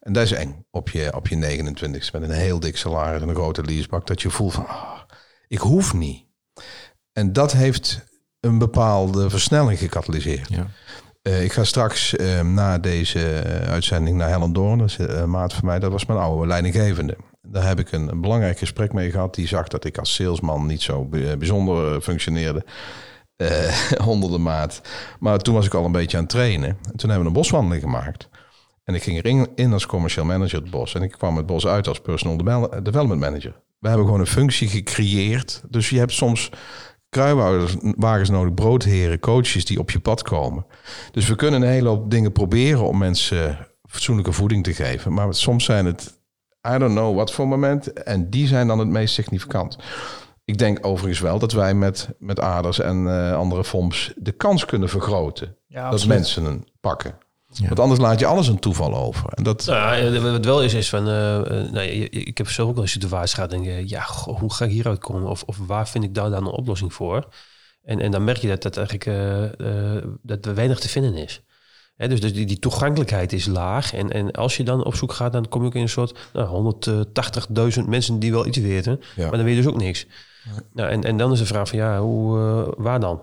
[0.00, 3.28] En dat is eng op je, op je 29 met een heel dik salaris en
[3.28, 4.06] een grote leasebak.
[4.06, 5.00] Dat je voelt van, ah,
[5.48, 6.24] ik hoef niet.
[7.12, 8.04] En dat heeft
[8.40, 10.48] een bepaalde versnelling gecatalyseerd.
[10.48, 10.66] Ja.
[11.22, 14.78] Eh, ik ga straks eh, na deze uitzending naar Helen Doorn.
[14.78, 15.78] Dat is eh, een maat van mij.
[15.78, 17.16] Dat was mijn oude leidinggevende.
[17.42, 19.34] Daar heb ik een, een belangrijk gesprek mee gehad.
[19.34, 22.64] Die zag dat ik als salesman niet zo bij- bijzonder functioneerde.
[23.36, 23.74] Eh,
[24.06, 24.80] onder de maat.
[25.20, 26.68] Maar toen was ik al een beetje aan het trainen.
[26.68, 28.28] En toen hebben we een boswandeling gemaakt.
[28.84, 30.94] En ik ging erin in als commercial manager het bos.
[30.94, 33.54] En ik kwam het bos uit als personal devel- development manager.
[33.78, 35.62] We hebben gewoon een functie gecreëerd.
[35.68, 36.50] Dus je hebt soms
[37.08, 40.66] kruiwagens nodig, broodheren, coaches die op je pad komen.
[41.10, 45.12] Dus we kunnen een hele hoop dingen proberen om mensen fatsoenlijke voeding te geven.
[45.12, 46.20] Maar soms zijn het,
[46.74, 47.92] I don't know wat voor moment.
[47.92, 49.78] En die zijn dan het meest significant.
[50.46, 54.64] Ik denk overigens wel dat wij met, met aders en eh, andere FOMS de kans
[54.64, 55.56] kunnen vergroten.
[55.66, 57.18] Ja, dat mensen een pakken.
[57.66, 59.28] Want anders laat je alles een toeval over.
[59.32, 61.08] En dat, Nou, ja, wat wel is, is van...
[61.08, 63.52] eh, eh, nou, je- ik heb zelf ook wel een situatie gehad.
[63.52, 65.30] En denk, ja, goh, hoe ga ik hieruit komen?
[65.30, 67.28] Of, of waar vind ik daar dan een oplossing voor?
[67.82, 71.14] En, en dan merk je dat, dat, eigenlijk, eh, eh, dat er weinig te vinden
[71.14, 71.42] is.
[71.96, 73.94] Hè, dus dus die, die toegankelijkheid is laag.
[73.94, 76.18] En, en als je dan op zoek gaat, dan kom je ook in een soort
[76.32, 76.74] nou,
[77.78, 79.00] 180.000 mensen die wel iets weten.
[79.16, 79.22] Ja.
[79.28, 80.06] Maar dan weet je dus ook niks.
[80.72, 83.20] Nou, en, en dan is de vraag van, ja, hoe, eh, waar dan?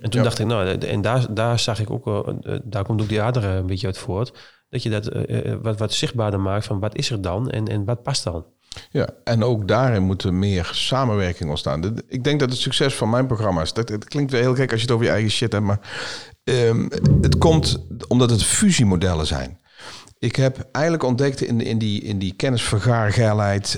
[0.00, 0.26] En toen Ja.
[0.26, 3.22] dacht ik, nou, en daar, daar zag ik ook, wel, eh, daar komt ook die
[3.22, 4.32] ader een beetje uit voort.
[4.68, 7.68] Dat je dat eh, eh, wat, wat zichtbaarder maakt van wat is er dan en,
[7.68, 8.44] en wat past dan?
[8.90, 11.98] Ja, en ook daarin moet er meer samenwerking ontstaan.
[12.08, 14.80] Ik denk dat het succes van mijn programma's, dat, het klinkt weer heel gek als
[14.80, 15.80] je het over je eigen shit hebt, maar
[16.44, 16.88] ehm,
[17.20, 19.59] het komt omdat het fusiemodellen zijn.
[20.20, 22.34] Ik heb eigenlijk ontdekt in, in die, in die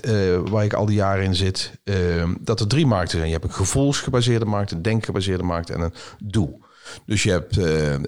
[0.00, 3.26] eh, waar ik al die jaren in zit, ehm, dat er drie markten zijn.
[3.26, 6.58] Je hebt een gevoelsgebaseerde markt, een denkgebaseerde markt en een doe.
[7.06, 8.00] Dus je hebt eh, eh,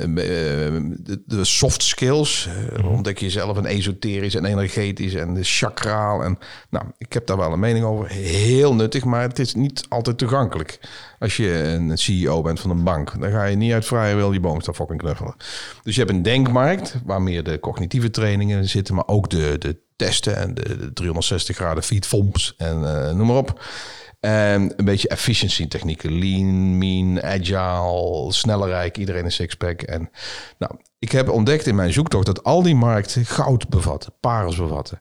[0.97, 6.23] de, de soft skills, eh, ontdek je zelf een esoterisch en energetisch en de chakraal.
[6.23, 6.39] En,
[6.71, 8.09] nou, ik heb daar wel een mening over.
[8.11, 10.81] Heel nuttig, maar het is niet altijd toegankelijk.
[11.19, 14.33] Als je een CEO bent van een bank, dan ga je niet uit vrije wil
[14.33, 15.35] je boom staan fucking knuffelen.
[15.83, 19.77] Dus je hebt een denkmarkt, waar meer de cognitieve trainingen zitten, maar ook de, de
[19.97, 22.81] testen en de, de 360 graden feed FOMS en
[23.17, 23.61] noem maar op.
[24.25, 26.19] En een beetje efficiency technieken.
[26.19, 28.99] Lean, mean, agile, snellerijk.
[28.99, 29.83] Iedereen een sixpack.
[29.83, 30.11] En
[30.59, 34.13] nou, ik heb ontdekt in mijn zoektocht dat al die markten goud bevatten.
[34.21, 35.01] Parels bevatten.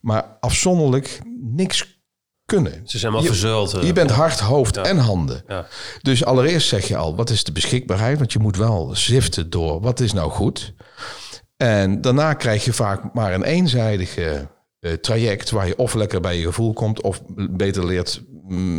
[0.00, 2.00] Maar afzonderlijk niks
[2.44, 2.80] kunnen.
[2.84, 3.74] Ze zijn wel verzuild.
[3.74, 3.82] eh.
[3.82, 5.44] Je bent hart, hoofd en handen.
[5.46, 5.66] Ja.
[6.02, 8.18] Dus allereerst zeg je al, wat is de beschikbaarheid?
[8.18, 10.74] Want je moet wel ziften door wat is nou goed.
[11.56, 14.48] En daarna krijg je vaak maar een eenzijdige
[14.80, 18.22] eh, traject waar je of lekker bij je gevoel komt of beter leert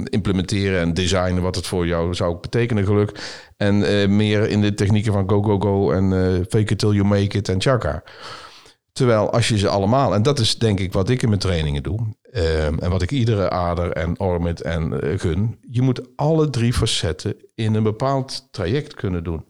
[0.03, 3.41] implementeren en designen wat het voor jou zou betekenen geluk.
[3.57, 6.91] En eh, meer in de technieken van go, go, go en eh, fake it till
[6.91, 8.03] you make it en chaka.
[8.91, 11.83] Terwijl als je ze allemaal, en dat is denk ik wat ik in mijn trainingen
[11.83, 11.99] doe,
[12.31, 16.73] ehm, en wat ik iedere ader en orbit en eh, gun, je moet alle drie
[16.73, 19.45] facetten in een bepaald traject kunnen doen,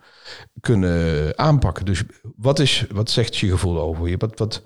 [0.60, 1.86] kunnen aanpakken.
[1.86, 2.04] Dus
[2.36, 4.18] wat, is, wat zegt je gevoel over je?
[4.18, 4.64] Wat, wat,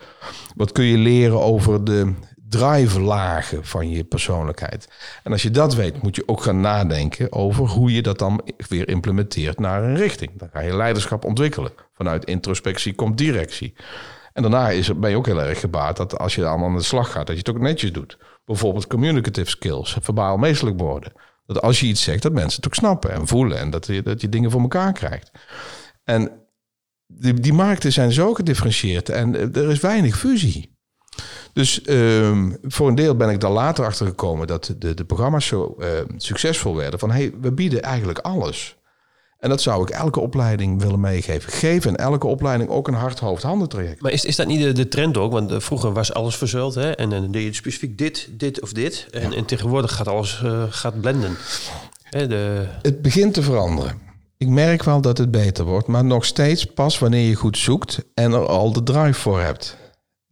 [0.55, 2.13] wat kun je leren over de
[2.49, 4.87] drive-lagen van je persoonlijkheid?
[5.23, 8.41] En als je dat weet, moet je ook gaan nadenken over hoe je dat dan
[8.69, 10.31] weer implementeert naar een richting.
[10.35, 11.71] Dan ga je leiderschap ontwikkelen.
[11.93, 13.73] Vanuit introspectie komt directie.
[14.33, 16.75] En daarna is er, ben je ook heel erg gebaat dat als je dan aan
[16.75, 18.17] de slag gaat, dat je het ook netjes doet.
[18.45, 21.13] Bijvoorbeeld communicative skills, verbaal meestelijk worden.
[21.45, 24.01] Dat als je iets zegt, dat mensen het ook snappen en voelen en dat je,
[24.01, 25.31] dat je dingen voor elkaar krijgt.
[26.03, 26.31] En
[27.07, 30.76] die, die markten zijn zo gedifferentieerd en eh, er is weinig fusie.
[31.53, 35.45] Dus ehm, voor een deel ben ik daar later achter gekomen dat de, de programma's
[35.45, 36.99] zo eh, succesvol werden.
[36.99, 38.77] Van hey, we bieden eigenlijk alles.
[39.39, 41.51] En dat zou ik elke opleiding willen meegeven.
[41.51, 44.01] Geef in elke opleiding ook een hart-hoofd-handen traject.
[44.01, 45.31] Maar is, is dat niet de, de trend ook?
[45.31, 46.91] Want eh, vroeger was alles verzuild hè?
[46.91, 49.07] en dan deed je specifiek dit, dit of dit.
[49.11, 51.37] En, en tegenwoordig gaat alles eh, gaat blenden.
[52.03, 54.05] Hè, de, Het begint te veranderen.
[54.37, 58.03] Ik merk wel dat het beter wordt, maar nog steeds pas wanneer je goed zoekt
[58.13, 59.77] en er al de drive voor hebt.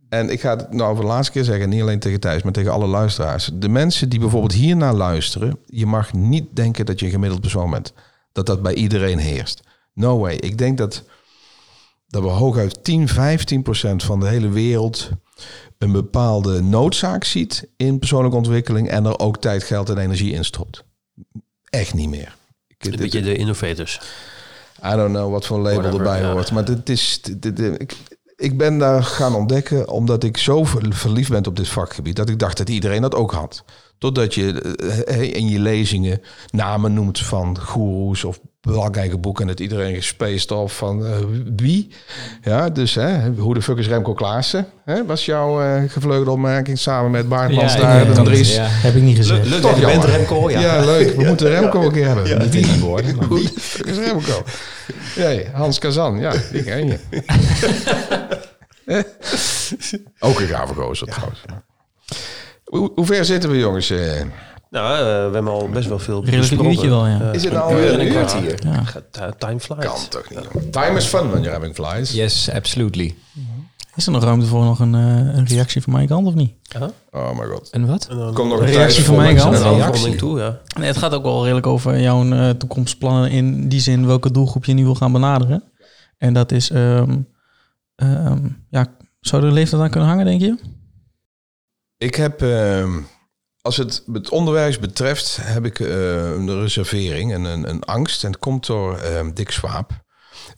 [0.09, 2.51] En ik ga het nou voor de laatste keer zeggen, niet alleen tegen Thijs, maar
[2.51, 3.49] tegen alle luisteraars.
[3.53, 7.69] De mensen die bijvoorbeeld hiernaar luisteren, je mag niet denken dat je een gemiddeld persoon
[7.69, 7.93] bent.
[8.31, 9.61] Dat dat bij iedereen heerst.
[9.93, 10.35] No way.
[10.35, 11.03] Ik denk dat,
[12.07, 15.09] dat we hooguit 10, 15 procent van de hele wereld
[15.77, 20.45] een bepaalde noodzaak ziet in persoonlijke ontwikkeling en er ook tijd, geld en energie in
[20.45, 20.83] stopt.
[21.69, 22.35] Echt niet meer.
[22.77, 23.99] Ik- een beetje de innovators.
[24.85, 26.51] I don't know wat voor label Whatever, erbij hoort.
[26.51, 27.95] Maar dit is, dit-
[28.35, 32.15] ik, ben daar gaan ontdekken omdat ik zo ver- verliefd ben op dit vakgebied.
[32.15, 33.63] Dat ik dacht dat iedereen dat ook had.
[33.97, 34.61] Totdat je
[35.07, 39.41] eh, in je lezingen namen noemt van goeroes of belangrijke boeken.
[39.41, 41.11] En dat iedereen gespaced of van eh,
[41.55, 41.87] wie.
[42.41, 44.67] Ja, dus hè, hoe de fuck is Remco Klaassen?
[44.85, 48.55] Hè, was jouw eh gevleugelde opmerking samen met Bart Ja, Mansdaar ik- en Dries.
[48.55, 48.65] Ja.
[48.67, 49.45] Heb ik niet gezegd.
[49.47, 50.03] Leuk Toch bent.
[50.03, 50.49] Remco.
[50.49, 50.59] Ja.
[50.59, 51.15] Ja, leuk.
[51.15, 52.39] We moeten Remco een keer hebben.
[52.39, 53.49] Niet in die woorden, maar Wie
[53.85, 54.43] is Remco?
[55.17, 56.19] Nee, Hans Kazan.
[56.19, 56.97] Ja, die ken je.
[60.19, 61.41] Ook een gave gozer trouwens.
[62.77, 63.89] Hoe, hoe ver zitten we, jongens?
[63.89, 64.21] eh?
[64.69, 66.71] Nou, eh, we hebben al best wel veel Redelijk een besproken.
[66.71, 67.31] uurtje wel, ja.
[67.31, 68.11] Is het nou uur weer en een uur?
[68.11, 68.59] kwartier.
[68.63, 68.83] Ja.
[68.83, 69.85] gaat- eh, time flies.
[69.85, 70.71] Kan toch niet, jongen.
[70.71, 72.11] Time is fun when you're having flies.
[72.11, 73.15] Yes, absolutely.
[73.95, 76.53] Is er nog ruimte voor nog een, een reactie van mijn kant of niet?
[77.11, 77.69] Oh mijn god.
[77.69, 78.07] En wat?
[78.33, 79.63] Komt nog Een een reactie van voor mij mensen kant?
[79.63, 80.15] een een reactie.
[80.15, 80.59] toe, ja.
[80.79, 84.65] Nee, het gaat ook wel redelijk over jouw eh, toekomstplannen in die zin welke doelgroep
[84.65, 85.63] je nu wil gaan benaderen.
[86.17, 87.17] En dat is, ehm,
[87.95, 88.87] ehm, ja,
[89.19, 90.57] zou de leeftijd aan kunnen hangen, denk je?
[91.97, 93.01] Ik heb, ehm,
[93.61, 98.23] als het het onderwijs betreft, heb ik eh, een reservering en een, een angst.
[98.23, 100.03] En het komt door ehm, Dick Swaap.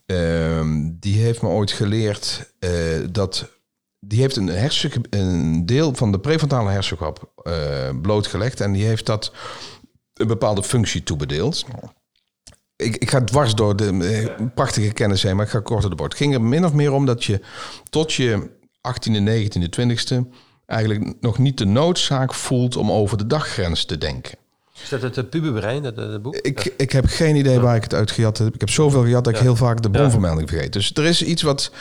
[0.06, 2.72] Ehm, die heeft me ooit geleerd eh,
[3.12, 3.56] dat...
[4.00, 4.70] Die heeft een,
[5.10, 8.62] een deel van de prefrontale hersenkap eh, blootgelegd.
[8.62, 9.32] En die heeft dat
[10.14, 11.66] een bepaalde functie toebedeeld.
[12.76, 15.96] Ik, ik ga dwars door de prachtige kennis heen, maar ik ga kort op de
[15.96, 16.12] bord.
[16.12, 17.42] Het ging er min of meer om dat je
[17.90, 18.50] tot je
[18.88, 24.38] 18e, 19e, 20e eigenlijk nog niet de noodzaak voelt om over de daggrens te denken.
[24.84, 26.36] Is dat het uh, puberbrein, dat, dat boek?
[26.36, 28.54] Ik, ik heb geen idee waar ik het uit gejat heb.
[28.54, 29.46] Ik heb zoveel gejat dat ik Ja.
[29.46, 30.74] heel vaak de bronvermelding vergeet.
[30.74, 31.72] Dus er is iets wat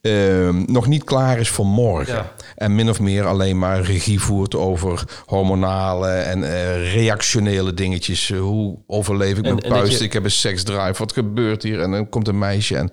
[0.00, 2.14] ehm, nog niet klaar is voor morgen.
[2.14, 2.32] Ja.
[2.54, 8.30] En min of meer alleen maar regie voert over hormonale en eh, reactionele dingetjes.
[8.30, 9.98] Eh, Hoe overleef ik En- mijn puist?
[9.98, 10.94] je- Ik heb een seksdrive.
[10.98, 11.80] Wat gebeurt hier?
[11.80, 12.76] En dan komt een meisje.
[12.76, 12.90] En,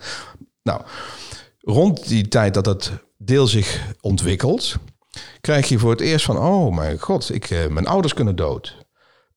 [0.64, 0.82] nou,
[1.62, 4.76] rond die tijd dat dat deel zich ontwikkelt...
[5.42, 6.38] krijg je voor het eerst van...
[6.38, 8.86] oh mijn god, ik, eh, mijn ouders kunnen dood.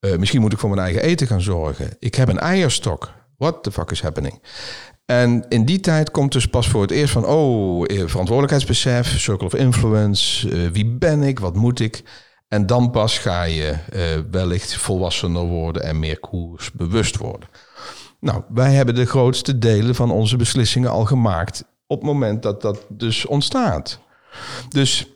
[0.01, 1.97] Eh, misschien moet ik voor mijn eigen eten gaan zorgen.
[1.99, 3.11] Ik heb een eierstok.
[3.37, 4.43] What the fuck is happening?
[5.05, 7.27] En in die tijd komt dus pas voor het eerst van...
[7.27, 10.49] oh, eh, verantwoordelijkheidsbesef, circle of influence...
[10.71, 12.03] wie ben ik, wat moet ik...
[12.49, 13.75] En dan pas ga je
[14.31, 17.49] wellicht volwassener worden en meer koersbewust worden.
[18.21, 22.63] Nou, wij hebben de grootste delen van onze beslissingen al gemaakt op het moment dat
[22.63, 24.01] dat dus ontstaat.
[24.69, 25.07] Dus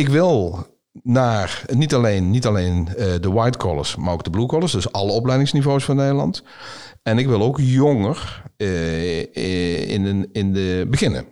[0.00, 0.66] ik wil
[1.02, 4.92] naar niet alleen, niet alleen eh, de white collars, maar ook de blue collars, dus
[4.92, 6.42] alle opleidingsniveaus van Nederland.
[7.02, 11.24] En ik wil ook jonger eh, eh, in, een, in de beginnen.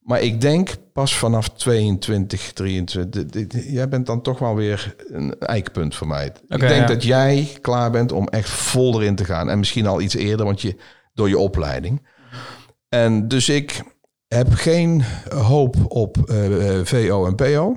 [0.00, 3.26] Maar ik denk pas vanaf 22, 23.
[3.26, 6.26] dit- dit- Jij bent dan toch wel weer een eikpunt voor mij.
[6.48, 6.86] ik denk ja.
[6.86, 9.50] dat jij klaar bent om echt vol erin te gaan.
[9.50, 10.76] En misschien al iets eerder, want je,
[11.14, 12.06] door je opleiding.
[12.88, 13.82] En dus ik
[14.28, 17.76] heb geen hoop op eh, eh, VO en PO.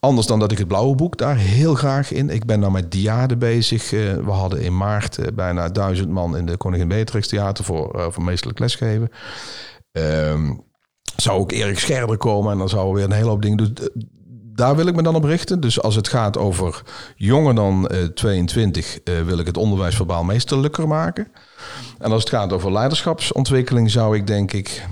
[0.00, 2.30] Anders dan dat ik het blauwe boek daar heel graag in.
[2.30, 3.92] Ik ben nou met diade bezig.
[3.92, 8.24] Eh, we hadden in maart bijna duizend man in de Koningin Beatrix Theater voor, voor
[8.24, 9.10] meestelijk lesgeven.
[9.92, 10.52] Ehm,
[11.16, 13.74] zou ook Erik Scherder komen en dan zouden we weer een hele hoop dingen doen.
[14.54, 15.60] Daar wil ik me dan op richten.
[15.60, 16.82] Dus als het gaat over
[17.16, 21.28] jonger dan eh, 22, eh, wil ik het onderwijs verbaal meesterlijker maken.
[21.98, 24.86] En als het gaat over leiderschapsontwikkeling, zou ik denk ik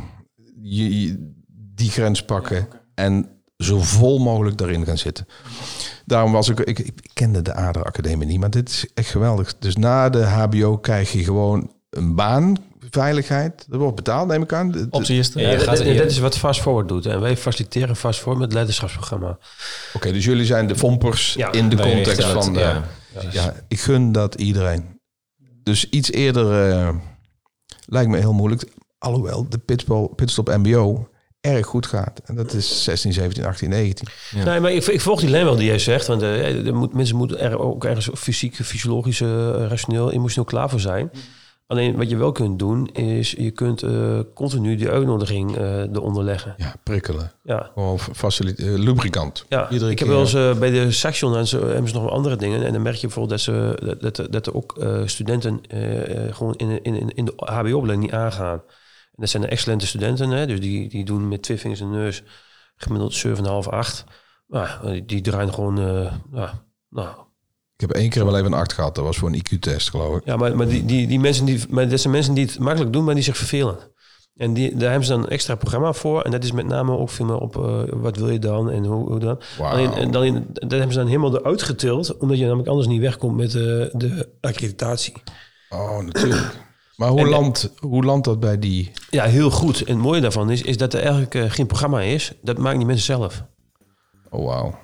[0.69, 1.32] je- je-
[1.74, 5.27] die grens pakken en zo vol mogelijk daarin gaan zitten.
[6.05, 9.59] Daarom was ik, ik, ik kende de Ader Academie niet, maar dit is echt geweldig.
[9.59, 12.57] Dus na de HBO krijg je gewoon een baan,
[12.90, 13.65] veiligheid.
[13.69, 14.90] Dat wordt betaald, neem ik aan.
[14.90, 15.40] Is er.
[15.40, 17.07] Ja, gaat- dat is wat Fast Forward doet.
[17.07, 19.39] En wij faciliteren Fast Forward met het leiderschapsprogramma.
[19.93, 22.59] Oké, dus jullie zijn de vompers Ja, in de context het, van de...
[22.59, 22.85] ja.
[23.31, 23.55] Ja.
[23.69, 25.01] ik gun dat iedereen.
[25.62, 26.89] Dus iets eerder eh,
[27.86, 28.73] lijkt me heel moeilijk.
[28.99, 31.09] Alhoewel de pitstop, pitstop MBO
[31.41, 32.20] erg goed gaat.
[32.25, 34.09] En dat is 16, 17, 18, 19.
[34.31, 34.45] Ja.
[34.45, 36.07] Nee, maar ik, ik volg die lijn wel die jij zegt.
[36.07, 40.70] Want eh, er moet, mensen moeten er ook ergens fysiek, fysiologisch, eh, rationeel, emotioneel klaar
[40.70, 41.11] voor zijn.
[41.66, 46.25] Alleen wat je wel kunt doen, is je kunt eh, continu die uitnodiging eh eronder
[46.25, 46.55] leggen.
[46.57, 47.33] Ja, prikkelen.
[47.43, 49.45] Ja, Gewoon facilite- eh, lubricant.
[49.49, 49.70] ja.
[49.70, 52.37] Iedere ik heb wel eens bij de Saxion en zo hebben ze nog wel andere
[52.37, 52.65] dingen.
[52.65, 55.61] En dan merk je bijvoorbeeld dat, ze, dat, dat, dat er ook eh, studenten
[56.31, 58.62] gewoon in, in, in- in de HBO-opleiding niet aangaan.
[59.19, 60.47] En dat zijn de excellente studenten, hè?
[60.47, 62.23] dus die, die doen met twee vingers en neus
[62.77, 64.05] gemiddeld 7,5, 8.
[64.47, 65.77] Nou, die, draaien gewoon,
[66.32, 67.09] ja, nou,
[67.77, 68.95] Ik heb één keer wel even een 8 gehad.
[68.95, 70.24] Dat was voor een IQ-test, geloof ik.
[70.24, 72.93] ja, maar, maar, die, die, die mensen die, maar dat zijn mensen die het makkelijk
[72.93, 73.78] doen, maar die zich vervelen.
[74.39, 76.23] En die, daar hebben ze dan een extra programma voor.
[76.23, 78.85] En dat is met name ook veel meer op eh, wat wil je dan en
[78.85, 79.40] hoe, hoe dan.
[79.61, 82.86] Alleen, en dan in, dat hebben ze dan helemaal eruit getild, omdat je namelijk anders
[82.86, 83.62] niet wegkomt met eh,
[83.93, 85.15] de accreditatie.
[85.69, 86.68] Oh, natuurlijk.
[86.99, 88.91] Maar hoe, En- landt, hoe landt dat bij die...
[89.11, 89.81] Ja, heel goed.
[89.85, 92.33] En het mooie daarvan is, is dat er eigenlijk eh, geen programma is.
[92.43, 93.43] Dat maken die mensen zelf.
[94.31, 94.79] Oh, wauw.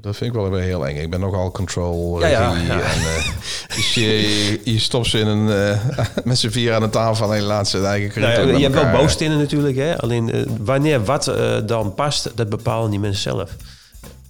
[0.00, 0.96] Dat vind ik wel weer heel eng.
[0.96, 2.20] Ik ben nogal control.
[2.20, 2.54] Ja, ja.
[2.54, 3.28] En, eh,
[3.76, 7.40] dus je, je stopt ze in een, eh, met z'n vier aan de tafel en
[7.40, 8.92] je laat ze het eigen Nou je hebt wel elkaar.
[8.92, 9.76] bouwstenen natuurlijk.
[9.76, 9.98] Hè?
[9.98, 11.24] Alleen wanneer wat
[11.66, 13.56] dan past, dat bepalen die mensen zelf.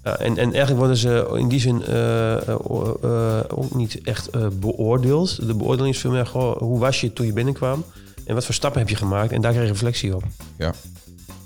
[0.07, 2.55] Ja, en, en eigenlijk worden ze in die zin eh, eh,
[3.03, 4.31] eh, ook niet echt
[4.61, 5.47] beoordeeld.
[5.47, 7.85] De beoordeling is veel meer goh, hoe was je toen je binnenkwam?
[8.25, 9.33] En wat voor stappen heb je gemaakt?
[9.33, 10.23] En daar krijg je reflectie op.
[10.57, 10.73] Ja.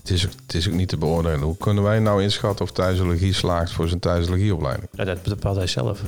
[0.00, 1.40] Het is, ook- het is ook niet te beoordelen.
[1.40, 4.88] Hoe kunnen wij nou inschatten of thuisologie slaagt voor zijn thuisologieopleiding?
[4.92, 6.00] Ja, dat bepaalt hij zelf.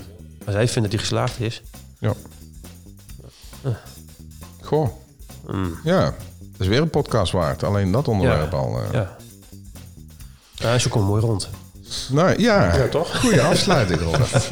[0.46, 1.62] Als hij vindt dat hij geslaagd is.
[1.98, 2.12] Ja.
[4.60, 4.88] Goh.
[5.50, 6.00] mm, Ja.
[6.04, 7.62] Dat is weer een podcast waard.
[7.62, 8.58] Alleen dat onderwerp Ja.
[8.58, 8.78] al.
[8.82, 8.92] eh.
[8.92, 9.16] ja.
[10.54, 11.48] Ja, zo komt mooi rond.
[12.10, 13.20] Nou ja, Ja, toch?
[13.20, 14.30] goede afsluiting, Robert.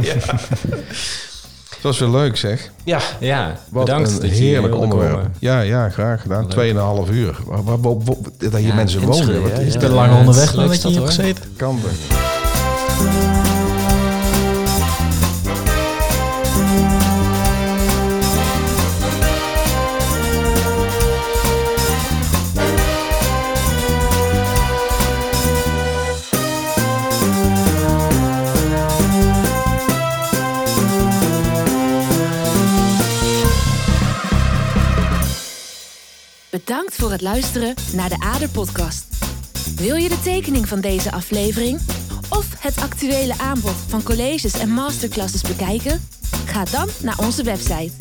[1.71, 2.71] Het was weer leuk, zeg.
[2.85, 5.13] Ja, Ja, Wat bedankt een dat je heerlijk onderwerp.
[5.15, 5.35] komen.
[5.39, 6.47] Ja, ja, graag gedaan.
[6.49, 7.37] Tweeënhalf uur.
[7.47, 9.43] Waar, waar, waar- waar- dat hier Ja, mensen wonen.
[9.43, 9.79] Wat ja, is ja.
[9.79, 9.95] te dat?
[9.95, 11.45] lang Ja, onderweg dan leuk dat je hier gezeten.
[11.57, 11.81] Kan
[36.51, 39.07] Bedankt voor het luisteren naar de Ader Podcast.
[39.77, 41.81] Wil je de tekening van deze aflevering
[42.29, 46.09] of het actuele aanbod van colleges en masterclasses bekijken?
[46.47, 47.93] Ga dan naar onze website